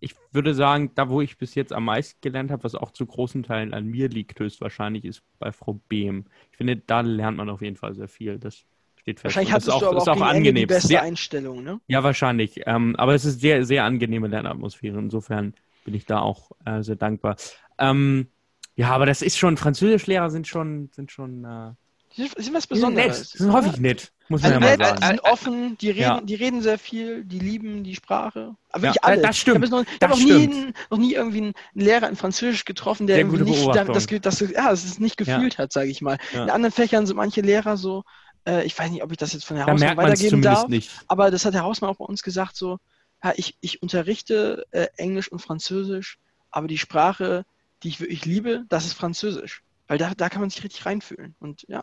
Ich 0.00 0.14
würde 0.32 0.54
sagen, 0.54 0.92
da 0.94 1.08
wo 1.08 1.20
ich 1.20 1.38
bis 1.38 1.54
jetzt 1.54 1.72
am 1.72 1.84
meisten 1.84 2.18
gelernt 2.20 2.50
habe, 2.50 2.64
was 2.64 2.74
auch 2.74 2.90
zu 2.90 3.06
großen 3.06 3.42
Teilen 3.42 3.74
an 3.74 3.86
mir 3.86 4.08
liegt, 4.08 4.38
höchstwahrscheinlich 4.38 5.04
ist 5.04 5.22
bei 5.38 5.52
Frau 5.52 5.80
Behm. 5.88 6.26
Ich 6.50 6.56
finde, 6.56 6.76
da 6.76 7.00
lernt 7.00 7.36
man 7.36 7.48
auf 7.50 7.62
jeden 7.62 7.76
Fall 7.76 7.94
sehr 7.94 8.08
viel. 8.08 8.38
Das 8.38 8.64
steht 8.96 9.20
fest. 9.20 9.24
wahrscheinlich 9.24 9.48
das 9.48 9.54
hattest 9.54 9.68
ist 9.68 9.74
auch, 9.74 9.80
du 9.80 9.86
aber 9.88 9.96
ist 9.98 10.08
auch, 10.08 10.16
auch 10.16 10.20
Ende 10.20 10.32
die 10.32 10.48
angenehm. 10.48 10.68
beste 10.68 10.88
Sehr, 10.88 11.02
Einstellung, 11.02 11.62
ne? 11.62 11.80
ja, 11.86 12.02
wahrscheinlich. 12.02 12.60
Ähm, 12.66 12.96
aber 12.96 13.14
es 13.14 13.24
ist 13.24 13.40
sehr, 13.40 13.64
sehr 13.64 13.84
angenehme 13.84 14.28
Lernatmosphäre. 14.28 14.98
Insofern 14.98 15.54
bin 15.84 15.94
ich 15.94 16.06
da 16.06 16.20
auch 16.20 16.50
äh, 16.64 16.82
sehr 16.82 16.96
dankbar. 16.96 17.36
Ähm, 17.78 18.28
ja, 18.76 18.90
aber 18.90 19.06
das 19.06 19.22
ist 19.22 19.38
schon, 19.38 19.56
Französischlehrer 19.56 20.30
sind 20.30 20.46
schon, 20.46 20.90
sind 20.92 21.10
schon, 21.10 21.44
äh, 21.44 21.72
Die 22.16 22.26
sind, 22.36 22.54
was 22.54 22.66
die 22.68 22.78
sind 22.78 22.94
nett. 22.94 23.08
Besonderes. 23.08 23.30
Die 23.30 23.38
sind 23.38 23.52
häufig 23.52 23.76
nett, 23.78 24.12
muss 24.28 24.42
man 24.42 24.52
Also, 24.54 24.64
ja 24.64 24.70
nett, 24.70 24.78
mal 24.80 24.84
die 24.86 25.00
sagen. 25.00 25.06
sind 25.06 25.20
offen, 25.24 25.78
die 25.78 25.90
reden, 25.90 26.00
Ja. 26.00 26.20
die 26.20 26.34
reden 26.34 26.62
sehr 26.62 26.78
viel, 26.78 27.24
die 27.24 27.38
lieben 27.38 27.84
die 27.84 27.94
Sprache. 27.94 28.54
Aber 28.70 28.86
Ja, 28.86 28.90
wirklich 28.94 29.04
alle. 29.04 29.22
das 29.22 29.36
stimmt. 29.38 29.64
Ich 29.64 29.70
habe 29.70 29.82
noch, 29.82 29.92
ich 29.92 30.02
hab 30.02 30.10
noch, 30.10 30.18
nie, 30.18 30.32
einen- 30.32 30.74
noch 30.90 30.98
nie 30.98 31.14
irgendwie 31.14 31.38
einen 31.42 31.54
Lehrer 31.74 32.08
in 32.08 32.16
Französisch 32.16 32.64
getroffen, 32.64 33.06
der 33.06 33.18
irgendwie 33.18 33.42
nicht 33.42 33.66
das, 33.68 34.06
das, 34.06 34.06
das, 34.38 34.40
ja, 34.50 34.70
das 34.70 34.84
ist 34.84 35.00
nicht 35.00 35.16
gefühlt 35.16 35.58
hat, 35.58 35.72
sage 35.72 35.90
ich 35.90 36.00
mal. 36.02 36.18
Ja. 36.32 36.44
In 36.44 36.50
anderen 36.50 36.72
Fächern 36.72 37.06
sind 37.06 37.16
manche 37.16 37.40
Lehrer 37.42 37.76
so, 37.76 38.04
äh, 38.46 38.64
ich 38.64 38.78
weiß 38.78 38.90
nicht, 38.90 39.02
ob 39.02 39.10
ich 39.12 39.18
das 39.18 39.32
jetzt 39.32 39.44
von 39.44 39.56
der 39.56 39.66
Da 39.66 39.72
Hausmann 39.72 39.96
weitergeben 39.96 40.42
darf, 40.42 40.68
nicht. 40.68 40.90
aber 41.08 41.30
das 41.30 41.44
hat 41.44 41.54
der 41.54 41.62
Hausmann 41.62 41.90
auch 41.90 41.96
bei 41.96 42.04
uns 42.04 42.22
gesagt, 42.22 42.56
so, 42.56 42.78
ja, 43.22 43.32
ich, 43.36 43.56
ich 43.60 43.82
unterrichte 43.82 44.64
äh, 44.70 44.86
Englisch 44.96 45.30
und 45.30 45.40
Französisch, 45.40 46.18
aber 46.50 46.68
die 46.68 46.78
Sprache, 46.78 47.44
die 47.82 47.88
ich 47.88 48.00
wirklich 48.00 48.24
liebe, 48.24 48.64
das 48.68 48.86
ist 48.86 48.94
Französisch. 48.94 49.62
Weil 49.88 49.98
da, 49.98 50.12
da 50.16 50.28
kann 50.28 50.40
man 50.40 50.50
sich 50.50 50.62
richtig 50.62 50.86
reinfühlen. 50.86 51.34
Und 51.40 51.64
ja, 51.68 51.82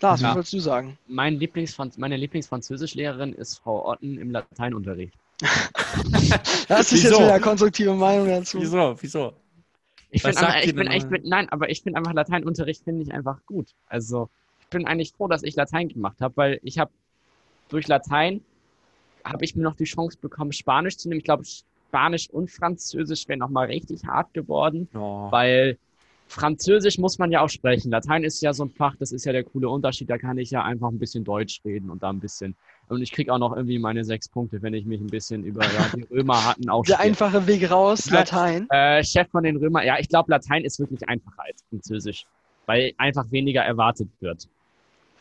Lars, 0.00 0.20
Ja. 0.20 0.28
was 0.28 0.34
wolltest 0.34 0.52
du 0.54 0.60
sagen? 0.60 0.98
Mein 1.06 1.34
Lieblingsfranz 1.38 1.96
meine 1.98 2.16
Lieblingsfranzösischlehrerin 2.16 3.32
ist 3.32 3.58
Frau 3.58 3.86
Otten 3.88 4.18
im 4.18 4.30
Lateinunterricht. 4.30 5.14
Das 6.68 6.92
ist 6.92 7.02
Wieso? 7.02 7.08
jetzt 7.08 7.18
wieder 7.20 7.34
eine 7.34 7.40
konstruktive 7.42 7.94
Meinung 7.94 8.28
dazu. 8.28 8.60
Wieso? 8.60 8.96
Wieso? 9.00 9.32
Ich 10.10 10.22
sagt 10.22 10.36
einfach, 10.38 10.62
ich 10.62 10.74
bin 10.74 10.86
echt 10.86 11.10
mit, 11.10 11.24
nein, 11.24 11.48
aber 11.48 11.68
ich 11.70 11.82
finde 11.82 11.98
einfach 11.98 12.12
Lateinunterricht 12.12 12.84
finde 12.84 13.02
ich 13.02 13.12
einfach 13.12 13.38
gut. 13.46 13.74
Also 13.86 14.28
ich 14.60 14.66
bin 14.68 14.86
eigentlich 14.86 15.12
froh, 15.12 15.26
dass 15.26 15.42
ich 15.42 15.56
Latein 15.56 15.88
gemacht 15.88 16.20
habe, 16.20 16.36
weil 16.36 16.60
ich 16.62 16.78
habe 16.78 16.92
durch 17.70 17.88
Latein 17.88 18.40
habe 19.24 19.44
ich 19.44 19.56
mir 19.56 19.62
noch 19.64 19.74
die 19.74 19.84
Chance 19.84 20.18
bekommen, 20.20 20.52
Spanisch 20.52 20.96
zu 20.96 21.08
nehmen. 21.08 21.18
Ich 21.18 21.24
glaube, 21.24 21.44
Spanisch 21.44 22.30
und 22.30 22.50
Französisch 22.50 23.26
wäre 23.28 23.38
noch 23.38 23.50
mal 23.50 23.66
richtig 23.66 24.04
hart 24.04 24.32
geworden, 24.32 24.88
Oh. 24.94 25.30
weil 25.30 25.76
Französisch 26.30 26.96
muss 26.98 27.18
man 27.18 27.32
ja 27.32 27.40
auch 27.42 27.48
sprechen. 27.48 27.90
Latein 27.90 28.22
ist 28.22 28.40
ja 28.40 28.52
so 28.52 28.64
ein 28.64 28.70
Fach, 28.70 28.94
das 28.96 29.10
ist 29.10 29.24
ja 29.24 29.32
der 29.32 29.42
coole 29.42 29.68
Unterschied. 29.68 30.08
Da 30.08 30.16
kann 30.16 30.38
ich 30.38 30.52
ja 30.52 30.62
einfach 30.62 30.88
ein 30.88 30.98
bisschen 30.98 31.24
Deutsch 31.24 31.60
reden 31.64 31.90
und 31.90 32.04
da 32.04 32.10
ein 32.10 32.20
bisschen. 32.20 32.54
Und 32.88 33.02
ich 33.02 33.10
kriege 33.10 33.32
auch 33.34 33.38
noch 33.38 33.56
irgendwie 33.56 33.80
meine 33.80 34.04
sechs 34.04 34.28
Punkte, 34.28 34.62
wenn 34.62 34.72
ich 34.72 34.84
mich 34.84 35.00
ein 35.00 35.08
bisschen 35.08 35.42
über 35.42 35.64
ja, 35.64 35.90
die 35.94 36.02
Römer 36.10 36.44
hatten 36.46 36.68
auch. 36.68 36.84
Der 36.84 37.00
einfache 37.00 37.46
Weg 37.48 37.68
raus, 37.68 38.06
Ja. 38.06 38.20
Latein. 38.20 38.70
Äh, 38.70 39.02
Chef 39.02 39.28
von 39.28 39.42
den 39.42 39.56
Römern. 39.56 39.84
Ja, 39.84 39.98
ich 39.98 40.08
glaube, 40.08 40.30
Latein 40.30 40.64
ist 40.64 40.78
wirklich 40.78 41.08
einfacher 41.08 41.42
als 41.42 41.64
Französisch, 41.68 42.26
weil 42.66 42.92
einfach 42.96 43.26
weniger 43.32 43.62
erwartet 43.62 44.08
wird 44.20 44.48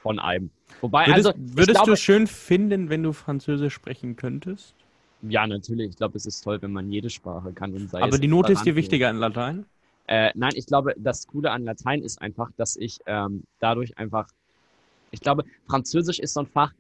von 0.03 0.19
einem. 0.19 0.51
Wobei, 0.79 1.07
Würdest, 1.07 1.27
also, 1.27 1.39
würdest 1.39 1.71
glaube, 1.71 1.87
du 1.87 1.93
es 1.93 2.01
schön 2.01 2.27
finden, 2.27 2.89
wenn 2.89 3.01
du 3.01 3.13
Französisch 3.13 3.73
sprechen 3.73 4.15
könntest? 4.15 4.75
ja, 5.23 5.47
natürlich. 5.47 5.89
Ich 5.89 5.97
glaube, 5.97 6.17
es 6.17 6.25
ist 6.27 6.41
toll, 6.41 6.61
wenn 6.61 6.71
man 6.71 6.91
jede 6.91 7.09
Sprache 7.09 7.51
kann 7.51 7.73
und 7.73 7.89
sei 7.89 8.01
Aber 8.01 8.13
es 8.13 8.21
die 8.21 8.27
Note 8.27 8.53
ist 8.53 8.63
dir 8.63 8.75
wichtiger 8.75 9.09
in 9.09 9.17
Latein? 9.17 9.65
Äh, 10.09 10.31
nein, 10.33 10.53
ich 10.55 10.65
glaube, 10.65 10.95
das 10.97 11.27
Coole 11.27 11.51
an 11.51 11.63
Latein 11.65 12.01
ist 12.01 12.19
einfach, 12.19 12.49
dass 12.57 12.75
ich 12.75 12.97
ähm, 13.05 13.43
dadurch 13.59 13.95
einfach, 13.99 14.27
ich 15.11 15.19
glaube, 15.21 15.43
Französisch 15.67 16.17
ist 16.17 16.33
so 16.33 16.39
ein 16.39 16.47
Fach, 16.47 16.73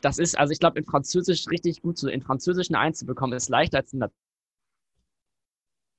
das 0.00 0.18
ist, 0.18 0.38
also 0.38 0.50
ich 0.50 0.60
glaube, 0.60 0.78
in 0.78 0.86
Französisch 0.86 1.46
richtig 1.50 1.82
gut 1.82 1.98
zu, 1.98 2.08
in 2.08 2.22
Französisch 2.22 2.70
eine 2.70 2.78
Eins 2.78 3.00
zu 3.00 3.04
bekommen, 3.04 3.34
ist 3.34 3.50
leichter 3.50 3.76
als 3.80 3.92
in 3.92 3.98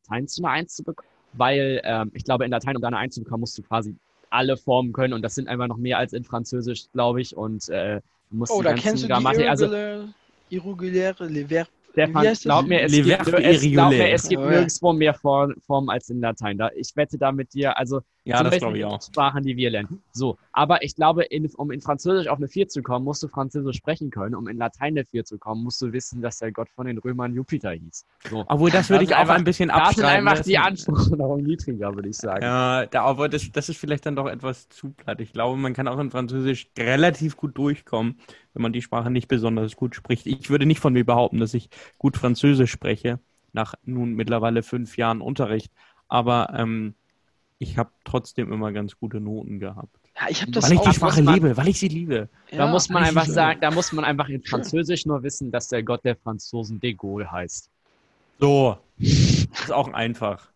Latein 0.09 0.27
zu 0.27 0.43
einer 0.43 0.53
Eins 0.53 0.73
zu 0.73 0.83
bekommen, 0.83 1.07
weil 1.33 1.81
ähm, 1.83 2.09
ich 2.15 2.23
glaube, 2.23 2.45
in 2.45 2.49
Latein, 2.49 2.75
um 2.75 2.81
da 2.81 2.87
eine 2.87 2.97
Eins 2.97 3.13
zu 3.13 3.21
bekommen, 3.21 3.41
musst 3.41 3.55
du 3.59 3.61
quasi 3.61 3.95
alle 4.31 4.57
Formen 4.57 4.91
können 4.91 5.13
und 5.13 5.21
das 5.21 5.35
sind 5.35 5.47
einfach 5.47 5.67
noch 5.67 5.77
mehr 5.77 5.99
als 5.99 6.13
in 6.13 6.23
Französisch, 6.23 6.89
glaube 6.93 7.21
ich, 7.21 7.37
und 7.37 7.69
äh, 7.69 8.01
du 8.31 8.37
musst 8.37 8.53
Oh, 8.53 8.57
die 8.57 8.63
da 8.63 8.71
ganzen 8.71 8.83
kennst 8.83 9.03
du 9.03 9.07
die 9.07 9.13
Grammatik, 9.13 9.47
also 9.47 9.65
irreguläre, 9.65 10.13
irreguläre 10.49 11.27
Le 11.27 11.47
Verbe. 11.47 11.69
Stefan, 11.91 12.33
glaub 12.41 12.67
mir, 12.67 12.81
es 12.81 12.91
gibt, 12.93 13.07
es, 13.07 13.61
glaub 13.61 13.89
mir, 13.91 14.09
es 14.11 14.27
gibt 14.29 14.41
Oh, 14.41 14.49
nirgendwo 14.49 14.93
mehr 14.93 15.13
Form, 15.13 15.53
Formen 15.65 15.89
als 15.89 16.09
in 16.09 16.21
Latein. 16.21 16.57
Da, 16.57 16.69
ich 16.75 16.95
wette 16.95 17.17
da 17.17 17.31
mit 17.31 17.53
dir, 17.53 17.77
also 17.77 18.01
Ja, 18.23 18.43
das 18.43 18.57
glaube 18.59 18.77
ich 18.77 18.85
auch. 18.85 19.01
Sprachen, 19.01 19.41
die 19.43 19.57
wir 19.57 19.71
lernen. 19.71 20.03
So, 20.11 20.37
aber 20.51 20.83
ich 20.83 20.95
glaube, 20.95 21.23
in, 21.23 21.49
um 21.55 21.71
in 21.71 21.81
Französisch 21.81 22.27
auf 22.27 22.37
eine 22.37 22.47
4 22.47 22.67
zu 22.67 22.83
kommen, 22.83 23.03
musst 23.03 23.23
du 23.23 23.27
Französisch 23.27 23.77
sprechen 23.77 24.11
können. 24.11 24.35
Um 24.35 24.47
in 24.47 24.57
Latein 24.57 24.93
eine 24.93 25.05
4 25.05 25.25
zu 25.25 25.39
kommen, 25.39 25.63
musst 25.63 25.81
du 25.81 25.91
wissen, 25.91 26.21
dass 26.21 26.37
der 26.37 26.51
Gott 26.51 26.69
von 26.69 26.85
den 26.85 26.99
Römern 26.99 27.33
Jupiter 27.33 27.71
hieß. 27.71 28.05
So. 28.29 28.45
Obwohl, 28.47 28.69
das 28.69 28.89
würde 28.91 29.05
Das 29.05 29.09
ich 29.09 29.15
auch 29.15 29.21
einfach- 29.21 29.35
ein 29.35 29.43
bisschen 29.43 29.69
Da 29.69 29.75
sind 29.75 30.03
abschreiben. 30.03 30.27
einfach 30.27 30.37
Das 30.37 30.45
die 30.45 30.53
ist- 30.53 30.59
Anforderungen 30.87 31.43
niedriger, 31.45 31.95
würde 31.95 32.09
ich 32.09 32.17
sagen. 32.17 32.43
Ja, 32.43 32.85
da, 32.85 33.01
aber 33.03 33.27
das, 33.27 33.51
das 33.51 33.69
ist 33.69 33.77
vielleicht 33.77 34.05
dann 34.05 34.15
doch 34.15 34.27
etwas 34.27 34.69
zu 34.69 34.91
platt. 34.91 35.19
Ich 35.19 35.33
glaube, 35.33 35.57
man 35.57 35.73
kann 35.73 35.87
auch 35.87 35.97
in 35.97 36.11
Französisch 36.11 36.69
relativ 36.77 37.37
gut 37.37 37.57
durchkommen, 37.57 38.19
wenn 38.53 38.61
man 38.61 38.71
die 38.73 38.83
Sprache 38.83 39.09
nicht 39.09 39.29
besonders 39.29 39.75
gut 39.75 39.95
spricht. 39.95 40.27
Ich 40.27 40.49
würde 40.51 40.67
nicht 40.67 40.79
von 40.79 40.93
mir 40.93 41.05
behaupten, 41.05 41.39
dass 41.39 41.55
ich 41.55 41.69
gut 41.97 42.17
Französisch 42.17 42.69
spreche, 42.71 43.19
nach 43.51 43.73
nun 43.83 44.13
mittlerweile 44.13 44.61
fünf 44.61 44.95
Jahren 44.97 45.21
Unterricht. 45.21 45.71
Aber 46.07 46.53
ähm, 46.55 46.93
ich 47.61 47.77
habe 47.77 47.91
trotzdem 48.05 48.51
immer 48.51 48.71
ganz 48.71 48.97
gute 48.97 49.19
Noten 49.19 49.59
gehabt. 49.59 49.95
Ja, 50.19 50.27
ich 50.29 50.41
habe 50.41 50.51
das 50.51 50.65
Weil 50.65 50.73
ich 50.73 50.79
auch. 50.79 50.89
die 50.89 50.95
Sprache 50.95 51.21
man- 51.21 51.35
liebe, 51.35 51.55
weil 51.57 51.67
ich 51.67 51.79
sie 51.79 51.87
liebe. 51.89 52.27
Da 52.49 52.57
ja, 52.57 52.67
muss 52.67 52.89
man 52.89 53.03
einfach 53.03 53.27
sagen, 53.27 53.61
da 53.61 53.69
muss 53.69 53.91
man 53.91 54.03
einfach 54.03 54.29
in 54.29 54.41
Französisch 54.43 55.05
nur 55.05 55.21
wissen, 55.21 55.51
dass 55.51 55.67
der 55.67 55.83
Gott 55.83 56.03
der 56.03 56.15
Franzosen 56.15 56.79
de 56.79 56.93
Gaulle 56.93 57.31
heißt. 57.31 57.69
So, 58.39 58.77
das 58.97 59.09
ist 59.09 59.71
auch 59.71 59.93
einfach. 59.93 60.49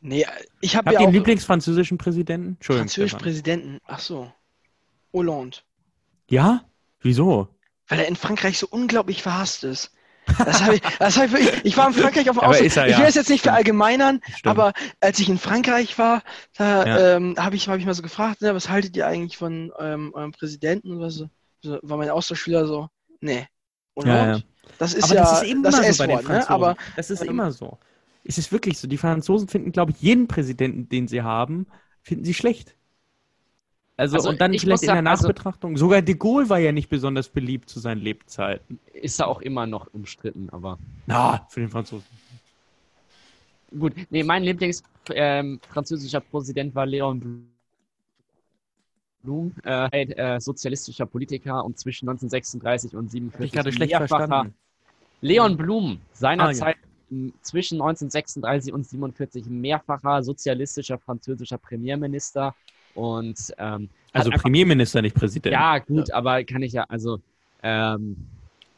Nee, 0.00 0.24
ich 0.62 0.74
habe 0.74 0.86
Habt 0.88 0.94
ja 1.00 1.06
einen 1.06 1.12
Lieblingsfranzösischen 1.12 1.98
Präsidenten? 1.98 2.54
Entschuldigung. 2.54 2.88
französisch 2.88 3.10
Stefan. 3.10 3.22
Präsidenten. 3.22 3.78
Ach 3.86 3.98
so. 4.00 4.32
Hollande. 5.12 5.58
Ja? 6.30 6.64
Wieso? 7.00 7.48
Weil 7.88 8.00
er 8.00 8.08
in 8.08 8.16
Frankreich 8.16 8.58
so 8.58 8.66
unglaublich 8.70 9.22
verhasst 9.22 9.64
ist. 9.64 9.92
Das 10.38 10.62
hab 10.62 10.72
ich, 10.72 10.80
das 10.98 11.16
hab 11.18 11.34
ich, 11.34 11.64
ich 11.64 11.76
war 11.76 11.88
in 11.88 11.94
Frankreich 11.94 12.30
auf 12.30 12.36
dem 12.38 12.44
Ausflug. 12.44 12.66
Ich 12.66 12.76
will 12.98 13.04
es 13.06 13.14
jetzt 13.14 13.28
nicht 13.30 13.42
verallgemeinern, 13.42 14.20
Stimmt. 14.36 14.46
aber 14.46 14.72
als 15.00 15.18
ich 15.18 15.28
in 15.28 15.38
Frankreich 15.38 15.98
war, 15.98 16.22
da 16.56 16.86
Ja. 16.86 17.16
ähm, 17.16 17.34
habe 17.38 17.56
ich, 17.56 17.68
hab 17.68 17.78
ich 17.78 17.86
mal 17.86 17.94
so 17.94 18.02
gefragt, 18.02 18.40
ne, 18.40 18.54
was 18.54 18.68
haltet 18.68 18.96
ihr 18.96 19.06
eigentlich 19.06 19.36
von 19.36 19.72
ähm, 19.78 20.12
eurem 20.14 20.32
Präsidenten? 20.32 20.92
Und 20.92 21.00
was 21.00 21.14
so, 21.62 21.78
war 21.82 21.96
mein 21.96 22.10
Austauschschüler 22.10 22.66
so, 22.66 22.88
nee. 23.20 23.46
Und 23.94 24.06
Ja, 24.06 24.32
ja. 24.36 24.40
Das 24.78 24.94
ist 24.94 25.04
aber 25.04 25.14
ja 25.14 25.22
das 25.22 25.42
ist 25.42 25.50
immer 25.50 25.70
das 25.70 25.96
so 25.96 26.02
bei 26.02 26.06
den 26.06 26.16
ne? 26.16 26.22
Franzosen. 26.22 26.54
Aber 26.54 26.76
das 26.96 27.10
ist 27.10 27.22
ähm, 27.22 27.28
immer 27.28 27.52
so. 27.52 27.78
Es 28.24 28.38
ist 28.38 28.52
wirklich 28.52 28.78
so. 28.78 28.86
Die 28.88 28.98
Franzosen 28.98 29.48
finden, 29.48 29.72
glaube 29.72 29.92
ich, 29.92 30.00
jeden 30.00 30.28
Präsidenten, 30.28 30.88
den 30.88 31.08
sie 31.08 31.22
haben, 31.22 31.66
finden 32.02 32.24
sie 32.24 32.34
schlecht. 32.34 32.74
Also, 34.02 34.16
Also 34.16 34.30
und 34.30 34.40
dann 34.40 34.52
ich 34.52 34.62
vielleicht 34.62 34.82
in 34.82 34.88
der 34.88 34.96
sagen, 34.96 35.06
also- 35.06 35.28
Nachbetrachtung. 35.28 35.76
Sogar 35.76 36.02
de 36.02 36.14
Gaulle 36.16 36.48
war 36.48 36.58
ja 36.58 36.72
nicht 36.72 36.88
besonders 36.88 37.28
beliebt 37.28 37.68
zu 37.70 37.78
seinen 37.78 38.00
Lebzeiten. 38.00 38.80
Ist 38.92 39.20
er 39.20 39.28
auch 39.28 39.40
immer 39.40 39.64
noch 39.66 39.86
umstritten, 39.94 40.48
aber. 40.50 40.76
Na, 41.06 41.46
für 41.48 41.60
den 41.60 41.68
Franzosen. 41.70 42.04
Gut, 43.78 43.92
nee, 44.10 44.22
mein 44.24 44.42
Lieblings 44.42 44.82
ähm, 45.10 45.60
französischer 45.68 46.20
Präsident 46.20 46.74
war 46.74 46.84
Leon 46.84 47.46
Blum, 49.22 49.54
äh, 49.64 50.02
äh, 50.02 50.40
sozialistischer 50.40 51.06
Politiker 51.06 51.64
und 51.64 51.78
zwischen 51.78 52.08
1936 52.08 52.94
und 52.96 53.04
Hab 53.04 53.06
ich 53.06 53.12
47 53.12 53.52
gerade 53.52 53.72
schlecht 53.72 53.94
verstanden. 53.96 54.54
Leon 55.20 55.56
Blum, 55.56 56.00
seinerzeit 56.12 56.76
Ah, 56.76 56.86
m, 57.12 57.32
zwischen 57.40 57.76
1936 57.80 58.72
und 58.72 58.84
47 58.84 59.46
mehrfacher 59.46 60.22
sozialistischer 60.24 60.98
französischer 60.98 61.56
Premierminister 61.58 62.54
und 62.94 63.52
ähm, 63.58 63.88
Also 64.12 64.30
einfach, 64.30 64.42
Premierminister, 64.42 65.02
nicht 65.02 65.14
Präsident. 65.16 65.52
ja 65.52 65.78
gut, 65.78 66.10
aber 66.12 66.44
kann 66.44 66.62
ich 66.62 66.72
ja 66.72 66.84
also 66.88 67.18
ähm, 67.62 68.16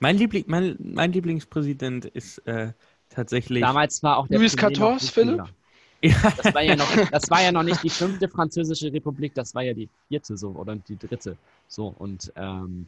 Mein, 0.00 0.18
Liebling, 0.18 0.44
mein, 0.46 0.76
mein 0.78 1.12
Lieblingspräsident 1.12 2.04
ist 2.06 2.38
äh, 2.46 2.72
tatsächlich. 3.10 3.62
damals 3.62 4.02
war 4.02 4.18
auch 4.18 4.28
der 4.28 4.38
Louis 4.38 4.56
XIV, 4.56 5.10
Philipp? 5.10 5.38
Ja, 6.02 6.14
Das 6.36 6.52
war, 6.54 6.62
ja 6.62 6.76
noch, 6.76 6.86
das 7.10 7.30
war 7.30 7.42
ja 7.42 7.50
noch 7.50 7.62
nicht 7.62 7.82
die 7.82 7.88
fünfte 7.88 8.28
französische 8.28 8.92
Republik, 8.92 9.32
das 9.34 9.54
war 9.54 9.62
ja 9.62 9.72
die 9.72 9.88
vierte 10.08 10.36
so 10.36 10.50
oder 10.50 10.76
die 10.76 10.98
dritte. 10.98 11.36
So 11.66 11.94
und 11.98 12.30
ähm, 12.36 12.84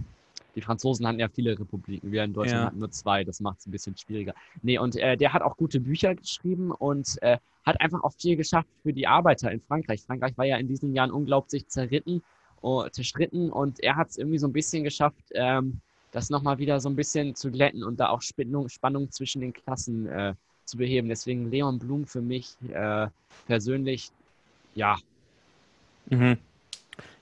die 0.56 0.62
Franzosen 0.62 1.06
hatten 1.06 1.20
ja 1.20 1.28
viele 1.28 1.58
Republiken, 1.58 2.10
wir 2.10 2.24
in 2.24 2.32
Deutschland 2.32 2.60
Ja. 2.62 2.66
hatten 2.66 2.78
nur 2.78 2.90
zwei, 2.90 3.22
das 3.22 3.40
macht 3.40 3.58
es 3.60 3.66
ein 3.66 3.70
bisschen 3.70 3.96
schwieriger. 3.96 4.34
Nee, 4.62 4.78
und 4.78 4.96
äh, 4.96 5.16
der 5.16 5.32
hat 5.32 5.42
auch 5.42 5.56
gute 5.56 5.78
Bücher 5.80 6.14
geschrieben 6.14 6.72
und 6.72 7.22
äh, 7.22 7.38
hat 7.64 7.80
einfach 7.80 8.02
auch 8.02 8.14
viel 8.14 8.36
geschafft 8.36 8.68
für 8.82 8.92
die 8.92 9.06
Arbeiter 9.06 9.52
in 9.52 9.60
Frankreich. 9.60 10.02
Frankreich 10.02 10.36
war 10.36 10.46
ja 10.46 10.56
in 10.56 10.66
diesen 10.66 10.94
Jahren 10.94 11.10
unglaublich 11.10 11.68
zerritten, 11.68 12.22
oh, 12.62 12.88
zerstritten 12.88 13.52
und 13.52 13.80
er 13.80 13.96
hat 13.96 14.10
es 14.10 14.18
irgendwie 14.18 14.38
so 14.38 14.46
ein 14.48 14.52
bisschen 14.52 14.82
geschafft, 14.82 15.22
ähm, 15.32 15.80
das 16.12 16.30
nochmal 16.30 16.58
wieder 16.58 16.80
so 16.80 16.88
ein 16.88 16.96
bisschen 16.96 17.34
zu 17.34 17.50
glätten 17.50 17.84
und 17.84 18.00
da 18.00 18.08
auch 18.08 18.22
Spannung, 18.22 18.68
Spannung 18.68 19.10
zwischen 19.10 19.42
den 19.42 19.52
Klassen 19.52 20.06
äh, 20.06 20.34
zu 20.64 20.78
beheben. 20.78 21.08
Deswegen 21.08 21.50
Leon 21.50 21.78
Blum 21.78 22.06
für 22.06 22.22
mich 22.22 22.56
äh, 22.72 23.08
persönlich, 23.46 24.10
ja, 24.74 24.96
Mhm. 26.08 26.38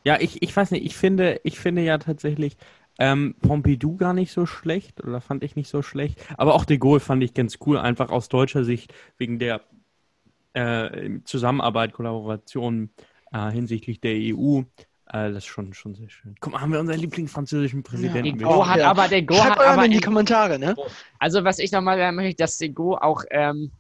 Ja, 0.05 0.21
ich, 0.21 0.43
ich 0.43 0.55
weiß 0.55 0.71
nicht, 0.73 0.85
ich 0.85 0.97
finde, 0.97 1.41
ich 1.45 1.59
finde 1.59 1.83
ja 1.83 1.97
tatsächlich 1.99 2.57
ähm, 2.99 3.35
Pompidou 3.41 3.97
gar 3.97 4.13
nicht 4.13 4.33
so 4.33 4.47
schlecht, 4.47 5.03
oder 5.03 5.21
fand 5.21 5.43
ich 5.43 5.57
nicht 5.57 5.69
so 5.69 5.83
schlecht. 5.83 6.21
Aber 6.37 6.55
auch 6.55 6.65
de 6.65 6.79
Gaulle 6.79 7.01
fand 7.01 7.23
ich 7.23 7.35
ganz 7.35 7.59
cool, 7.67 7.79
einfach 7.79 8.11
aus 8.11 8.29
deutscher 8.29 8.65
Sicht, 8.65 8.95
wegen 9.19 9.39
der 9.39 9.63
äh, 10.53 11.21
Zusammenarbeit, 11.25 11.93
Kollaboration 11.93 12.91
äh, 13.33 13.51
hinsichtlich 13.51 14.01
der 14.01 14.15
EU. 14.15 14.61
Äh, 15.07 15.33
das 15.33 15.39
ist 15.39 15.47
schon, 15.47 15.75
schon 15.75 15.95
sehr 15.95 16.09
schön. 16.09 16.37
Guck 16.41 16.53
mal, 16.53 16.61
haben 16.61 16.73
wir 16.73 16.81
unseren 16.81 17.01
Lieblingsfranzösischen 17.01 17.83
Präsidenten. 17.83 18.39
De 18.39 18.47
Gaulle 18.47 18.69
hat 18.69 18.79
ja. 18.79 18.91
aber, 18.91 19.09
der 19.09 19.23
Gaulle 19.23 19.43
schreibt 19.43 19.59
hat 19.59 19.67
aber, 19.67 19.85
in 19.85 19.91
die 19.91 20.01
Kommentare, 20.01 20.59
ne? 20.59 20.75
also 21.19 21.45
was 21.45 21.59
ich 21.59 21.73
nochmal 21.73 21.99
sagen 21.99 22.17
möchte, 22.17 22.37
dass 22.37 22.59
de 22.59 22.69
Gaulle 22.69 23.03
auch 23.03 23.25
ähm, 23.31 23.73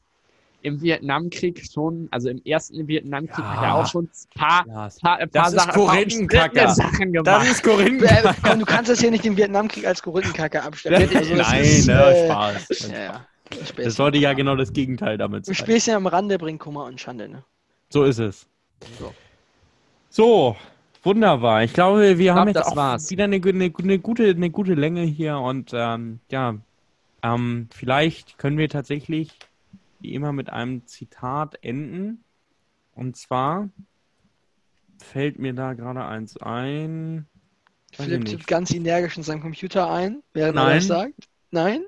im 0.64 0.80
Vietnamkrieg 0.80 1.62
schon, 1.70 2.08
also 2.10 2.30
im 2.30 2.40
ersten 2.44 2.88
Vietnamkrieg 2.88 3.44
Ja. 3.44 3.56
hat 3.56 3.62
er 3.64 3.74
auch 3.74 3.86
schon 3.86 4.04
ein 4.04 4.10
paar, 4.40 4.66
Lars. 4.66 4.98
paar, 4.98 5.18
ein 5.18 5.28
paar 5.28 5.42
Das 5.42 5.52
ist 5.52 5.58
Sachen, 5.60 5.80
ein 5.90 6.28
paar 6.28 6.74
Sachen 6.74 7.12
gemacht. 7.12 7.26
Das 7.26 7.50
ist 7.50 7.62
Korinth. 7.62 8.02
Äh, 8.02 8.32
komm, 8.42 8.58
du 8.60 8.64
kannst 8.64 8.90
das 8.90 9.00
hier 9.00 9.10
nicht 9.10 9.24
den 9.24 9.36
Vietnamkrieg 9.36 9.86
als 9.86 10.02
Korinthenkacker 10.02 10.64
abstellen. 10.64 11.08
Also, 11.14 11.36
das 11.36 11.50
Nein, 11.50 11.62
ist, 11.64 11.86
ne, 11.86 11.92
äh, 12.02 12.26
Spaß. 12.26 12.88
Ja, 12.90 12.98
ja. 12.98 13.26
Späßchen. 13.52 13.84
Das 13.84 13.94
sollte 13.94 14.18
ja 14.18 14.32
genau 14.32 14.56
das 14.56 14.72
Gegenteil 14.72 15.18
damit 15.18 15.42
Ein 15.42 15.44
sein. 15.44 15.54
Späßchen 15.54 15.94
am 15.94 16.06
Rande 16.06 16.38
bringt 16.38 16.60
Kummer 16.60 16.84
und 16.86 16.98
Schande, 16.98 17.28
ne? 17.28 17.44
So 17.90 18.04
ist 18.04 18.18
es. 18.18 18.46
So. 18.98 19.14
So, 20.08 20.56
wunderbar. 21.02 21.62
Ich 21.62 21.74
glaube, 21.74 22.16
wir 22.18 22.34
haben 22.34 22.46
glaub, 22.50 22.56
jetzt 22.56 22.66
das 22.66 22.72
auch 22.72 22.76
war's. 22.76 23.10
wieder 23.10 23.24
eine, 23.24 23.36
eine, 23.36 23.70
eine, 23.78 23.98
gute, 23.98 24.30
eine 24.30 24.50
gute 24.50 24.72
Länge 24.74 25.02
hier 25.02 25.36
und 25.36 25.72
ähm, 25.74 26.20
ja, 26.30 26.54
ähm, 27.22 27.68
vielleicht 27.70 28.38
können 28.38 28.56
wir 28.56 28.68
tatsächlich 28.70 29.38
wie 30.04 30.12
immer 30.12 30.32
mit 30.34 30.50
einem 30.50 30.86
Zitat 30.86 31.58
enden. 31.62 32.22
Und 32.92 33.16
zwar 33.16 33.70
fällt 34.98 35.38
mir 35.38 35.54
da 35.54 35.72
gerade 35.72 36.04
eins 36.04 36.36
ein. 36.36 37.26
Weiß 37.26 37.90
ich 37.90 37.96
Philipp 38.04 38.22
nicht. 38.24 38.30
tippt 38.32 38.46
ganz 38.46 38.72
energisch 38.72 39.16
in 39.16 39.22
seinem 39.22 39.40
Computer 39.40 39.90
ein, 39.90 40.22
während 40.34 40.58
er 40.58 40.64
Nein. 40.64 40.76
das 40.76 40.86
sagt. 40.86 41.28
Nein? 41.50 41.84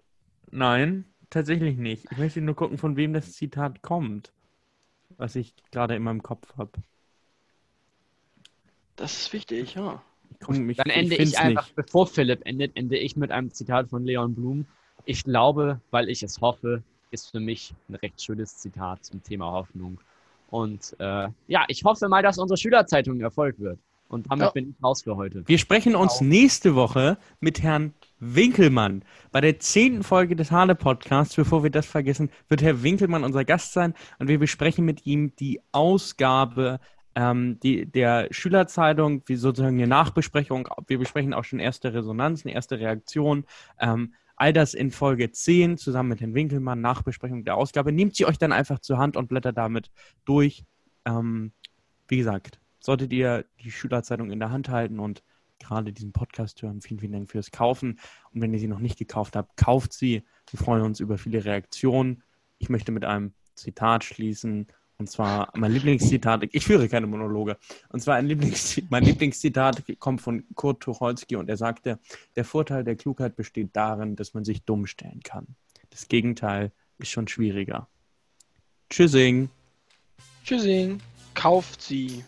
Nein, 0.51 1.05
tatsächlich 1.29 1.77
nicht. 1.77 2.07
Ich 2.11 2.17
möchte 2.17 2.41
nur 2.41 2.57
gucken, 2.57 2.79
von 2.79 2.97
wem 2.97 3.13
das 3.13 3.33
Zitat 3.35 3.83
kommt, 3.83 4.33
was 5.19 5.37
ich 5.37 5.55
gerade 5.71 5.95
in 5.95 6.03
meinem 6.03 6.23
Kopf 6.23 6.57
habe. 6.57 6.73
Das 8.97 9.13
ist 9.13 9.33
wichtig, 9.35 9.75
ja. 9.75 10.03
Dann 10.41 10.71
ende 10.71 11.17
ich, 11.17 11.39
einfach, 11.39 11.69
bevor 11.71 12.07
Philipp 12.07 12.47
endet, 12.47 12.77
ende 12.77 12.97
ich 12.97 13.17
mit 13.17 13.31
einem 13.31 13.51
Zitat 13.51 13.91
von 13.91 14.05
Leon 14.05 14.35
Blum. 14.35 14.67
Ich 15.05 15.25
glaube, 15.25 15.81
weil 15.91 16.09
ich 16.09 16.23
es 16.23 16.41
hoffe, 16.41 16.83
ist 17.11 17.31
für 17.31 17.41
mich 17.41 17.75
ein 17.89 17.95
recht 17.97 18.21
schönes 18.21 18.57
Zitat 18.59 19.05
zum 19.05 19.23
Thema 19.23 19.51
Hoffnung. 19.53 19.99
Und 20.51 20.95
äh, 20.99 21.29
ja, 21.49 21.65
ich 21.69 21.85
hoffe 21.85 22.09
mal, 22.09 22.23
dass 22.23 22.39
unsere 22.39 22.57
Schülerzeitung 22.57 23.17
ein 23.17 23.21
Erfolg 23.21 23.59
wird. 23.59 23.79
Und 24.09 24.31
damit 24.31 24.45
Ja. 24.47 24.51
bin 24.51 24.71
ich 24.71 24.85
raus 24.85 25.03
für 25.03 25.17
heute. 25.17 25.43
Wir 25.47 25.59
sprechen 25.59 25.97
uns 25.97 26.21
nächste 26.21 26.77
Woche 26.77 27.19
mit 27.41 27.63
Herrn 27.63 27.93
Winkelmann. 28.21 29.03
Bei 29.33 29.41
der 29.41 29.59
zehnten 29.59 30.05
Folge 30.05 30.37
des 30.37 30.53
Hale 30.53 30.77
Podcasts, 30.77 31.35
bevor 31.35 31.65
wir 31.65 31.71
das 31.71 31.87
vergessen, 31.87 32.31
wird 32.49 32.63
Herr 32.63 32.85
Winkelmann 32.85 33.25
unser 33.25 33.45
Gast 33.45 33.73
sein 33.73 33.95
und 34.21 34.29
wir 34.29 34.39
besprechen 34.39 34.85
mit 34.85 35.07
ihm 35.07 35.35
die 35.37 35.61
Ausgabe 35.73 36.79
ähm, 37.17 37.59
die, 37.63 37.87
der 37.87 38.29
Schülerzeitung, 38.31 39.23
wie 39.27 39.37
sozusagen 39.37 39.77
eine 39.77 39.89
Nachbesprechung. 39.89 40.69
Wir 40.87 40.99
besprechen 40.99 41.35
auch 41.35 41.45
schon 41.45 41.59
erste 41.59 41.93
Resonanzen, 41.93 42.49
erste 42.51 42.79
Reaktionen. 42.79 43.45
Ähm, 43.81 44.15
all 44.37 44.53
das 44.53 44.75
in 44.75 44.91
Folge 44.91 45.31
10 45.31 45.79
zusammen 45.79 46.11
mit 46.11 46.21
Herrn 46.21 46.35
Winkelmann, 46.35 46.81
Nachbesprechung 46.81 47.45
der 47.45 47.57
Ausgabe. 47.57 47.93
Nehmt 47.93 48.15
sie 48.15 48.27
euch 48.27 48.39
dann 48.39 48.53
einfach 48.53 48.79
zur 48.79 48.99
Hand 48.99 49.17
und 49.17 49.29
blättert 49.29 49.57
damit 49.57 49.91
durch. 50.25 50.65
Ähm, 51.05 51.53
wie 52.09 52.19
gesagt, 52.19 52.61
solltet 52.79 53.13
ihr 53.13 53.47
die 53.65 53.71
Schülerzeitung 53.71 54.31
in 54.31 54.39
der 54.39 54.51
Hand 54.51 54.69
halten 54.69 55.01
und 55.01 55.23
gerade 55.59 55.93
diesen 55.93 56.13
Podcast 56.13 56.63
hören, 56.63 56.81
vielen, 56.81 57.01
vielen 57.01 57.13
Dank 57.13 57.31
fürs 57.31 57.51
Kaufen. 57.51 57.99
Und 58.33 58.41
wenn 58.41 58.53
ihr 58.53 58.59
sie 58.59 58.69
noch 58.69 58.79
nicht 58.79 58.99
gekauft 58.99 59.37
habt, 59.37 59.57
kauft 59.57 59.93
sie. 59.93 60.23
Wir 60.51 60.59
freuen 60.59 60.83
uns 60.83 61.01
über 61.01 61.19
viele 61.19 61.45
Reaktionen. 61.45 62.23
Ich 62.59 62.69
möchte 62.69 62.93
mit 62.93 63.05
einem 63.05 63.33
Zitat 63.55 64.05
schließen. 64.05 64.69
Und 64.99 65.11
zwar 65.11 65.53
mein 65.55 65.73
Lieblingszitat. 65.73 66.45
Ich 66.53 66.65
führe 66.65 66.89
keine 66.89 67.07
Monologe. 67.07 67.59
Und 67.91 68.01
zwar 68.01 68.17
ein 68.17 68.27
Lieblings 68.27 68.81
mein 68.91 69.05
Lieblingszitat 69.05 69.83
kommt 69.99 70.23
von 70.23 70.45
Kurt 70.55 70.83
Tucholsky 70.83 71.37
und 71.37 71.49
er 71.51 71.57
sagte, 71.57 71.99
der 72.35 72.45
Vorteil 72.45 72.83
der 72.83 72.97
Klugheit 72.97 73.37
besteht 73.37 73.71
darin, 73.75 74.17
dass 74.17 74.33
man 74.33 74.45
sich 74.45 74.65
dumm 74.65 74.87
stellen 74.87 75.21
kann. 75.23 75.47
Das 75.91 76.09
Gegenteil 76.09 76.73
ist 76.99 77.11
schon 77.11 77.29
schwieriger. 77.29 77.89
Tschüssing. 78.89 79.51
Tschüssing. 80.45 81.01
Kauft 81.35 81.83
sie. 81.83 82.25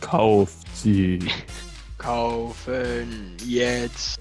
Kauft 0.00 0.76
sie. 0.76 1.18
Kaufen. 1.98 3.36
Jetzt. 3.44 4.20